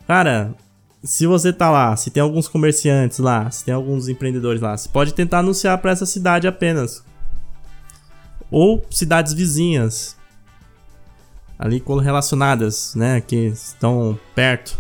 Cara, 0.08 0.56
se 1.04 1.28
você 1.28 1.52
tá 1.52 1.70
lá, 1.70 1.96
se 1.96 2.10
tem 2.10 2.24
alguns 2.24 2.48
comerciantes 2.48 3.20
lá, 3.20 3.52
se 3.52 3.66
tem 3.66 3.74
alguns 3.74 4.08
empreendedores 4.08 4.62
lá, 4.62 4.76
você 4.76 4.88
pode 4.88 5.14
tentar 5.14 5.40
anunciar 5.40 5.78
para 5.80 5.92
essa 5.92 6.06
cidade 6.06 6.48
apenas 6.48 7.04
ou 8.54 8.86
cidades 8.92 9.34
vizinhas 9.34 10.16
ali 11.58 11.84
relacionadas, 12.04 12.94
né, 12.94 13.20
que 13.20 13.48
estão 13.48 14.18
perto, 14.36 14.78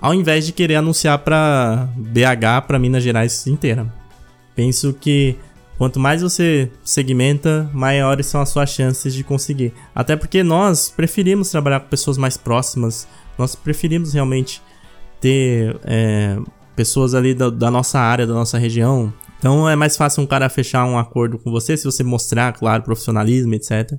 ao 0.00 0.14
invés 0.14 0.46
de 0.46 0.52
querer 0.52 0.76
anunciar 0.76 1.18
para 1.18 1.86
BH, 1.96 2.66
para 2.66 2.78
Minas 2.78 3.02
Gerais 3.02 3.46
inteira. 3.46 3.92
Penso 4.56 4.94
que 4.94 5.36
quanto 5.76 6.00
mais 6.00 6.22
você 6.22 6.70
segmenta, 6.82 7.68
maiores 7.74 8.26
são 8.26 8.40
as 8.40 8.48
suas 8.48 8.70
chances 8.70 9.12
de 9.12 9.22
conseguir. 9.22 9.74
Até 9.94 10.16
porque 10.16 10.42
nós 10.42 10.88
preferimos 10.88 11.50
trabalhar 11.50 11.80
com 11.80 11.88
pessoas 11.88 12.16
mais 12.16 12.38
próximas, 12.38 13.06
nós 13.36 13.54
preferimos 13.54 14.14
realmente 14.14 14.62
ter 15.20 15.78
é, 15.84 16.38
pessoas 16.74 17.14
ali 17.14 17.34
da, 17.34 17.50
da 17.50 17.70
nossa 17.70 18.00
área, 18.00 18.26
da 18.26 18.32
nossa 18.32 18.56
região, 18.56 19.12
então 19.40 19.66
é 19.66 19.74
mais 19.74 19.96
fácil 19.96 20.22
um 20.22 20.26
cara 20.26 20.50
fechar 20.50 20.84
um 20.84 20.98
acordo 20.98 21.38
com 21.38 21.50
você 21.50 21.74
se 21.74 21.84
você 21.84 22.04
mostrar, 22.04 22.52
claro, 22.52 22.82
profissionalismo, 22.82 23.54
etc. 23.54 23.98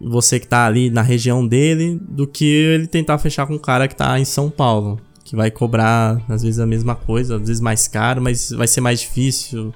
Você 0.00 0.40
que 0.40 0.48
tá 0.48 0.64
ali 0.64 0.88
na 0.88 1.02
região 1.02 1.46
dele, 1.46 2.00
do 2.00 2.26
que 2.26 2.46
ele 2.46 2.86
tentar 2.86 3.18
fechar 3.18 3.46
com 3.46 3.56
um 3.56 3.58
cara 3.58 3.86
que 3.86 3.94
tá 3.94 4.18
em 4.18 4.24
São 4.24 4.48
Paulo, 4.48 4.98
que 5.22 5.36
vai 5.36 5.50
cobrar 5.50 6.22
às 6.26 6.42
vezes 6.42 6.58
a 6.58 6.66
mesma 6.66 6.94
coisa, 6.94 7.36
às 7.36 7.42
vezes 7.42 7.60
mais 7.60 7.86
caro, 7.86 8.22
mas 8.22 8.48
vai 8.48 8.66
ser 8.66 8.80
mais 8.80 9.00
difícil, 9.00 9.74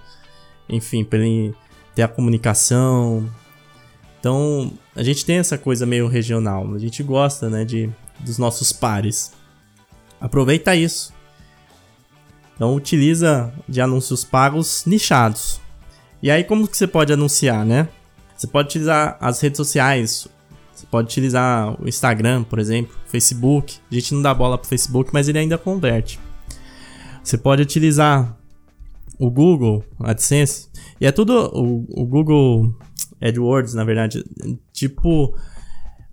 enfim, 0.66 1.04
para 1.04 1.18
ele 1.18 1.54
ter 1.94 2.00
a 2.00 2.08
comunicação. 2.08 3.28
Então, 4.18 4.72
a 4.96 5.02
gente 5.02 5.26
tem 5.26 5.36
essa 5.36 5.58
coisa 5.58 5.84
meio 5.84 6.08
regional, 6.08 6.72
a 6.72 6.78
gente 6.78 7.02
gosta, 7.02 7.50
né, 7.50 7.66
de 7.66 7.92
dos 8.18 8.38
nossos 8.38 8.72
pares. 8.72 9.30
Aproveita 10.18 10.74
isso. 10.74 11.13
Então 12.54 12.74
utiliza 12.74 13.52
de 13.68 13.80
anúncios 13.80 14.24
pagos 14.24 14.84
nichados. 14.86 15.60
E 16.22 16.30
aí 16.30 16.44
como 16.44 16.68
que 16.68 16.76
você 16.76 16.86
pode 16.86 17.12
anunciar, 17.12 17.64
né? 17.64 17.88
Você 18.36 18.46
pode 18.46 18.68
utilizar 18.68 19.16
as 19.20 19.40
redes 19.40 19.56
sociais. 19.56 20.28
Você 20.74 20.86
pode 20.86 21.06
utilizar 21.06 21.80
o 21.80 21.88
Instagram, 21.88 22.42
por 22.42 22.58
exemplo, 22.58 22.94
Facebook. 23.06 23.78
A 23.90 23.94
gente 23.94 24.14
não 24.14 24.22
dá 24.22 24.34
bola 24.34 24.58
pro 24.58 24.68
Facebook, 24.68 25.10
mas 25.12 25.28
ele 25.28 25.38
ainda 25.38 25.56
converte. 25.56 26.18
Você 27.22 27.38
pode 27.38 27.62
utilizar 27.62 28.36
o 29.18 29.30
Google 29.30 29.84
AdSense. 30.00 30.68
E 31.00 31.06
é 31.06 31.12
tudo 31.12 31.50
o, 31.54 32.02
o 32.02 32.06
Google 32.06 32.74
AdWords, 33.20 33.74
na 33.74 33.84
verdade. 33.84 34.24
Tipo, 34.72 35.34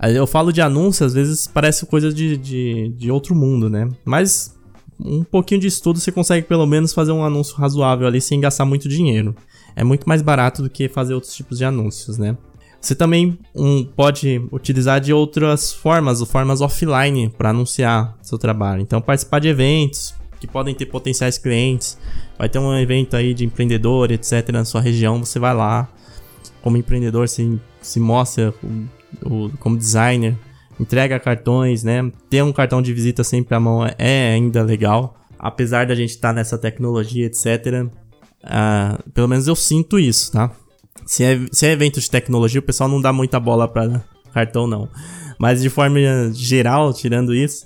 eu 0.02 0.26
falo 0.26 0.54
de 0.54 0.62
anúncios, 0.62 1.08
às 1.08 1.14
vezes 1.14 1.48
parece 1.48 1.86
coisa 1.86 2.14
de, 2.14 2.38
de, 2.38 2.90
de 2.98 3.12
outro 3.12 3.36
mundo, 3.36 3.70
né? 3.70 3.90
Mas 4.06 4.58
um 5.04 5.24
pouquinho 5.24 5.62
de 5.62 5.68
estudo 5.68 6.00
você 6.00 6.12
consegue 6.12 6.48
pelo 6.48 6.66
menos 6.66 6.94
fazer 6.94 7.12
um 7.12 7.24
anúncio 7.24 7.56
razoável 7.56 8.08
ali 8.08 8.22
sem 8.22 8.40
gastar 8.40 8.66
muito 8.66 8.88
dinheiro. 8.88 9.36
É 9.76 9.84
muito 9.84 10.08
mais 10.08 10.22
barato 10.22 10.62
do 10.62 10.70
que 10.70 10.90
fazer 10.90 11.14
outros 11.14 11.34
tipos 11.34 11.58
de 11.58 11.66
anúncios, 11.66 12.18
né? 12.18 12.38
Você 12.80 12.96
também 12.96 13.38
um, 13.56 13.84
pode 13.84 14.42
utilizar 14.52 15.00
de 15.00 15.14
outras 15.14 15.72
formas, 15.72 16.22
formas 16.24 16.62
offline 16.62 17.30
para 17.30 17.52
anunciar 17.52 18.18
seu 18.24 18.40
trabalho. 18.40 18.82
Então, 18.82 19.00
participar 19.00 19.40
de 19.40 19.50
eventos, 19.50 20.16
que 20.40 20.48
podem 20.48 20.74
ter 20.74 20.88
potenciais 20.88 21.38
clientes. 21.38 21.98
Vai 22.38 22.50
ter 22.50 22.58
um 22.58 22.76
evento 22.76 23.16
aí 23.16 23.36
de 23.36 23.46
empreendedor, 23.46 24.12
etc. 24.12 24.50
na 24.52 24.66
sua 24.66 24.82
região, 24.82 25.24
você 25.24 25.38
vai 25.38 25.54
lá. 25.54 25.88
Como 26.64 26.76
empreendedor, 26.76 27.30
se, 27.30 27.60
se 27.82 28.00
mostra 28.00 28.52
o, 28.64 29.46
o, 29.46 29.52
como 29.60 29.78
designer, 29.78 30.36
entrega 30.82 31.20
cartões, 31.20 31.84
né? 31.84 32.12
Ter 32.30 32.44
um 32.44 32.52
cartão 32.52 32.82
de 32.82 32.92
visita 32.92 33.24
sempre 33.24 33.56
à 33.56 33.60
mão 33.60 33.86
é 33.98 34.34
ainda 34.34 34.64
legal. 34.64 35.16
Apesar 35.38 35.86
da 35.86 35.96
gente 35.96 36.10
estar 36.10 36.30
tá 36.30 36.34
nessa 36.34 36.58
tecnologia, 36.58 37.28
etc. 37.28 37.86
Uh, 38.44 39.12
pelo 39.12 39.28
menos 39.28 39.48
eu 39.48 39.56
sinto 39.56 40.00
isso, 40.00 40.32
tá? 40.32 40.52
Se 41.06 41.24
é, 41.24 41.40
se 41.52 41.68
é 41.68 41.72
evento 41.72 42.00
de 42.00 42.10
tecnologia, 42.10 42.60
o 42.60 42.64
pessoal 42.64 42.90
não 42.90 43.00
dá 43.00 43.14
muita 43.14 43.40
bola 43.40 43.68
para 43.68 44.04
cartão, 44.34 44.66
não. 44.66 44.90
Mas 45.40 45.62
de 45.62 45.70
forma 45.70 46.00
geral, 46.34 46.94
tirando 46.94 47.34
isso, 47.34 47.66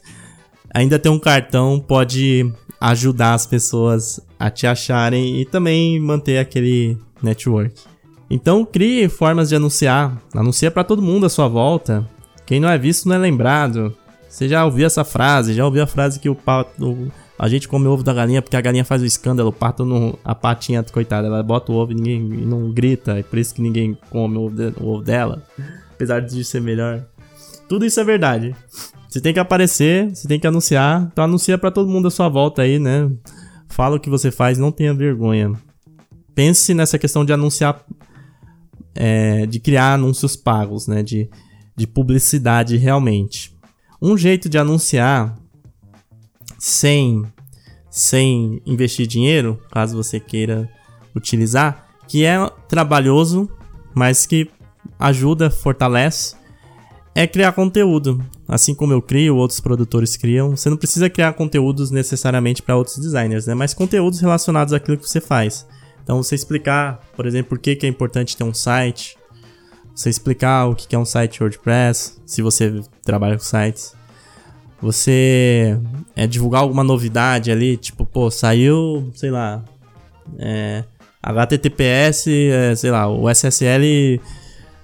ainda 0.74 1.00
ter 1.00 1.10
um 1.10 1.20
cartão 1.20 1.80
pode 1.80 2.52
ajudar 2.80 3.34
as 3.34 3.46
pessoas 3.46 4.20
a 4.38 4.50
te 4.50 4.68
acharem 4.68 5.42
e 5.42 5.46
também 5.46 6.00
manter 6.00 6.38
aquele 6.38 6.98
network. 7.22 7.74
Então 8.30 8.66
crie 8.66 9.08
formas 9.08 9.50
de 9.50 9.56
anunciar. 9.56 10.22
Anuncia 10.34 10.72
para 10.72 10.84
todo 10.84 11.02
mundo 11.02 11.26
à 11.26 11.30
sua 11.30 11.48
volta. 11.48 12.08
Quem 12.46 12.60
não 12.60 12.70
é 12.70 12.78
visto 12.78 13.08
não 13.08 13.16
é 13.16 13.20
lembrado. 13.20 13.96
Você 14.30 14.48
já 14.48 14.66
ouviu 14.66 14.86
essa 14.86 15.04
frase? 15.04 15.54
Já 15.54 15.66
ouviu 15.66 15.84
a 15.84 15.88
frase 15.88 16.20
que 16.20 16.30
o 16.30 16.36
pato. 16.36 17.12
A 17.38 17.48
gente 17.48 17.68
come 17.68 17.88
o 17.88 17.92
ovo 17.92 18.04
da 18.04 18.14
galinha 18.14 18.42
porque 18.42 18.56
a 18.56 18.62
galinha 18.62 18.86
faz 18.86 19.02
o 19.02 19.06
escândalo, 19.06 19.50
o 19.50 19.54
pato 19.54 19.86
não. 19.86 20.18
A 20.24 20.36
patinha, 20.36 20.84
coitada, 20.84 21.28
ela 21.28 21.42
bota 21.42 21.72
o 21.72 21.76
ovo 21.76 21.92
e 21.92 21.96
ninguém 21.96 22.22
não 22.22 22.72
grita. 22.72 23.18
É 23.18 23.24
por 23.24 23.40
isso 23.40 23.56
que 23.56 23.62
ninguém 23.62 23.98
come 24.10 24.38
o 24.38 24.42
ovo, 24.42 24.56
o 24.80 24.88
ovo 24.88 25.04
dela. 25.04 25.44
Apesar 25.96 26.20
de 26.20 26.44
ser 26.44 26.62
melhor. 26.62 27.06
Tudo 27.68 27.86
isso 27.86 28.00
é 28.00 28.04
verdade. 28.04 28.56
Você 29.08 29.22
tem 29.22 29.34
que 29.34 29.40
aparecer, 29.40 30.14
você 30.14 30.28
tem 30.28 30.38
que 30.38 30.46
anunciar. 30.46 31.08
Então 31.12 31.24
anuncia 31.24 31.58
para 31.58 31.72
todo 31.72 31.90
mundo 31.90 32.10
à 32.10 32.12
sua 32.12 32.28
volta 32.28 32.62
aí, 32.62 32.78
né? 32.78 33.10
Fala 33.70 33.96
o 33.96 34.00
que 34.00 34.10
você 34.10 34.30
faz, 34.30 34.58
não 34.58 34.72
tenha 34.72 34.94
vergonha. 34.94 35.54
Pense 36.36 36.74
nessa 36.74 37.00
questão 37.00 37.24
de 37.24 37.32
anunciar, 37.32 37.82
é, 38.94 39.46
de 39.46 39.60
criar 39.62 39.94
anúncios 39.94 40.36
pagos, 40.36 40.88
né? 40.88 41.02
De, 41.02 41.30
de 41.76 41.86
publicidade 41.86 42.78
realmente. 42.78 43.56
Um 44.02 44.18
jeito 44.18 44.48
de 44.48 44.58
anunciar 44.58 45.38
sem, 46.58 47.24
sem 47.90 48.62
investir 48.66 49.08
dinheiro, 49.08 49.60
caso 49.72 49.96
você 49.96 50.20
queira 50.20 50.70
utilizar, 51.16 51.88
que 52.08 52.24
é 52.26 52.38
trabalhoso, 52.68 53.50
mas 53.94 54.26
que 54.26 54.50
ajuda, 55.00 55.50
fortalece, 55.50 56.36
é 57.14 57.26
criar 57.26 57.54
conteúdo. 57.54 58.24
Assim 58.48 58.76
como 58.76 58.94
eu 58.94 59.02
crio, 59.02 59.38
outros 59.38 59.60
produtores 59.60 60.18
criam. 60.18 60.56
Você 60.56 60.70
não 60.70 60.78
precisa 60.78 61.10
criar 61.10 61.34
conteúdos 61.34 61.90
necessariamente 61.90 62.62
para 62.62 62.76
outros 62.76 62.98
designers, 62.98 63.48
né? 63.48 63.54
Mas 63.54 63.74
conteúdos 63.74 64.20
relacionados 64.20 64.74
àquilo 64.74 64.98
que 64.98 65.08
você 65.08 65.22
faz. 65.22 65.66
Então, 66.04 66.22
você 66.22 66.36
explicar, 66.36 67.00
por 67.16 67.26
exemplo, 67.26 67.50
por 67.50 67.60
que, 67.60 67.76
que 67.76 67.86
é 67.86 67.90
importante 67.90 68.38
ter 68.38 68.44
um 68.44 68.54
site. 68.54 69.18
Você 69.96 70.10
explicar 70.10 70.68
o 70.68 70.76
que 70.76 70.94
é 70.94 71.00
um 71.00 71.06
site 71.06 71.42
WordPress, 71.42 72.22
se 72.26 72.42
você 72.42 72.82
trabalha 73.02 73.38
com 73.38 73.44
sites. 73.44 73.96
Você 74.82 75.80
é, 76.16 76.28
divulgar 76.28 76.62
alguma 76.62 76.84
novidade 76.84 77.50
ali, 77.50 77.78
tipo, 77.78 78.06
pô, 78.06 78.30
saiu, 78.30 79.10
sei 79.16 79.32
lá, 79.32 79.64
é, 80.38 80.84
HTTPS, 81.24 82.30
é, 82.30 82.76
sei 82.76 82.92
lá, 82.92 83.08
o 83.08 83.30
SSL 83.30 84.20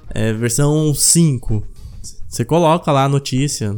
é, 0.09 0.31
versão 0.31 0.93
5. 0.93 1.61
Você 2.29 2.45
coloca 2.45 2.89
lá 2.89 3.03
a 3.03 3.09
notícia. 3.09 3.75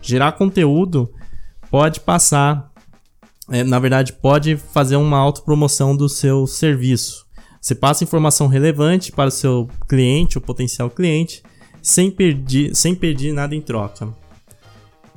Gerar 0.00 0.32
conteúdo 0.32 1.12
pode 1.70 2.00
passar, 2.00 2.72
é, 3.50 3.62
na 3.62 3.78
verdade, 3.78 4.14
pode 4.14 4.56
fazer 4.56 4.96
uma 4.96 5.18
autopromoção 5.18 5.94
do 5.94 6.08
seu 6.08 6.46
serviço. 6.46 7.23
Você 7.64 7.74
passa 7.74 8.04
informação 8.04 8.46
relevante 8.46 9.10
para 9.10 9.28
o 9.28 9.32
seu 9.32 9.70
cliente, 9.88 10.36
o 10.36 10.40
potencial 10.42 10.90
cliente, 10.90 11.42
sem 11.80 12.10
pedir, 12.10 12.76
sem 12.76 12.94
pedir 12.94 13.32
nada 13.32 13.56
em 13.56 13.60
troca. 13.62 14.14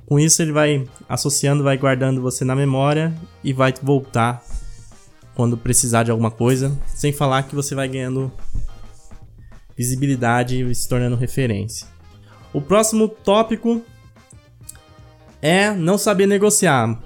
Com 0.05 0.17
isso, 0.17 0.41
ele 0.41 0.53
vai 0.53 0.87
associando, 1.09 1.61
vai 1.61 1.77
guardando 1.77 2.21
você 2.21 2.45
na 2.45 2.55
memória 2.55 3.13
e 3.43 3.51
vai 3.51 3.73
voltar 3.83 4.41
quando 5.35 5.57
precisar 5.57 6.03
de 6.03 6.11
alguma 6.11 6.31
coisa, 6.31 6.71
sem 6.87 7.11
falar 7.11 7.43
que 7.43 7.53
você 7.53 7.75
vai 7.75 7.89
ganhando 7.89 8.31
visibilidade 9.75 10.61
e 10.63 10.73
se 10.73 10.87
tornando 10.87 11.17
referência. 11.17 11.85
O 12.53 12.61
próximo 12.61 13.09
tópico 13.09 13.81
é 15.41 15.71
não 15.71 15.97
saber 15.97 16.27
negociar. 16.27 16.97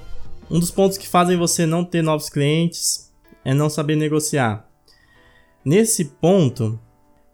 Um 0.52 0.60
dos 0.60 0.70
pontos 0.70 1.00
que 1.00 1.08
fazem 1.08 1.36
você 1.36 1.66
não 1.66 1.84
ter 1.84 2.04
novos 2.04 2.30
clientes 2.30 3.12
é 3.44 3.56
não 3.56 3.72
saber 3.72 3.96
negociar. 3.96 4.71
Nesse 5.64 6.06
ponto, 6.06 6.80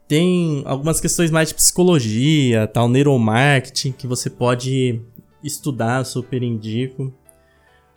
tem 0.06 0.62
algumas 0.66 1.00
questões 1.00 1.30
mais 1.30 1.48
de 1.48 1.54
psicologia, 1.54 2.66
tal, 2.66 2.88
neuromarketing, 2.88 3.92
que 3.92 4.06
você 4.06 4.28
pode 4.28 5.00
estudar, 5.42 6.04
super 6.04 6.42
indico. 6.42 7.12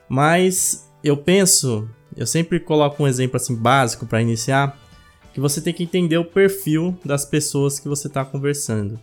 Mas 0.08 0.90
eu 1.04 1.18
penso, 1.18 1.90
eu 2.16 2.28
sempre 2.28 2.60
coloco 2.60 3.04
um 3.04 3.08
exemplo 3.08 3.38
assim 3.38 3.56
básico 3.56 4.06
para 4.06 4.22
iniciar, 4.22 4.78
que 5.34 5.40
você 5.40 5.62
tem 5.62 5.74
que 5.74 5.84
entender 5.84 6.18
o 6.18 6.26
perfil 6.26 6.98
das 7.06 7.26
pessoas 7.26 7.80
que 7.80 7.88
você 7.88 8.08
está 8.08 8.24
conversando 8.26 9.00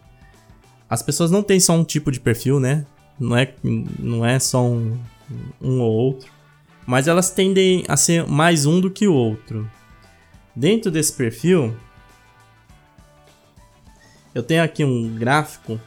as 0.89 1.03
pessoas 1.03 1.31
não 1.31 1.43
têm 1.43 1.61
só 1.61 1.75
um 1.75 1.85
tipo 1.85 2.11
de 2.11 2.19
perfil, 2.19 2.59
né? 2.59 2.87
Não 3.21 3.37
é, 3.37 3.53
não 3.99 4.25
é 4.25 4.39
só 4.39 4.65
um, 4.65 4.97
um 5.61 5.81
ou 5.81 5.93
outro. 5.93 6.31
Mas 6.87 7.07
elas 7.07 7.31
tendem 7.31 7.85
a 7.87 7.97
ser 7.97 8.27
mais 8.27 8.65
um 8.65 8.81
do 8.81 8.91
que 8.91 9.07
o 9.07 9.13
outro. 9.13 9.71
Dentro 10.59 10.91
desse 10.91 11.13
perfil, 11.13 11.73
eu 14.35 14.43
tenho 14.43 14.61
aqui 14.61 14.85
um 14.85 15.15
gráfico. 15.15 15.81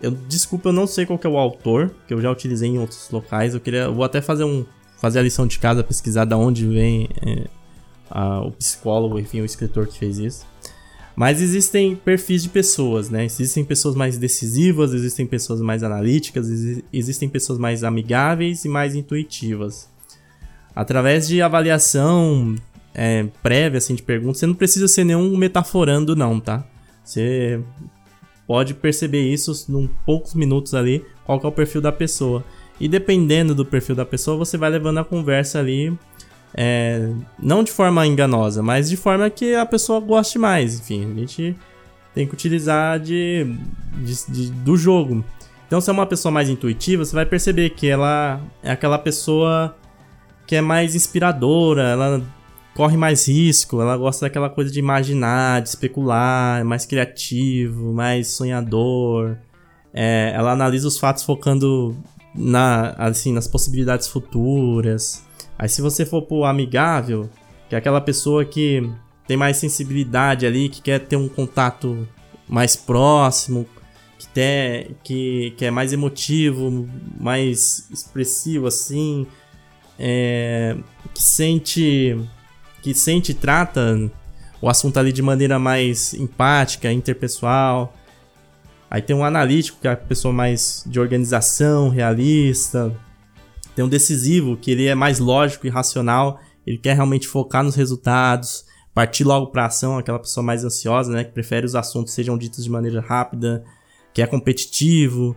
Eu 0.00 0.10
desculpa, 0.10 0.70
eu 0.70 0.72
não 0.72 0.84
sei 0.84 1.06
qual 1.06 1.20
é 1.22 1.28
o 1.28 1.38
autor, 1.38 1.94
que 2.08 2.12
eu 2.12 2.20
já 2.20 2.28
utilizei 2.32 2.68
em 2.68 2.80
outros 2.80 3.08
locais. 3.12 3.54
Eu 3.54 3.60
queria, 3.60 3.88
vou 3.88 4.02
até 4.02 4.20
fazer 4.20 4.42
um 4.42 4.66
fazer 4.98 5.20
a 5.20 5.22
lição 5.22 5.46
de 5.46 5.56
casa, 5.60 5.84
pesquisar 5.84 6.24
da 6.24 6.36
onde 6.36 6.66
vem 6.66 7.08
é, 7.24 7.46
a, 8.10 8.40
o 8.40 8.50
psicólogo, 8.50 9.20
enfim, 9.20 9.40
o 9.40 9.44
escritor 9.44 9.86
que 9.86 9.96
fez 9.96 10.18
isso. 10.18 10.44
Mas 11.14 11.40
existem 11.40 11.94
perfis 11.94 12.42
de 12.42 12.48
pessoas, 12.48 13.08
né? 13.08 13.24
Existem 13.24 13.64
pessoas 13.64 13.94
mais 13.94 14.18
decisivas, 14.18 14.92
existem 14.92 15.28
pessoas 15.28 15.60
mais 15.60 15.84
analíticas, 15.84 16.48
existem 16.92 17.28
pessoas 17.28 17.60
mais 17.60 17.84
amigáveis 17.84 18.64
e 18.64 18.68
mais 18.68 18.96
intuitivas. 18.96 19.91
Através 20.74 21.28
de 21.28 21.42
avaliação 21.42 22.56
é, 22.94 23.26
prévia, 23.42 23.78
assim, 23.78 23.94
de 23.94 24.02
perguntas, 24.02 24.38
você 24.38 24.46
não 24.46 24.54
precisa 24.54 24.88
ser 24.88 25.04
nenhum 25.04 25.36
metaforando, 25.36 26.16
não, 26.16 26.40
tá? 26.40 26.64
Você 27.04 27.60
pode 28.46 28.74
perceber 28.74 29.22
isso 29.22 29.52
em 29.68 29.88
poucos 30.04 30.34
minutos 30.34 30.74
ali, 30.74 31.04
qual 31.24 31.40
é 31.42 31.46
o 31.46 31.52
perfil 31.52 31.80
da 31.80 31.92
pessoa. 31.92 32.44
E 32.80 32.88
dependendo 32.88 33.54
do 33.54 33.64
perfil 33.64 33.94
da 33.94 34.04
pessoa, 34.04 34.36
você 34.36 34.56
vai 34.56 34.70
levando 34.70 34.98
a 34.98 35.04
conversa 35.04 35.58
ali 35.58 35.96
é, 36.54 37.10
não 37.38 37.62
de 37.62 37.72
forma 37.72 38.06
enganosa, 38.06 38.62
mas 38.62 38.88
de 38.90 38.96
forma 38.96 39.28
que 39.30 39.54
a 39.54 39.64
pessoa 39.64 40.00
goste 40.00 40.38
mais. 40.38 40.80
Enfim, 40.80 41.10
a 41.12 41.18
gente 41.20 41.56
tem 42.14 42.26
que 42.26 42.34
utilizar 42.34 43.00
de, 43.00 43.46
de, 43.98 44.32
de, 44.32 44.50
do 44.50 44.76
jogo. 44.76 45.24
Então, 45.66 45.80
se 45.80 45.88
é 45.88 45.92
uma 45.92 46.06
pessoa 46.06 46.30
mais 46.30 46.50
intuitiva, 46.50 47.04
você 47.04 47.14
vai 47.14 47.24
perceber 47.24 47.70
que 47.70 47.88
ela 47.88 48.40
é 48.62 48.70
aquela 48.70 48.98
pessoa 48.98 49.74
que 50.46 50.56
é 50.56 50.60
mais 50.60 50.94
inspiradora, 50.94 51.82
ela 51.82 52.22
corre 52.74 52.96
mais 52.96 53.28
risco, 53.28 53.80
ela 53.80 53.96
gosta 53.96 54.26
daquela 54.26 54.48
coisa 54.48 54.70
de 54.70 54.78
imaginar, 54.78 55.60
de 55.60 55.68
especular, 55.68 56.60
é 56.60 56.64
mais 56.64 56.86
criativo, 56.86 57.92
mais 57.92 58.28
sonhador. 58.28 59.36
É, 59.92 60.32
ela 60.34 60.52
analisa 60.52 60.88
os 60.88 60.98
fatos 60.98 61.22
focando 61.22 61.96
na, 62.34 62.90
assim, 62.92 63.32
nas 63.32 63.46
possibilidades 63.46 64.08
futuras. 64.08 65.24
Aí 65.58 65.68
se 65.68 65.82
você 65.82 66.06
for 66.06 66.22
pro 66.22 66.44
amigável, 66.44 67.28
que 67.68 67.74
é 67.74 67.78
aquela 67.78 68.00
pessoa 68.00 68.44
que 68.44 68.88
tem 69.26 69.36
mais 69.36 69.58
sensibilidade 69.58 70.46
ali, 70.46 70.68
que 70.68 70.80
quer 70.80 71.00
ter 71.00 71.16
um 71.16 71.28
contato 71.28 72.08
mais 72.48 72.74
próximo, 72.74 73.66
que, 74.18 74.28
ter, 74.28 74.96
que, 75.04 75.54
que 75.56 75.64
é 75.64 75.70
mais 75.70 75.92
emotivo, 75.92 76.88
mais 77.20 77.88
expressivo 77.90 78.66
assim, 78.66 79.26
é, 79.98 80.76
que 81.14 81.22
sente 81.22 82.16
que 82.82 82.92
sente 82.94 83.30
e 83.30 83.34
trata 83.34 84.10
o 84.60 84.68
assunto 84.68 84.98
ali 84.98 85.12
de 85.12 85.22
maneira 85.22 85.58
mais 85.58 86.14
empática, 86.14 86.92
interpessoal. 86.92 87.94
Aí 88.90 89.00
tem 89.00 89.14
um 89.14 89.24
analítico, 89.24 89.78
que 89.80 89.88
é 89.88 89.92
a 89.92 89.96
pessoa 89.96 90.34
mais 90.34 90.84
de 90.86 90.98
organização, 90.98 91.88
realista, 91.88 92.94
tem 93.74 93.84
um 93.84 93.88
decisivo, 93.88 94.56
que 94.56 94.70
ele 94.70 94.86
é 94.86 94.94
mais 94.94 95.18
lógico 95.18 95.66
e 95.66 95.70
racional, 95.70 96.38
ele 96.66 96.76
quer 96.76 96.94
realmente 96.94 97.26
focar 97.26 97.64
nos 97.64 97.74
resultados, 97.74 98.64
partir 98.92 99.24
logo 99.24 99.46
para 99.46 99.66
ação, 99.66 99.98
aquela 99.98 100.18
pessoa 100.18 100.44
mais 100.44 100.64
ansiosa, 100.64 101.10
né, 101.12 101.24
que 101.24 101.32
prefere 101.32 101.64
os 101.64 101.74
assuntos 101.74 102.12
sejam 102.12 102.36
ditos 102.36 102.62
de 102.62 102.70
maneira 102.70 103.00
rápida, 103.00 103.64
que 104.12 104.20
é 104.20 104.26
competitivo. 104.26 105.34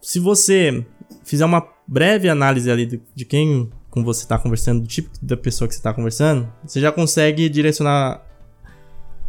Se 0.00 0.18
você 0.18 0.84
fizer 1.24 1.44
uma 1.44 1.66
breve 1.86 2.28
análise 2.28 2.70
ali 2.70 2.86
de, 2.86 3.00
de 3.14 3.24
quem 3.24 3.70
com 3.90 4.04
você 4.04 4.22
está 4.22 4.38
conversando, 4.38 4.82
do 4.82 4.86
tipo 4.86 5.10
da 5.20 5.36
pessoa 5.36 5.66
que 5.66 5.74
você 5.74 5.80
está 5.80 5.92
conversando, 5.92 6.50
você 6.64 6.80
já 6.80 6.92
consegue 6.92 7.48
direcionar 7.48 8.22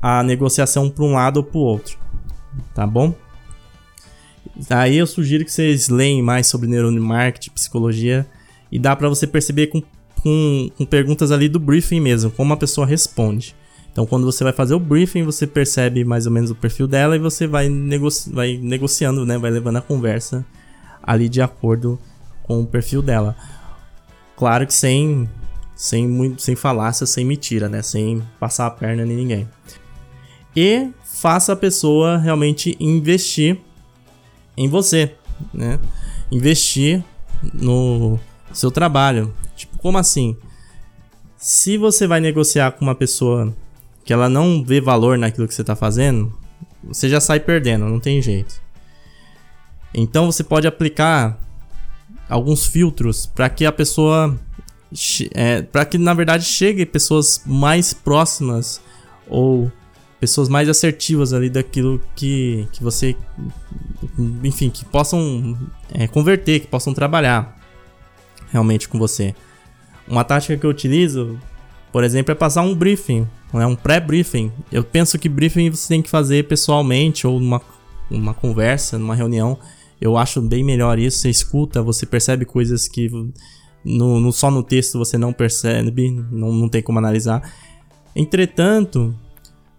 a 0.02 0.24
negociação 0.24 0.90
para 0.90 1.04
um 1.04 1.14
lado 1.14 1.38
ou 1.38 1.44
para 1.44 1.58
o 1.58 1.62
outro, 1.62 1.98
tá 2.74 2.86
bom? 2.86 3.14
Aí 4.70 4.98
eu 4.98 5.08
sugiro 5.08 5.44
que 5.44 5.52
vocês 5.52 5.90
leem 5.90 6.22
mais 6.22 6.48
sobre 6.48 6.68
neuromarketing, 6.68 7.52
psicologia 7.52 8.28
e 8.72 8.78
dá 8.78 8.96
para 8.96 9.10
você 9.10 9.26
perceber 9.26 9.68
com, 9.68 9.82
com, 10.22 10.70
com 10.78 10.86
perguntas 10.86 11.32
ali 11.32 11.50
do 11.50 11.60
briefing 11.60 12.00
mesmo, 12.00 12.32
como 12.32 12.54
a 12.54 12.58
pessoa 12.58 12.86
responde. 12.86 13.56
Então, 13.92 14.06
quando 14.06 14.26
você 14.26 14.44
vai 14.44 14.54
fazer 14.54 14.74
o 14.74 14.80
briefing, 14.80 15.24
você 15.24 15.46
percebe 15.46 16.06
mais 16.06 16.26
ou 16.26 16.32
menos 16.32 16.50
o 16.50 16.56
perfil 16.56 16.88
dela 16.88 17.16
e 17.16 17.20
você 17.20 17.46
vai, 17.46 17.68
negoci 17.68 18.32
vai 18.32 18.58
negociando, 18.58 19.26
né? 19.26 19.38
Vai 19.38 19.52
levando 19.52 19.78
a 19.78 19.82
conversa 19.82 20.46
ali 21.04 21.28
de 21.28 21.42
acordo 21.42 22.00
com 22.44 22.62
o 22.62 22.66
perfil 22.66 23.02
dela. 23.02 23.36
Claro 24.42 24.66
que 24.66 24.74
sem, 24.74 25.30
sem, 25.76 26.08
muito, 26.08 26.42
sem 26.42 26.56
falácia, 26.56 27.06
sem 27.06 27.24
mentira, 27.24 27.70
né? 27.70 27.84
Sem 27.84 28.24
passar 28.40 28.66
a 28.66 28.72
perna 28.72 29.04
em 29.04 29.16
ninguém. 29.16 29.48
E 30.56 30.90
faça 31.04 31.54
a 31.54 31.56
pessoa 31.56 32.18
realmente 32.18 32.76
investir 32.80 33.60
em 34.58 34.68
você, 34.68 35.14
né? 35.54 35.80
Investir 36.32 37.04
no 37.54 38.20
seu 38.52 38.72
trabalho. 38.72 39.32
Tipo, 39.56 39.78
como 39.78 40.00
assim? 40.00 40.36
Se 41.38 41.78
você 41.78 42.08
vai 42.08 42.20
negociar 42.20 42.72
com 42.72 42.84
uma 42.84 42.96
pessoa 42.96 43.56
que 44.04 44.12
ela 44.12 44.28
não 44.28 44.64
vê 44.64 44.82
valor 44.82 45.20
naquilo 45.20 45.48
que 45.48 45.54
você 45.54 45.62
está 45.62 45.76
fazendo, 45.76 46.36
você 46.84 47.08
já 47.08 47.22
sai 47.22 47.40
perdendo, 47.40 47.86
não 47.86 48.00
tem 48.00 48.20
jeito. 48.20 48.60
Então 49.94 50.26
você 50.26 50.44
pode 50.44 50.66
aplicar 50.66 51.40
alguns 52.32 52.66
filtros 52.66 53.26
para 53.26 53.50
que 53.50 53.66
a 53.66 53.72
pessoa 53.72 54.40
é, 55.34 55.62
para 55.62 55.84
que 55.84 55.98
na 55.98 56.14
verdade 56.14 56.46
chegue 56.46 56.86
pessoas 56.86 57.44
mais 57.46 57.94
próximas 57.94 58.82
ou 59.28 59.70
pessoas 60.18 60.48
mais 60.48 60.70
assertivas 60.70 61.34
ali 61.34 61.50
daquilo 61.50 62.00
que, 62.16 62.68
que 62.72 62.82
você 62.82 63.18
enfim 64.44 64.70
que 64.70 64.86
possam 64.86 65.58
é, 65.94 66.08
converter 66.08 66.62
que 66.62 66.68
possam 66.68 66.94
trabalhar 66.94 67.60
realmente 68.50 68.88
com 68.88 68.98
você. 68.98 69.36
Uma 70.08 70.24
tática 70.24 70.56
que 70.56 70.66
eu 70.66 70.70
utilizo 70.70 71.38
por 71.92 72.04
exemplo 72.06 72.32
é 72.32 72.36
passar 72.36 72.62
um 72.62 72.74
briefing 72.74 73.28
né, 73.54 73.66
um 73.66 73.76
pré-briefing. 73.76 74.54
Eu 74.72 74.86
penso 74.86 75.20
que 75.20 75.28
briefing 75.28 75.70
você 75.70 75.90
tem 75.90 76.02
que 76.02 76.10
fazer 76.10 76.48
pessoalmente 76.48 77.28
ou 77.28 77.42
numa 77.42 77.62
uma 78.10 78.34
conversa 78.34 78.98
numa 78.98 79.16
reunião 79.16 79.58
eu 80.02 80.18
acho 80.18 80.42
bem 80.42 80.64
melhor 80.64 80.98
isso. 80.98 81.20
Você 81.20 81.30
escuta, 81.30 81.84
você 81.84 82.08
percebe 82.08 82.44
coisas 82.44 82.88
que 82.88 83.08
no, 83.86 84.20
no 84.20 84.32
só 84.32 84.50
no 84.50 84.64
texto 84.64 84.98
você 84.98 85.16
não 85.18 85.32
percebe, 85.32 86.10
não, 86.32 86.52
não 86.52 86.68
tem 86.68 86.82
como 86.82 86.98
analisar. 86.98 87.54
Entretanto, 88.16 89.16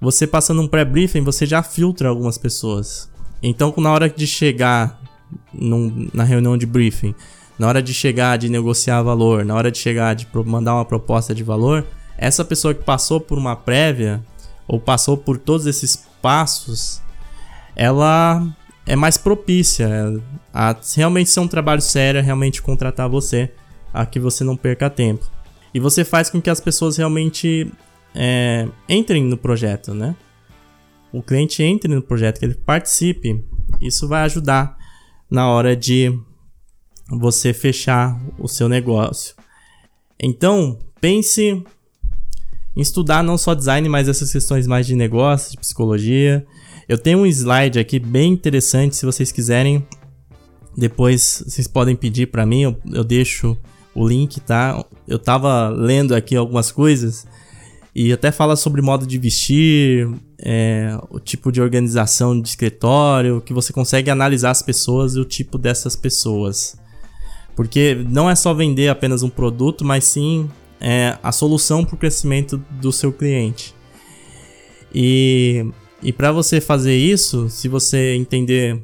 você 0.01 0.27
passando 0.27 0.63
um 0.63 0.69
pré-briefing, 0.69 1.23
você 1.23 1.45
já 1.45 1.63
filtra 1.63 2.09
algumas 2.09 2.39
pessoas. 2.39 3.11
Então, 3.43 3.75
na 3.79 3.93
hora 3.93 4.09
de 4.09 4.27
chegar 4.27 5.01
num, 5.53 6.09
na 6.15 6.23
reunião 6.23 6.57
de 6.57 6.67
briefing, 6.67 7.15
na 7.59 7.67
hora 7.67 7.83
de 7.83 7.93
chegar 7.93 8.39
de 8.39 8.49
negociar 8.49 9.03
valor, 9.03 9.45
na 9.45 9.55
hora 9.55 9.71
de 9.71 9.79
chegar 9.79 10.15
de 10.15 10.27
mandar 10.47 10.75
uma 10.75 10.85
proposta 10.85 11.35
de 11.35 11.43
valor, 11.43 11.85
essa 12.17 12.45
pessoa 12.45 12.73
que 12.73 12.85
passou 12.85 13.21
por 13.21 13.37
uma 13.37 13.57
prévia 13.57 14.23
ou 14.69 14.79
passou 14.79 15.17
por 15.17 15.39
todos 15.39 15.67
esses 15.67 15.97
passos, 16.21 17.03
ela 17.75 18.47
é 18.87 18.97
mais 18.97 19.17
propícia 19.17 19.89
a 20.53 20.77
realmente 20.97 21.31
ser 21.31 21.41
um 21.41 21.49
trabalho 21.49 21.81
sério, 21.81 22.21
a 22.21 22.23
realmente 22.23 22.61
contratar 22.61 23.09
você, 23.09 23.51
a 23.93 24.05
que 24.05 24.19
você 24.19 24.43
não 24.43 24.57
perca 24.57 24.91
tempo. 24.91 25.31
E 25.73 25.81
você 25.81 26.05
faz 26.05 26.29
com 26.29 26.41
que 26.41 26.51
as 26.51 26.61
pessoas 26.61 26.97
realmente 26.97 27.73
é, 28.15 28.69
entrem 28.89 29.25
no 29.25 29.37
projeto, 29.37 29.95
né? 29.95 30.15
O 31.13 31.23
cliente 31.23 31.63
entre 31.63 31.95
no 31.95 32.03
projeto, 32.03 32.39
que 32.39 32.45
ele 32.45 32.55
participe. 32.55 33.45
Isso 33.81 34.09
vai 34.09 34.23
ajudar 34.25 34.77
na 35.31 35.49
hora 35.49 35.77
de 35.77 36.19
você 37.09 37.53
fechar 37.53 38.21
o 38.39 38.49
seu 38.49 38.69
negócio. 38.69 39.35
Então, 40.21 40.79
pense 41.01 41.65
em 42.75 42.81
estudar 42.81 43.23
não 43.23 43.37
só 43.37 43.55
design, 43.55 43.89
mas 43.89 44.09
essas 44.09 44.33
questões 44.33 44.67
mais 44.67 44.87
de 44.87 44.95
negócio, 44.95 45.51
de 45.51 45.59
psicologia, 45.59 46.47
eu 46.89 46.99
tenho 46.99 47.19
um 47.19 47.27
slide 47.27 47.79
aqui 47.79 47.99
bem 47.99 48.33
interessante, 48.33 48.97
se 48.97 49.07
vocês 49.07 49.31
quiserem. 49.33 49.87
Depois 50.77 51.45
vocês 51.47 51.69
podem 51.69 51.95
pedir 51.95 52.29
para 52.29 52.47
mim, 52.47 52.63
eu, 52.63 52.77
eu 52.93 53.05
deixo 53.05 53.57
o 53.95 54.07
link, 54.09 54.41
tá? 54.41 54.83
Eu 55.07 55.19
tava 55.19 55.69
lendo 55.69 56.15
aqui 56.15 56.35
algumas 56.35 56.73
coisas 56.73 57.27
e 57.95 58.11
até 58.11 58.33
fala 58.33 58.57
sobre 58.57 58.81
modo 58.81 59.07
de 59.07 59.19
vestir, 59.19 60.09
é, 60.39 60.99
o 61.11 61.21
tipo 61.21 61.53
de 61.53 61.61
organização 61.61 62.41
de 62.41 62.49
escritório, 62.49 63.43
que 63.43 63.53
você 63.53 63.71
consegue 63.73 64.11
analisar 64.11 64.51
as 64.51 64.63
pessoas 64.63 65.15
e 65.15 65.21
o 65.21 65.25
tipo 65.27 65.59
dessas 65.59 65.95
pessoas. 65.95 66.77
Porque 67.55 68.03
não 68.09 68.31
é 68.31 68.35
só 68.35 68.55
vender 68.55 68.89
apenas 68.89 69.23
um 69.23 69.29
produto, 69.29 69.85
mas 69.85 70.05
sim 70.05 70.49
é, 70.81 71.19
a 71.23 71.31
solução 71.31 71.85
para 71.85 71.95
o 71.95 71.99
crescimento 71.99 72.57
do 72.81 72.91
seu 72.91 73.13
cliente. 73.13 73.75
E 74.95 75.67
e 76.03 76.13
para 76.13 76.33
você 76.33 76.61
fazer 76.61 76.97
isso, 76.97 77.49
se 77.49 77.69
você 77.69 78.15
entender 78.15 78.83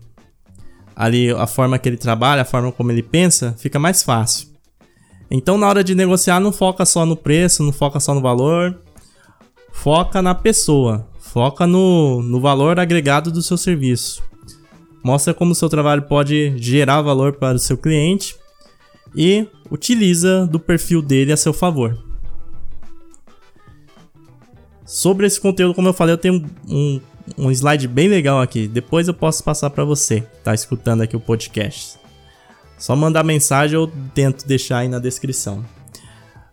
ali 0.94 1.30
a 1.30 1.46
forma 1.46 1.78
que 1.78 1.88
ele 1.88 1.96
trabalha, 1.96 2.42
a 2.42 2.44
forma 2.44 2.70
como 2.70 2.92
ele 2.92 3.02
pensa, 3.02 3.54
fica 3.58 3.78
mais 3.78 4.02
fácil. 4.02 4.48
Então, 5.30 5.58
na 5.58 5.68
hora 5.68 5.84
de 5.84 5.94
negociar, 5.94 6.40
não 6.40 6.52
foca 6.52 6.86
só 6.86 7.04
no 7.04 7.16
preço, 7.16 7.62
não 7.62 7.72
foca 7.72 8.00
só 8.00 8.14
no 8.14 8.20
valor, 8.20 8.80
foca 9.72 10.22
na 10.22 10.34
pessoa, 10.34 11.06
foca 11.18 11.66
no, 11.66 12.22
no 12.22 12.40
valor 12.40 12.78
agregado 12.78 13.30
do 13.30 13.42
seu 13.42 13.56
serviço. 13.56 14.22
Mostra 15.04 15.34
como 15.34 15.52
o 15.52 15.54
seu 15.54 15.68
trabalho 15.68 16.02
pode 16.02 16.54
gerar 16.56 17.02
valor 17.02 17.34
para 17.34 17.56
o 17.56 17.60
seu 17.60 17.76
cliente 17.76 18.36
e 19.14 19.46
utiliza 19.70 20.46
do 20.46 20.58
perfil 20.58 21.02
dele 21.02 21.32
a 21.32 21.36
seu 21.36 21.52
favor. 21.52 22.07
Sobre 24.88 25.26
esse 25.26 25.38
conteúdo, 25.38 25.74
como 25.74 25.86
eu 25.86 25.92
falei, 25.92 26.14
eu 26.14 26.18
tenho 26.18 26.46
um, 26.66 26.98
um 27.36 27.50
slide 27.50 27.86
bem 27.86 28.08
legal 28.08 28.40
aqui. 28.40 28.66
Depois 28.66 29.06
eu 29.06 29.12
posso 29.12 29.44
passar 29.44 29.68
para 29.68 29.84
você 29.84 30.22
tá 30.42 30.54
escutando 30.54 31.02
aqui 31.02 31.14
o 31.14 31.20
podcast. 31.20 31.98
Só 32.78 32.96
mandar 32.96 33.22
mensagem 33.22 33.76
ou 33.76 33.92
tento 34.14 34.48
deixar 34.48 34.78
aí 34.78 34.88
na 34.88 34.98
descrição. 34.98 35.62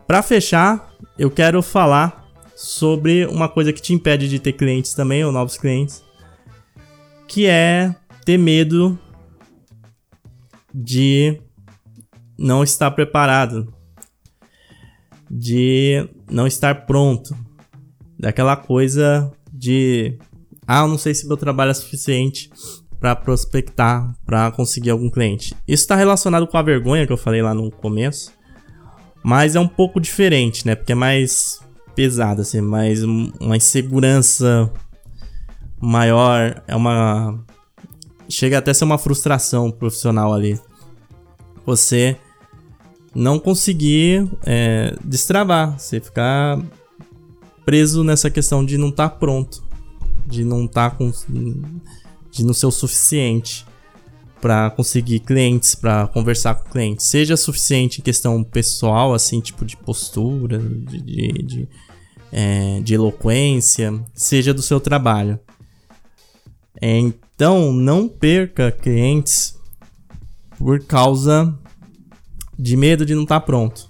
Para 0.06 0.22
fechar, 0.22 0.94
eu 1.18 1.32
quero 1.32 1.62
falar 1.62 2.30
sobre 2.54 3.26
uma 3.26 3.48
coisa 3.48 3.72
que 3.72 3.82
te 3.82 3.94
impede 3.94 4.28
de 4.28 4.38
ter 4.38 4.52
clientes 4.52 4.94
também 4.94 5.24
ou 5.24 5.32
novos 5.32 5.56
clientes, 5.56 6.04
que 7.30 7.46
é 7.46 7.96
ter 8.26 8.38
medo 8.38 9.00
de 10.74 11.40
não 12.38 12.66
estar 12.66 12.92
preparado, 12.92 13.74
de 15.32 16.06
não 16.30 16.46
estar 16.46 16.86
pronto 16.86 17.45
daquela 18.18 18.56
coisa 18.56 19.32
de 19.52 20.18
ah, 20.68 20.82
eu 20.82 20.88
não 20.88 20.98
sei 20.98 21.14
se 21.14 21.28
meu 21.28 21.38
trabalho 21.38 21.72
é 21.72 21.74
suficiente 21.74 22.50
para 23.00 23.16
prospectar, 23.16 24.16
para 24.26 24.52
conseguir 24.52 24.90
algum 24.90 25.10
cliente. 25.10 25.56
Isso 25.68 25.84
está 25.84 25.96
relacionado 25.96 26.48
com 26.48 26.58
a 26.58 26.62
vergonha 26.62 27.06
que 27.06 27.14
eu 27.14 27.18
falei 27.18 27.42
lá 27.42 27.54
no 27.54 27.70
começo, 27.70 28.32
mas 29.24 29.56
é 29.56 29.60
um 29.60 29.68
pouco 29.68 30.00
diferente, 30.00 30.66
né? 30.66 30.76
Porque 30.76 30.94
é 30.94 30.96
mais 30.96 31.60
pesado, 31.96 32.42
assim, 32.42 32.62
mais 32.62 33.04
uma 33.04 33.56
insegurança 33.56 34.72
maior, 35.80 36.64
é 36.68 36.76
uma 36.76 37.40
chega 38.28 38.58
até 38.58 38.72
a 38.72 38.74
ser 38.74 38.86
uma 38.86 38.98
frustração 38.98 39.72
profissional 39.72 40.34
ali. 40.34 40.60
Você 41.66 42.18
não 43.14 43.40
conseguir 43.40 44.28
é, 44.46 44.96
destravar, 45.04 45.80
você 45.80 46.00
ficar 46.00 46.60
preso 47.66 48.04
nessa 48.04 48.30
questão 48.30 48.64
de 48.64 48.78
não 48.78 48.90
estar 48.90 49.10
tá 49.10 49.16
pronto, 49.16 49.64
de 50.26 50.44
não 50.44 50.66
estar 50.66 50.92
tá 50.92 50.96
com 50.96 51.12
de 52.32 52.44
não 52.44 52.54
ser 52.54 52.66
o 52.66 52.72
suficiente 52.72 53.66
para 54.42 54.70
conseguir 54.70 55.22
clientes, 55.22 55.74
para 55.74 56.08
conversar 56.08 56.56
com 56.56 56.70
clientes, 56.70 57.08
seja 57.08 57.38
suficiente 57.38 58.00
em 58.00 58.04
questão 58.04 58.44
pessoal, 58.44 59.14
assim, 59.14 59.40
tipo 59.40 59.66
de 59.66 59.76
postura, 59.78 60.60
de, 60.60 61.02
de, 61.02 61.28
de, 61.32 61.70
é, 62.32 62.80
de 62.82 62.94
eloquência, 62.94 64.00
seja 64.14 64.54
do 64.54 64.62
seu 64.62 64.80
trabalho. 64.80 65.40
Então, 66.82 67.72
não 67.72 68.08
perca 68.08 68.72
clientes 68.72 69.58
por 70.58 70.80
causa 70.82 71.58
de 72.58 72.78
medo 72.78 73.06
de 73.06 73.16
não 73.16 73.24
estar 73.24 73.40
tá 73.40 73.46
pronto. 73.46 73.90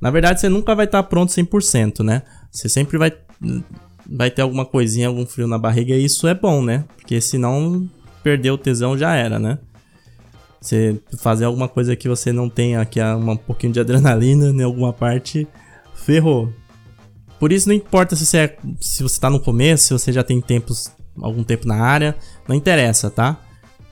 Na 0.00 0.10
verdade, 0.10 0.40
você 0.40 0.48
nunca 0.48 0.74
vai 0.74 0.86
estar 0.86 1.02
tá 1.02 1.08
pronto 1.08 1.32
100%, 1.32 2.02
né? 2.02 2.22
Você 2.56 2.70
sempre 2.70 2.96
vai, 2.96 3.12
vai 4.08 4.30
ter 4.30 4.40
alguma 4.40 4.64
coisinha, 4.64 5.08
algum 5.08 5.26
frio 5.26 5.46
na 5.46 5.58
barriga 5.58 5.94
e 5.94 6.06
isso 6.06 6.26
é 6.26 6.34
bom, 6.34 6.62
né? 6.62 6.86
Porque 6.96 7.20
senão 7.20 7.86
perder 8.22 8.50
o 8.50 8.56
tesão 8.56 8.96
já 8.96 9.14
era, 9.14 9.38
né? 9.38 9.58
Você 10.58 10.98
fazer 11.18 11.44
alguma 11.44 11.68
coisa 11.68 11.94
que 11.94 12.08
você 12.08 12.32
não 12.32 12.48
tenha 12.48 12.80
aqui 12.80 12.98
um 13.02 13.36
pouquinho 13.36 13.74
de 13.74 13.80
adrenalina 13.80 14.46
em 14.46 14.62
alguma 14.62 14.90
parte, 14.90 15.46
ferrou. 15.94 16.50
Por 17.38 17.52
isso 17.52 17.68
não 17.68 17.74
importa 17.76 18.16
se 18.16 18.24
você, 18.24 18.38
é, 18.38 18.56
se 18.80 19.02
você 19.02 19.20
tá 19.20 19.28
no 19.28 19.38
começo, 19.38 19.88
se 19.88 19.92
você 19.92 20.10
já 20.10 20.24
tem 20.24 20.40
tempos, 20.40 20.90
algum 21.20 21.44
tempo 21.44 21.68
na 21.68 21.76
área, 21.76 22.16
não 22.48 22.56
interessa, 22.56 23.10
tá? 23.10 23.38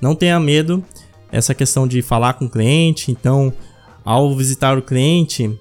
Não 0.01 0.15
tenha 0.15 0.41
medo 0.41 0.83
essa 1.31 1.55
questão 1.55 1.87
de 1.87 2.01
falar 2.01 2.33
com 2.33 2.47
o 2.47 2.51
cliente, 2.51 3.11
então 3.11 3.53
ao 4.03 4.35
visitar 4.35 4.79
o 4.79 4.83
cliente, 4.83 5.59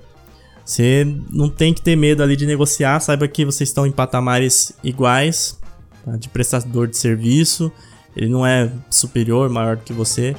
você 0.66 1.06
não 1.30 1.50
tem 1.50 1.74
que 1.74 1.82
ter 1.82 1.96
medo 1.96 2.24
ali 2.24 2.36
de 2.36 2.46
negociar, 2.46 3.00
saiba 3.00 3.28
que 3.28 3.46
vocês 3.46 3.70
estão 3.70 3.86
em 3.86 3.92
patamares 3.92 4.74
iguais 4.84 5.60
tá? 6.06 6.16
de 6.16 6.30
prestador 6.30 6.88
de 6.88 6.98
serviço, 6.98 7.72
ele 8.16 8.30
não 8.30 8.46
é 8.46 8.72
superior, 8.90 9.50
maior 9.50 9.76
do 9.76 9.84
que 9.84 9.94
você, 9.94 10.36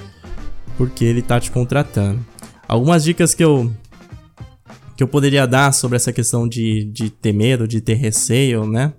porque 0.79 1.05
ele 1.05 1.20
está 1.20 1.39
te 1.39 1.51
contratando. 1.51 2.25
Algumas 2.66 3.05
dicas 3.05 3.35
que 3.35 3.45
eu 3.45 3.70
que 4.97 5.03
eu 5.03 5.09
poderia 5.09 5.47
dar 5.47 5.72
sobre 5.72 5.97
essa 5.97 6.12
questão 6.12 6.49
de, 6.49 6.85
de 6.85 7.11
ter 7.11 7.33
medo, 7.33 7.66
de 7.66 7.81
ter 7.81 7.95
receio, 7.95 8.64
né? 8.64 8.93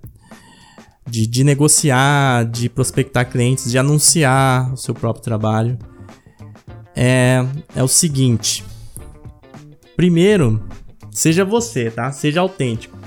De, 1.07 1.25
de 1.25 1.43
negociar, 1.43 2.45
de 2.45 2.67
prospectar 2.67 3.29
clientes, 3.29 3.71
de 3.71 3.77
anunciar 3.77 4.73
o 4.73 4.77
seu 4.77 4.93
próprio 4.93 5.23
trabalho. 5.23 5.79
É, 6.93 7.45
é 7.73 7.81
o 7.81 7.87
seguinte. 7.87 8.63
Primeiro, 9.95 10.61
seja 11.15 11.45
você, 11.45 11.89
tá? 11.89 12.11
Seja 12.11 12.41
autêntico. 12.41 12.97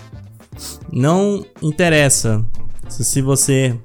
Não 0.90 1.44
interessa 1.62 2.44
se 2.88 3.20
você 3.20 3.78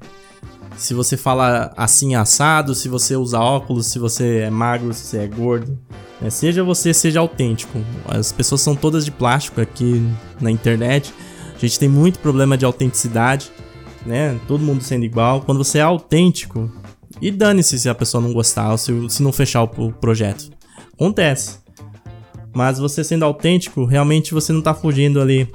se 0.78 0.94
você 0.94 1.16
fala 1.16 1.72
assim 1.78 2.16
assado, 2.16 2.74
se 2.74 2.90
você 2.90 3.16
usa 3.16 3.40
óculos, 3.40 3.88
se 3.88 4.00
você 4.00 4.40
é 4.40 4.50
magro, 4.50 4.94
se 4.94 5.06
você 5.06 5.18
é 5.20 5.28
gordo. 5.28 5.78
Né? 6.20 6.30
Seja 6.30 6.64
você, 6.64 6.94
seja 6.94 7.20
autêntico. 7.20 7.80
As 8.08 8.32
pessoas 8.32 8.62
são 8.62 8.76
todas 8.76 9.06
de 9.06 9.12
plástico 9.12 9.62
aqui 9.62 10.04
na 10.42 10.50
internet. 10.50 11.14
A 11.56 11.60
gente 11.60 11.78
tem 11.78 11.88
muito 11.88 12.20
problema 12.20 12.58
de 12.58 12.66
autenticidade, 12.66 13.52
né? 14.06 14.40
Todo 14.48 14.64
mundo 14.64 14.84
sendo 14.84 15.06
igual. 15.06 15.42
Quando 15.42 15.64
você 15.64 15.78
é 15.78 15.82
autêntico, 15.82 16.72
e 17.22 17.32
dane-se 17.32 17.80
se 17.80 17.88
a 17.88 17.96
pessoa 17.96 18.22
não 18.22 18.34
gostar 18.34 18.72
ou 18.72 18.78
se, 18.78 18.92
se 19.10 19.24
não 19.24 19.32
fechar 19.32 19.64
o 19.64 19.94
projeto. 19.94 20.50
Acontece. 20.94 21.63
Mas 22.54 22.78
você 22.78 23.04
sendo 23.04 23.26
autêntico, 23.26 23.86
realmente 23.86 24.34
você 24.34 24.54
não 24.54 24.62
tá 24.62 24.74
fugindo 24.74 25.20
ali 25.20 25.48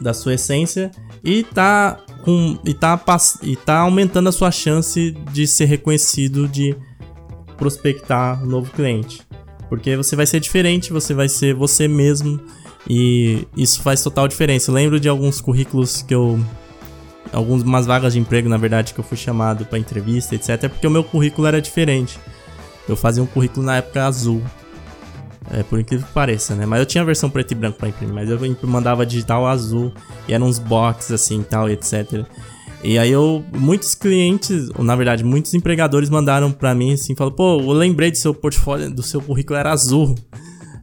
da 0.00 0.12
sua 0.12 0.34
essência 0.34 0.90
e 1.22 1.44
tá 1.44 1.98
com 2.22 2.58
e 2.64 2.74
tá 2.74 3.00
e 3.42 3.56
tá 3.56 3.78
aumentando 3.78 4.28
a 4.28 4.32
sua 4.32 4.50
chance 4.50 5.12
de 5.32 5.46
ser 5.46 5.66
reconhecido, 5.66 6.48
de 6.48 6.76
prospectar 7.56 8.42
um 8.42 8.46
novo 8.46 8.70
cliente. 8.72 9.22
Porque 9.68 9.96
você 9.96 10.16
vai 10.16 10.26
ser 10.26 10.40
diferente, 10.40 10.92
você 10.92 11.14
vai 11.14 11.28
ser 11.28 11.54
você 11.54 11.86
mesmo 11.86 12.40
e 12.88 13.46
isso 13.56 13.82
faz 13.82 14.02
total 14.02 14.28
diferença. 14.28 14.70
Eu 14.70 14.74
lembro 14.74 15.00
de 15.00 15.08
alguns 15.08 15.40
currículos 15.40 16.02
que 16.02 16.14
eu 16.14 16.38
algumas 17.32 17.86
vagas 17.86 18.12
de 18.12 18.20
emprego, 18.20 18.48
na 18.48 18.56
verdade, 18.56 18.94
que 18.94 19.00
eu 19.00 19.04
fui 19.04 19.16
chamado 19.16 19.64
para 19.64 19.78
entrevista, 19.78 20.34
etc, 20.34 20.68
porque 20.68 20.86
o 20.86 20.90
meu 20.90 21.02
currículo 21.02 21.46
era 21.46 21.60
diferente. 21.60 22.18
Eu 22.88 22.96
fazia 22.96 23.22
um 23.22 23.26
currículo 23.26 23.64
na 23.64 23.76
época 23.76 24.06
azul. 24.06 24.42
É, 25.50 25.62
por 25.62 25.78
incrível 25.78 26.06
que 26.06 26.12
pareça, 26.12 26.54
né? 26.54 26.64
Mas 26.64 26.80
eu 26.80 26.86
tinha 26.86 27.02
a 27.02 27.04
versão 27.04 27.28
preto 27.28 27.52
e 27.52 27.54
branco 27.54 27.78
pra 27.78 27.88
imprimir, 27.88 28.14
mas 28.14 28.30
eu 28.30 28.38
mandava 28.62 29.04
digital 29.04 29.46
azul 29.46 29.92
e 30.26 30.32
eram 30.32 30.46
uns 30.46 30.58
boxes 30.58 31.12
assim 31.12 31.42
tal, 31.42 31.68
etc. 31.68 32.24
E 32.82 32.98
aí 32.98 33.10
eu, 33.10 33.44
muitos 33.56 33.94
clientes, 33.94 34.68
ou 34.76 34.84
na 34.84 34.94
verdade, 34.94 35.24
muitos 35.24 35.54
empregadores 35.54 36.10
mandaram 36.10 36.52
pra 36.52 36.74
mim 36.74 36.92
assim, 36.92 37.14
falou, 37.14 37.32
pô, 37.32 37.60
eu 37.60 37.72
lembrei 37.72 38.10
do 38.10 38.16
seu 38.16 38.34
portfólio, 38.34 38.90
do 38.90 39.02
seu 39.02 39.20
currículo 39.22 39.58
era 39.58 39.72
azul. 39.72 40.14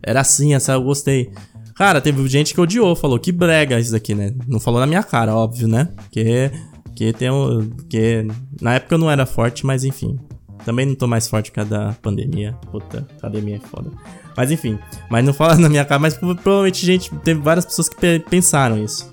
Era 0.02 0.22
assim, 0.22 0.54
essa 0.56 0.74
eu 0.74 0.84
gostei. 0.84 1.32
Cara, 1.76 2.02
teve 2.02 2.28
gente 2.28 2.54
que 2.54 2.62
odiou, 2.62 2.96
falou 2.96 3.20
que 3.20 3.32
brega 3.32 3.80
isso 3.80 3.92
daqui, 3.92 4.16
né? 4.16 4.34
Não 4.48 4.60
falou 4.60 4.80
na 4.80 4.88
minha 4.88 5.04
cara, 5.04 5.36
óbvio, 5.36 5.68
né? 5.68 5.90
Que, 6.12 6.52
que 6.96 7.14
tem 7.14 7.30
um. 7.30 7.70
Que 7.90 8.26
na 8.60 8.76
época 8.76 8.96
eu 8.96 9.00
não 9.00 9.10
era 9.10 9.26
forte, 9.26 9.66
mas 9.66 9.84
enfim. 9.84 10.20
Também 10.66 10.86
não 10.86 10.96
tô 10.96 11.08
mais 11.08 11.28
forte 11.28 11.52
por 11.52 11.56
causa 11.56 11.70
da 11.70 11.94
pandemia. 12.02 12.54
Puta, 12.72 13.08
academia 13.18 13.58
é 13.58 13.60
foda. 13.60 13.92
Mas 14.36 14.52
enfim, 14.52 14.80
mas 15.10 15.24
não 15.24 15.34
fala 15.34 15.56
na 15.60 15.70
minha 15.70 15.86
cara, 15.86 16.00
mas 16.00 16.16
provavelmente 16.16 16.86
gente, 16.86 17.14
teve 17.18 17.42
várias 17.42 17.66
pessoas 17.66 17.90
que 17.90 18.20
pensaram 18.30 18.84
isso. 18.84 19.12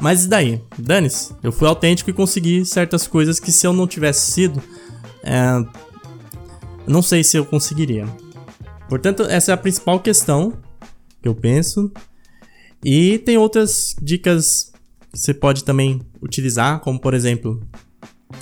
Mas 0.00 0.24
e 0.24 0.28
daí? 0.28 0.62
Dane-se, 0.78 1.34
eu 1.42 1.50
fui 1.50 1.66
autêntico 1.66 2.10
e 2.10 2.12
consegui 2.12 2.64
certas 2.64 3.06
coisas 3.06 3.40
que 3.40 3.50
se 3.50 3.66
eu 3.66 3.72
não 3.72 3.86
tivesse 3.86 4.30
sido, 4.30 4.62
é, 5.22 5.64
não 6.86 7.00
sei 7.00 7.24
se 7.24 7.36
eu 7.36 7.44
conseguiria. 7.44 8.06
Portanto, 8.88 9.22
essa 9.24 9.50
é 9.50 9.54
a 9.54 9.56
principal 9.56 9.98
questão 10.00 10.52
que 11.22 11.28
eu 11.28 11.34
penso. 11.34 11.90
E 12.84 13.18
tem 13.18 13.36
outras 13.36 13.96
dicas 14.00 14.72
que 15.12 15.18
você 15.18 15.34
pode 15.34 15.64
também 15.64 16.00
utilizar, 16.22 16.80
como 16.80 17.00
por 17.00 17.14
exemplo, 17.14 17.60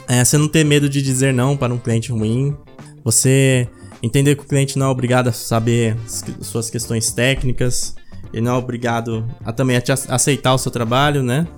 é, 0.09 0.25
você 0.25 0.37
não 0.37 0.49
ter 0.49 0.65
medo 0.65 0.89
de 0.89 1.01
dizer 1.01 1.33
não 1.33 1.57
para 1.57 1.73
um 1.73 1.79
cliente 1.79 2.11
ruim, 2.11 2.55
você 3.03 3.69
Entender 4.05 4.37
que 4.37 4.43
o 4.43 4.47
cliente 4.47 4.79
não 4.79 4.89
é 4.89 4.91
obrigado 4.91 5.29
a 5.29 5.33
saber 5.33 5.97
suas 6.43 6.69
questões 6.69 7.11
técnicas, 7.11 7.97
ele 8.35 8.43
não 8.43 8.55
é 8.55 8.59
obrigado 8.59 9.25
a 9.43 9.51
também 9.51 9.79
a 9.79 9.83
aceitar 10.11 10.53
o 10.53 10.59
seu 10.59 10.71
trabalho, 10.71 11.23
né? 11.23 11.49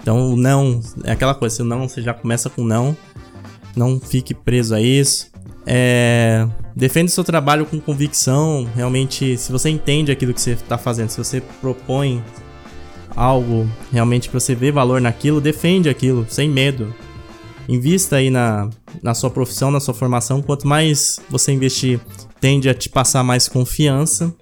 Então, 0.00 0.36
não 0.36 0.80
é 1.04 1.12
aquela 1.12 1.32
coisa, 1.32 1.54
se 1.54 1.62
não 1.62 1.88
você 1.88 2.02
já 2.02 2.12
começa 2.12 2.50
com 2.50 2.64
não, 2.64 2.96
não 3.76 4.00
fique 4.00 4.34
preso 4.34 4.74
a 4.74 4.80
isso. 4.80 5.30
É, 5.64 6.44
defende 6.74 7.12
o 7.12 7.14
seu 7.14 7.22
trabalho 7.22 7.66
com 7.66 7.78
convicção, 7.78 8.66
realmente, 8.74 9.36
se 9.36 9.52
você 9.52 9.70
entende 9.70 10.10
aquilo 10.10 10.34
que 10.34 10.40
você 10.40 10.54
está 10.54 10.76
fazendo, 10.76 11.08
se 11.08 11.18
você 11.18 11.40
propõe 11.60 12.20
algo 13.14 13.70
realmente 13.92 14.28
que 14.28 14.34
você 14.34 14.56
vê 14.56 14.72
valor 14.72 15.00
naquilo, 15.00 15.40
defende 15.40 15.88
aquilo, 15.88 16.26
sem 16.28 16.50
medo. 16.50 16.92
Invista 17.68 18.16
aí 18.16 18.30
na, 18.30 18.68
na 19.02 19.14
sua 19.14 19.30
profissão, 19.30 19.70
na 19.70 19.80
sua 19.80 19.94
formação. 19.94 20.42
Quanto 20.42 20.66
mais 20.66 21.20
você 21.30 21.52
investir, 21.52 22.00
tende 22.40 22.68
a 22.68 22.74
te 22.74 22.88
passar 22.88 23.22
mais 23.22 23.48
confiança. 23.48 24.34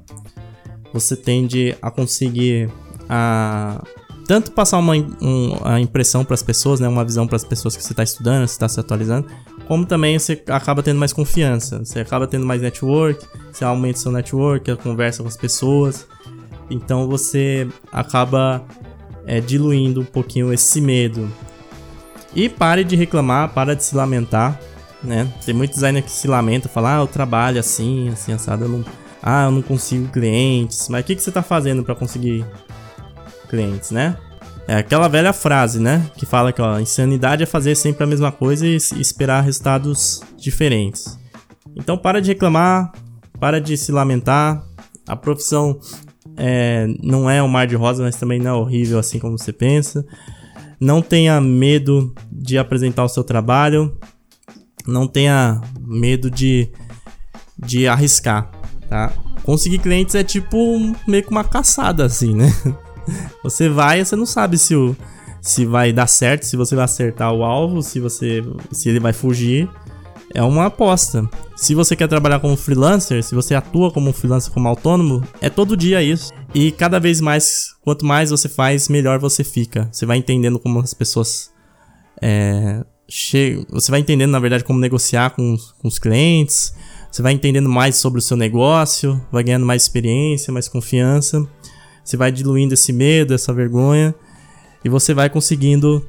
Você 0.93 1.15
tende 1.17 1.77
a 1.81 1.91
conseguir 1.91 2.71
a 3.09 3.83
tanto 4.31 4.53
passar 4.53 4.79
uma 4.79 4.95
um, 4.95 5.57
a 5.65 5.81
impressão 5.81 6.25
para 6.25 6.35
as 6.35 6.43
pessoas, 6.43 6.79
né, 6.79 6.87
uma 6.87 7.05
visão 7.05 7.27
para 7.27 7.35
as 7.35 7.43
pessoas 7.43 7.77
que 7.77 7.83
você 7.83 7.93
está 7.93 8.05
estudando, 8.05 8.47
você 8.47 8.53
está 8.53 8.69
se 8.69 8.79
atualizando, 8.79 9.27
como 9.67 9.85
também 9.85 10.17
você 10.17 10.41
acaba 10.47 10.85
tendo 10.85 11.01
mais 11.01 11.13
confiança, 11.13 11.81
você 11.81 11.99
acaba 11.99 12.29
tendo 12.29 12.47
mais 12.47 12.63
network, 12.63 13.27
você 13.53 13.65
aumenta 13.65 13.99
seu 13.99 14.13
network, 14.13 14.71
a 14.71 14.77
conversa 14.77 15.25
com 15.25 15.29
as 15.29 15.37
pessoas, 15.37 16.07
então 16.71 17.09
você 17.09 17.67
acaba 17.91 18.65
é, 19.27 19.41
diluindo 19.41 20.01
um 20.01 20.05
pouquinho 20.05 20.53
esse 20.53 20.81
medo. 20.81 21.29
E 22.35 22.49
pare 22.49 22.85
de 22.85 22.97
reclamar, 22.97 23.51
para 23.51 23.75
de 23.75 23.85
se 23.85 23.95
lamentar, 23.95 24.59
né? 25.03 25.27
Tem 25.45 25.55
muito 25.55 25.73
designer 25.73 26.03
que 26.03 26.11
se 26.11 26.29
lamenta, 26.29 26.69
fala, 26.69 26.97
ah, 26.97 27.01
eu 27.01 27.07
trabalho 27.07 27.59
assim, 27.59 28.09
assim, 28.11 28.33
assado, 28.33 28.65
eu 28.65 28.69
não... 28.69 28.85
Ah, 29.23 29.45
eu 29.45 29.51
não 29.51 29.61
consigo 29.61 30.09
clientes. 30.09 30.89
Mas 30.89 31.03
o 31.03 31.05
que, 31.05 31.15
que 31.15 31.23
você 31.23 31.31
tá 31.31 31.43
fazendo 31.43 31.85
para 31.85 31.95
conseguir 31.95 32.47
clientes, 33.51 33.91
né? 33.91 34.17
É 34.67 34.77
aquela 34.77 35.09
velha 35.09 35.33
frase, 35.33 35.81
né? 35.81 36.09
Que 36.17 36.25
fala 36.25 36.53
que, 36.53 36.63
ó, 36.63 36.79
insanidade 36.79 37.43
é 37.43 37.47
fazer 37.47 37.75
sempre 37.75 38.05
a 38.05 38.07
mesma 38.07 38.31
coisa 38.31 38.67
e 38.67 38.77
esperar 38.77 39.43
resultados 39.43 40.23
diferentes. 40.39 41.19
Então 41.77 41.99
para 41.99 42.21
de 42.21 42.29
reclamar, 42.29 42.93
para 43.39 43.61
de 43.61 43.77
se 43.77 43.91
lamentar. 43.91 44.65
A 45.09 45.17
profissão 45.17 45.79
é, 46.37 46.87
não 47.03 47.29
é 47.29 47.43
um 47.43 47.49
mar 47.49 47.67
de 47.67 47.75
rosa, 47.75 48.03
mas 48.03 48.17
também 48.17 48.39
não 48.39 48.51
é 48.51 48.55
horrível 48.55 48.99
assim 48.99 49.19
como 49.19 49.37
você 49.37 49.53
pensa. 49.53 50.05
Não 50.81 51.03
tenha 51.03 51.41
medo 51.41 52.15
de 52.33 52.57
apresentar 52.57 53.05
o 53.05 53.09
seu 53.09 53.23
trabalho. 53.23 53.99
Não 54.87 55.07
tenha 55.07 55.61
medo 55.81 56.31
de, 56.31 56.71
de 57.59 57.87
arriscar, 57.87 58.51
tá? 58.89 59.13
Conseguir 59.43 59.79
clientes 59.79 60.15
é 60.15 60.25
tipo 60.25 60.79
meio 61.07 61.23
que 61.23 61.31
uma 61.31 61.45
caçada, 61.45 62.05
assim, 62.05 62.35
né? 62.35 62.47
Você 63.43 63.69
vai 63.69 64.01
e 64.01 64.05
você 64.05 64.15
não 64.15 64.27
sabe 64.27 64.57
se, 64.57 64.77
o, 64.77 64.95
se 65.41 65.67
vai 65.67 65.93
dar 65.93 66.07
certo, 66.07 66.45
se 66.45 66.57
você 66.57 66.77
vai 66.77 66.85
acertar 66.85 67.33
o 67.33 67.43
alvo, 67.43 67.83
se, 67.83 67.99
você, 67.99 68.41
se 68.71 68.89
ele 68.89 69.01
vai 69.01 69.13
fugir. 69.13 69.69
É 70.33 70.43
uma 70.43 70.67
aposta. 70.67 71.29
Se 71.57 71.75
você 71.75 71.97
quer 71.97 72.09
trabalhar 72.09 72.39
como 72.39 72.57
freelancer, 72.57 73.23
se 73.23 73.35
você 73.35 73.55
atua 73.55 73.91
como 73.91 74.13
freelancer, 74.13 74.53
como 74.53 74.69
autônomo, 74.69 75.27
é 75.41 75.51
todo 75.51 75.77
dia 75.77 76.03
isso. 76.03 76.33
E 76.55 76.71
cada 76.71 77.01
vez 77.01 77.21
mais, 77.21 77.75
quanto 77.83 78.07
mais 78.07 78.31
você 78.31 78.49
faz, 78.49 78.89
melhor 78.89 79.19
você 79.19 79.43
fica. 79.43 79.89
Você 79.91 80.07
vai 80.07 80.19
entendendo 80.19 80.59
como 80.59 80.79
as 80.79 80.95
pessoas. 80.95 81.51
É. 82.23 82.85
Você 83.71 83.91
vai 83.91 83.99
entendendo, 83.99 84.31
na 84.31 84.39
verdade, 84.39 84.63
como 84.63 84.79
negociar 84.79 85.31
com, 85.31 85.57
com 85.81 85.89
os 85.89 85.99
clientes. 85.99 86.73
Você 87.11 87.23
vai 87.23 87.33
entendendo 87.33 87.69
mais 87.69 87.97
sobre 87.97 88.21
o 88.21 88.23
seu 88.23 88.37
negócio, 88.37 89.21
vai 89.33 89.43
ganhando 89.43 89.67
mais 89.67 89.83
experiência, 89.83 90.53
mais 90.53 90.69
confiança. 90.69 91.45
Você 92.05 92.17
vai 92.17 92.31
diluindo 92.31 92.75
esse 92.75 92.93
medo, 92.93 93.35
essa 93.35 93.53
vergonha. 93.53 94.15
E 94.85 94.89
você 94.89 95.13
vai 95.13 95.29
conseguindo 95.29 96.07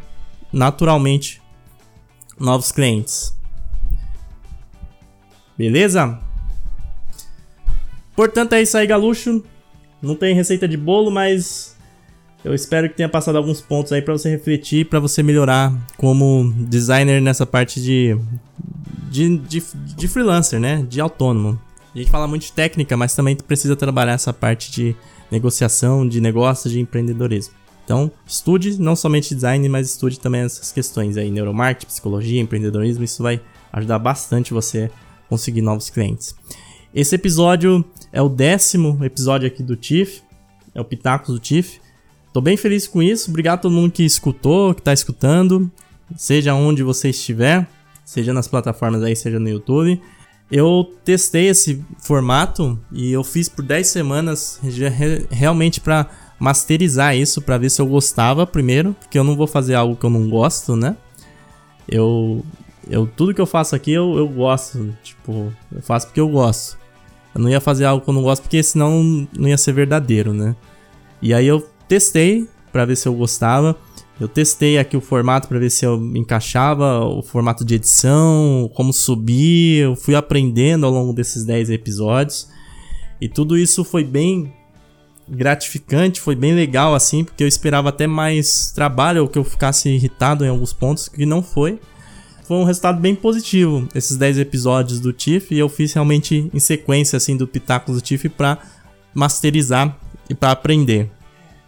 naturalmente 0.54 1.42
novos 2.40 2.72
clientes. 2.72 3.34
Beleza? 5.58 6.20
Portanto, 8.16 8.54
é 8.54 8.62
isso 8.62 8.78
aí, 8.78 8.86
Galuxo. 8.86 9.44
Não 10.02 10.16
tem 10.16 10.34
receita 10.34 10.68
de 10.68 10.78
bolo, 10.78 11.12
mas 11.12 11.78
eu 12.44 12.56
espero 12.56 12.90
que 12.90 12.96
tenha 12.96 13.10
passado 13.10 13.38
alguns 13.38 13.62
pontos 13.62 13.92
aí 13.92 14.02
para 14.02 14.14
você 14.14 14.30
refletir, 14.30 14.86
para 14.86 15.00
você 15.00 15.22
melhorar 15.22 15.72
como 15.98 16.52
designer 16.68 17.22
nessa 17.22 17.46
parte 17.46 17.80
de, 17.80 18.18
de, 19.10 19.38
de, 19.38 19.64
de, 19.96 20.08
freelancer, 20.08 20.60
né? 20.60 20.86
De 20.90 21.00
autônomo. 21.00 21.60
A 21.94 21.98
gente 21.98 22.10
fala 22.10 22.28
muito 22.28 22.44
de 22.44 22.54
técnica, 22.54 22.98
mas 22.98 23.14
também 23.16 23.36
precisa 23.36 23.76
trabalhar 23.76 24.14
essa 24.14 24.34
parte 24.34 24.72
de 24.72 24.96
negociação, 25.30 26.08
de 26.08 26.20
negócio, 26.20 26.70
de 26.70 26.80
empreendedorismo. 26.80 27.54
Então, 27.84 28.12
estude 28.26 28.80
não 28.82 28.96
somente 28.96 29.36
design, 29.36 29.68
mas 29.70 29.90
estude 29.90 30.20
também 30.20 30.42
essas 30.42 30.72
questões 30.72 31.18
aí, 31.18 31.30
neuromarketing, 31.30 31.88
psicologia, 31.88 32.42
empreendedorismo, 32.42 33.04
isso 33.04 33.22
vai 33.22 33.42
ajudar 33.74 34.00
bastante 34.00 34.54
você 34.54 34.90
conseguir 35.32 35.62
novos 35.62 35.90
clientes. 35.90 36.36
Esse 36.94 37.16
episódio 37.16 37.86
é 38.12 38.22
o 38.22 38.28
décimo 38.28 39.00
episódio 39.02 39.48
aqui 39.48 39.64
do 39.64 39.78
TIFF, 39.78 40.22
é 40.76 40.82
o 40.82 40.84
Pitacos 40.84 41.34
do 41.34 41.40
TIFF. 41.40 41.80
Tô 42.34 42.42
bem 42.42 42.58
feliz 42.58 42.86
com 42.86 43.02
isso, 43.02 43.30
obrigado 43.30 43.60
a 43.60 43.62
todo 43.62 43.72
mundo 43.72 43.94
que 43.94 44.04
escutou, 44.04 44.76
que 44.76 44.82
tá 44.82 44.92
escutando, 44.92 45.72
seja 46.18 46.54
onde 46.54 46.84
você 46.84 47.12
estiver, 47.12 47.66
seja 48.04 48.34
nas 48.34 48.50
plataformas 48.50 49.02
aí, 49.04 49.16
seja 49.16 49.40
no 49.40 49.48
YouTube. 49.48 50.02
Eu 50.52 50.94
testei 51.06 51.48
esse 51.48 51.82
formato 51.98 52.78
e 52.92 53.14
eu 53.14 53.24
fiz 53.24 53.48
por 53.48 53.64
10 53.64 53.88
semanas 53.88 54.60
realmente 55.30 55.80
para 55.80 56.10
masterizar 56.38 57.16
isso 57.16 57.42
para 57.42 57.58
ver 57.58 57.70
se 57.70 57.82
eu 57.82 57.86
gostava 57.86 58.46
primeiro, 58.46 58.94
porque 59.00 59.18
eu 59.18 59.24
não 59.24 59.38
vou 59.38 59.48
fazer 59.48 59.76
algo 59.76 59.96
que 59.96 60.06
eu 60.06 60.10
não 60.10 60.30
gosto, 60.30 60.76
né? 60.76 60.98
Eu, 61.88 62.44
eu 62.92 63.08
tudo 63.08 63.34
que 63.34 63.40
eu 63.40 63.46
faço 63.46 63.74
aqui 63.74 63.94
eu, 63.94 64.18
eu 64.18 64.28
gosto, 64.28 64.94
tipo, 65.02 65.52
eu 65.74 65.82
faço 65.82 66.08
porque 66.08 66.20
eu 66.20 66.28
gosto. 66.28 66.78
Eu 67.34 67.42
não 67.42 67.50
ia 67.50 67.62
fazer 67.62 67.86
algo 67.86 68.04
que 68.04 68.10
eu 68.10 68.14
não 68.14 68.22
gosto 68.22 68.42
porque 68.42 68.62
senão 68.62 69.28
não 69.36 69.48
ia 69.48 69.58
ser 69.58 69.72
verdadeiro, 69.72 70.34
né? 70.34 70.54
E 71.22 71.34
aí 71.34 71.48
eu 71.48 71.66
testei 71.88 72.50
para 72.72 72.84
ver 72.84 72.98
se 72.98 73.08
eu 73.08 73.14
gostava. 73.14 73.78
Eu 74.20 74.28
testei 74.28 74.78
aqui 74.78 74.98
o 74.98 75.02
formato 75.02 75.48
para 75.48 75.58
ver 75.58 75.70
se 75.70 75.86
eu 75.86 75.96
encaixava, 76.16 77.00
o 77.06 77.24
formato 77.24 77.64
de 77.64 77.76
edição, 77.76 78.70
como 78.76 78.92
subir. 78.92 79.84
Eu 79.84 79.96
fui 79.96 80.14
aprendendo 80.14 80.86
ao 80.86 80.92
longo 80.92 81.14
desses 81.14 81.46
10 81.46 81.70
episódios. 81.70 82.50
E 83.22 83.30
tudo 83.30 83.58
isso 83.58 83.86
foi 83.86 84.04
bem 84.04 84.54
gratificante, 85.30 86.20
foi 86.20 86.36
bem 86.36 86.54
legal 86.54 86.94
assim, 86.94 87.24
porque 87.24 87.44
eu 87.44 87.48
esperava 87.48 87.88
até 87.88 88.06
mais 88.06 88.72
trabalho 88.76 89.22
ou 89.22 89.30
que 89.30 89.40
eu 89.40 89.46
ficasse 89.46 89.88
irritado 89.88 90.44
em 90.44 90.50
alguns 90.50 90.74
pontos, 90.74 91.08
que 91.08 91.26
não 91.26 91.42
foi. 91.42 91.80
Foi 92.52 92.58
um 92.58 92.66
resultado 92.66 93.00
bem 93.00 93.16
positivo 93.16 93.88
esses 93.96 94.18
10 94.18 94.40
episódios 94.40 95.00
do 95.00 95.14
TIFF 95.14 95.56
e 95.56 95.60
eu 95.60 95.70
fiz 95.70 95.94
realmente 95.94 96.52
em 96.54 96.60
sequência 96.60 97.16
assim 97.16 97.38
do 97.38 97.48
Pitacos 97.48 97.96
do 97.96 98.02
TIFF 98.02 98.28
para 98.28 98.58
masterizar 99.14 99.98
e 100.30 100.36
para 100.36 100.52
aprender. 100.52 101.10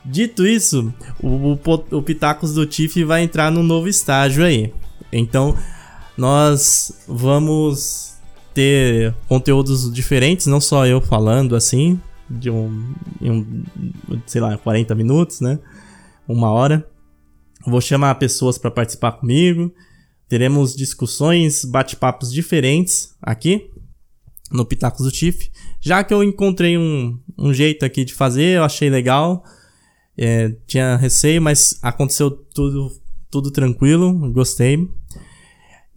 Dito 0.04 0.46
isso, 0.46 0.94
o, 1.22 1.54
o, 1.54 1.60
o 1.90 2.02
Pitacos 2.02 2.54
do 2.54 2.66
TIFF 2.66 3.02
vai 3.06 3.24
entrar 3.24 3.50
num 3.50 3.64
novo 3.64 3.88
estágio 3.88 4.44
aí. 4.44 4.74
Então, 5.10 5.58
nós 6.18 7.06
vamos 7.08 8.18
ter 8.54 9.16
conteúdos 9.30 9.90
diferentes, 9.90 10.48
não 10.48 10.60
só 10.60 10.86
eu 10.86 11.00
falando 11.00 11.56
assim, 11.56 11.98
de 12.30 12.50
um, 12.50 12.94
um, 13.22 13.64
sei 14.26 14.42
lá, 14.42 14.58
40 14.58 14.94
minutos, 14.96 15.40
né? 15.40 15.60
Uma 16.28 16.52
hora. 16.52 16.86
Vou 17.66 17.80
chamar 17.80 18.16
pessoas 18.16 18.58
para 18.58 18.70
participar 18.70 19.14
comigo. 19.14 19.74
Teremos 20.34 20.76
discussões, 20.76 21.64
bate-papos 21.64 22.34
diferentes 22.34 23.14
aqui 23.22 23.70
no 24.52 24.66
Pitacos 24.66 25.06
do 25.06 25.12
Tiff. 25.12 25.52
Já 25.80 26.04
que 26.04 26.12
eu 26.12 26.24
encontrei 26.24 26.76
um, 26.76 27.20
um 27.38 27.54
jeito 27.54 27.86
aqui 27.86 28.04
de 28.04 28.16
fazer, 28.16 28.58
eu 28.58 28.64
achei 28.64 28.90
legal. 28.90 29.44
É, 30.18 30.50
tinha 30.66 30.96
receio, 30.96 31.40
mas 31.40 31.78
aconteceu 31.84 32.32
tudo, 32.32 32.92
tudo 33.30 33.52
tranquilo, 33.52 34.34
gostei. 34.34 34.90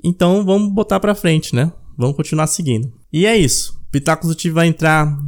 Então 0.05 0.45
vamos 0.45 0.71
botar 0.71 1.01
pra 1.01 1.15
frente, 1.15 1.55
né? 1.55 1.73
Vamos 1.97 2.15
continuar 2.15 2.47
seguindo. 2.47 2.93
E 3.11 3.25
é 3.25 3.35
isso. 3.39 3.81
Pitacos 3.91 4.29
do 4.29 4.35
Tiff 4.35 4.53
vai 4.53 4.67
entrar 4.67 5.19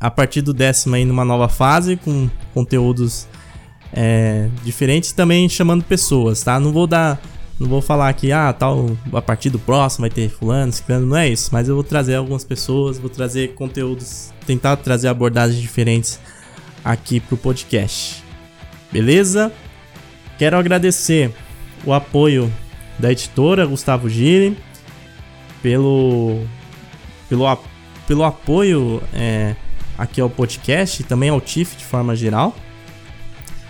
a 0.00 0.10
partir 0.10 0.42
do 0.42 0.52
décimo 0.52 0.96
aí 0.96 1.04
numa 1.04 1.24
nova 1.24 1.48
fase 1.48 1.96
com 1.96 2.28
conteúdos 2.52 3.28
é, 3.92 4.48
diferentes 4.64 5.12
também 5.12 5.48
chamando 5.48 5.84
pessoas, 5.84 6.42
tá? 6.42 6.58
Não 6.58 6.72
vou 6.72 6.88
dar, 6.88 7.22
não 7.58 7.68
vou 7.68 7.80
falar 7.80 8.08
aqui, 8.08 8.32
ah, 8.32 8.52
tal, 8.52 8.96
a 9.12 9.22
partir 9.22 9.50
do 9.50 9.58
próximo 9.58 10.02
vai 10.02 10.10
ter 10.10 10.28
fulano, 10.28 10.72
ciclano, 10.72 11.06
não 11.06 11.16
é 11.16 11.28
isso, 11.28 11.50
mas 11.52 11.68
eu 11.68 11.74
vou 11.74 11.84
trazer 11.84 12.16
algumas 12.16 12.44
pessoas, 12.44 12.98
vou 12.98 13.10
trazer 13.10 13.54
conteúdos, 13.54 14.32
tentar 14.46 14.76
trazer 14.76 15.08
abordagens 15.08 15.60
diferentes 15.60 16.18
aqui 16.84 17.20
pro 17.20 17.36
podcast. 17.36 18.22
Beleza? 18.90 19.52
Quero 20.38 20.56
agradecer 20.56 21.32
o 21.84 21.92
apoio 21.92 22.52
da 22.98 23.12
editora 23.12 23.64
Gustavo 23.66 24.08
Giri 24.08 24.56
pelo 25.62 26.44
pelo, 27.28 27.58
pelo 28.06 28.24
apoio 28.24 29.02
é, 29.14 29.56
aqui 29.96 30.20
ao 30.20 30.28
podcast 30.28 31.00
e 31.00 31.04
também 31.04 31.30
ao 31.30 31.40
TIFF 31.40 31.76
de 31.76 31.84
forma 31.84 32.14
geral. 32.14 32.54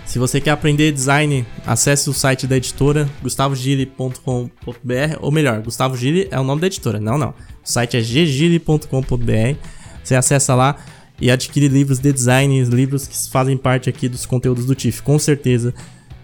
Se 0.04 0.18
você 0.18 0.40
quer 0.40 0.50
aprender 0.50 0.92
design, 0.92 1.46
acesse 1.66 2.10
o 2.10 2.12
site 2.12 2.46
da 2.46 2.56
editora 2.56 3.08
gustavogili.com.br, 3.22 5.16
ou 5.20 5.30
melhor, 5.30 5.62
Gustavo 5.62 5.96
Gili 5.96 6.28
é 6.30 6.38
o 6.38 6.44
nome 6.44 6.60
da 6.60 6.66
editora, 6.66 7.00
não, 7.00 7.16
não. 7.16 7.30
O 7.30 7.34
site 7.64 7.96
é 7.96 8.00
ggili.com.br. 8.00 9.56
Você 10.02 10.14
acessa 10.14 10.54
lá 10.54 10.76
e 11.20 11.30
adquire 11.30 11.68
livros 11.68 11.98
de 11.98 12.12
design, 12.12 12.62
livros 12.64 13.06
que 13.06 13.30
fazem 13.30 13.56
parte 13.56 13.88
aqui 13.88 14.08
dos 14.08 14.26
conteúdos 14.26 14.66
do 14.66 14.74
TIFF. 14.74 15.02
Com 15.02 15.18
certeza, 15.18 15.72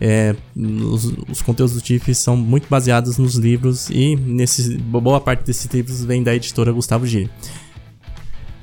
é, 0.01 0.35
os, 0.57 1.05
os, 1.29 1.43
conteúdos 1.43 1.75
do 1.75 1.81
TIFF 1.81 2.15
são 2.15 2.37
muito 2.37 2.69
baseados 2.69 3.19
nos 3.19 3.35
livros 3.35 3.89
e 3.91 4.17
nesse, 4.17 4.77
boa 4.79 5.21
parte 5.21 5.45
desses 5.45 5.67
livros 5.67 6.05
vem 6.05 6.23
da 6.23 6.35
editora 6.35 6.73
Gustavo 6.73 7.07
Gili. 7.07 7.31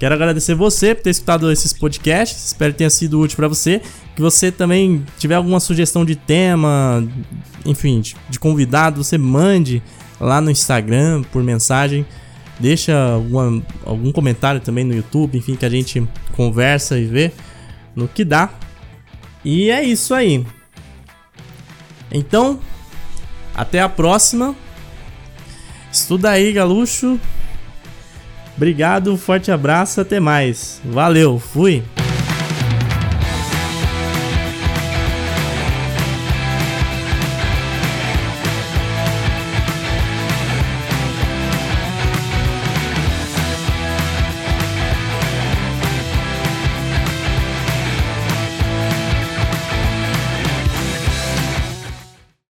Quero 0.05 0.13
agradecer 0.13 0.53
você 0.53 0.93
por 0.93 1.01
ter 1.01 1.09
escutado 1.09 1.51
esses 1.51 1.73
podcasts. 1.73 2.45
Espero 2.45 2.71
que 2.71 2.77
tenha 2.77 2.91
sido 2.91 3.19
útil 3.19 3.37
para 3.37 3.47
você. 3.47 3.81
Que 4.15 4.21
você 4.21 4.51
também 4.51 5.03
tiver 5.17 5.33
alguma 5.33 5.59
sugestão 5.59 6.05
de 6.05 6.15
tema, 6.15 7.03
enfim, 7.65 8.03
de 8.29 8.39
convidado, 8.39 9.03
você 9.03 9.17
mande 9.17 9.81
lá 10.21 10.39
no 10.39 10.51
Instagram 10.51 11.23
por 11.31 11.41
mensagem. 11.41 12.05
Deixa 12.59 12.95
alguma, 12.95 13.63
algum 13.83 14.11
comentário 14.11 14.61
também 14.61 14.83
no 14.83 14.93
YouTube, 14.93 15.39
enfim, 15.39 15.55
que 15.55 15.65
a 15.65 15.69
gente 15.69 16.07
conversa 16.33 16.99
e 16.99 17.05
vê 17.05 17.31
no 17.95 18.07
que 18.07 18.23
dá. 18.23 18.51
E 19.43 19.71
é 19.71 19.83
isso 19.83 20.13
aí. 20.13 20.45
Então, 22.11 22.59
até 23.55 23.81
a 23.81 23.89
próxima. 23.89 24.55
Estuda 25.91 26.29
aí, 26.29 26.53
galuxo. 26.53 27.19
Obrigado, 28.55 29.17
forte 29.17 29.51
abraço, 29.51 30.01
até 30.01 30.19
mais. 30.19 30.81
Valeu, 30.85 31.37
fui. 31.39 31.83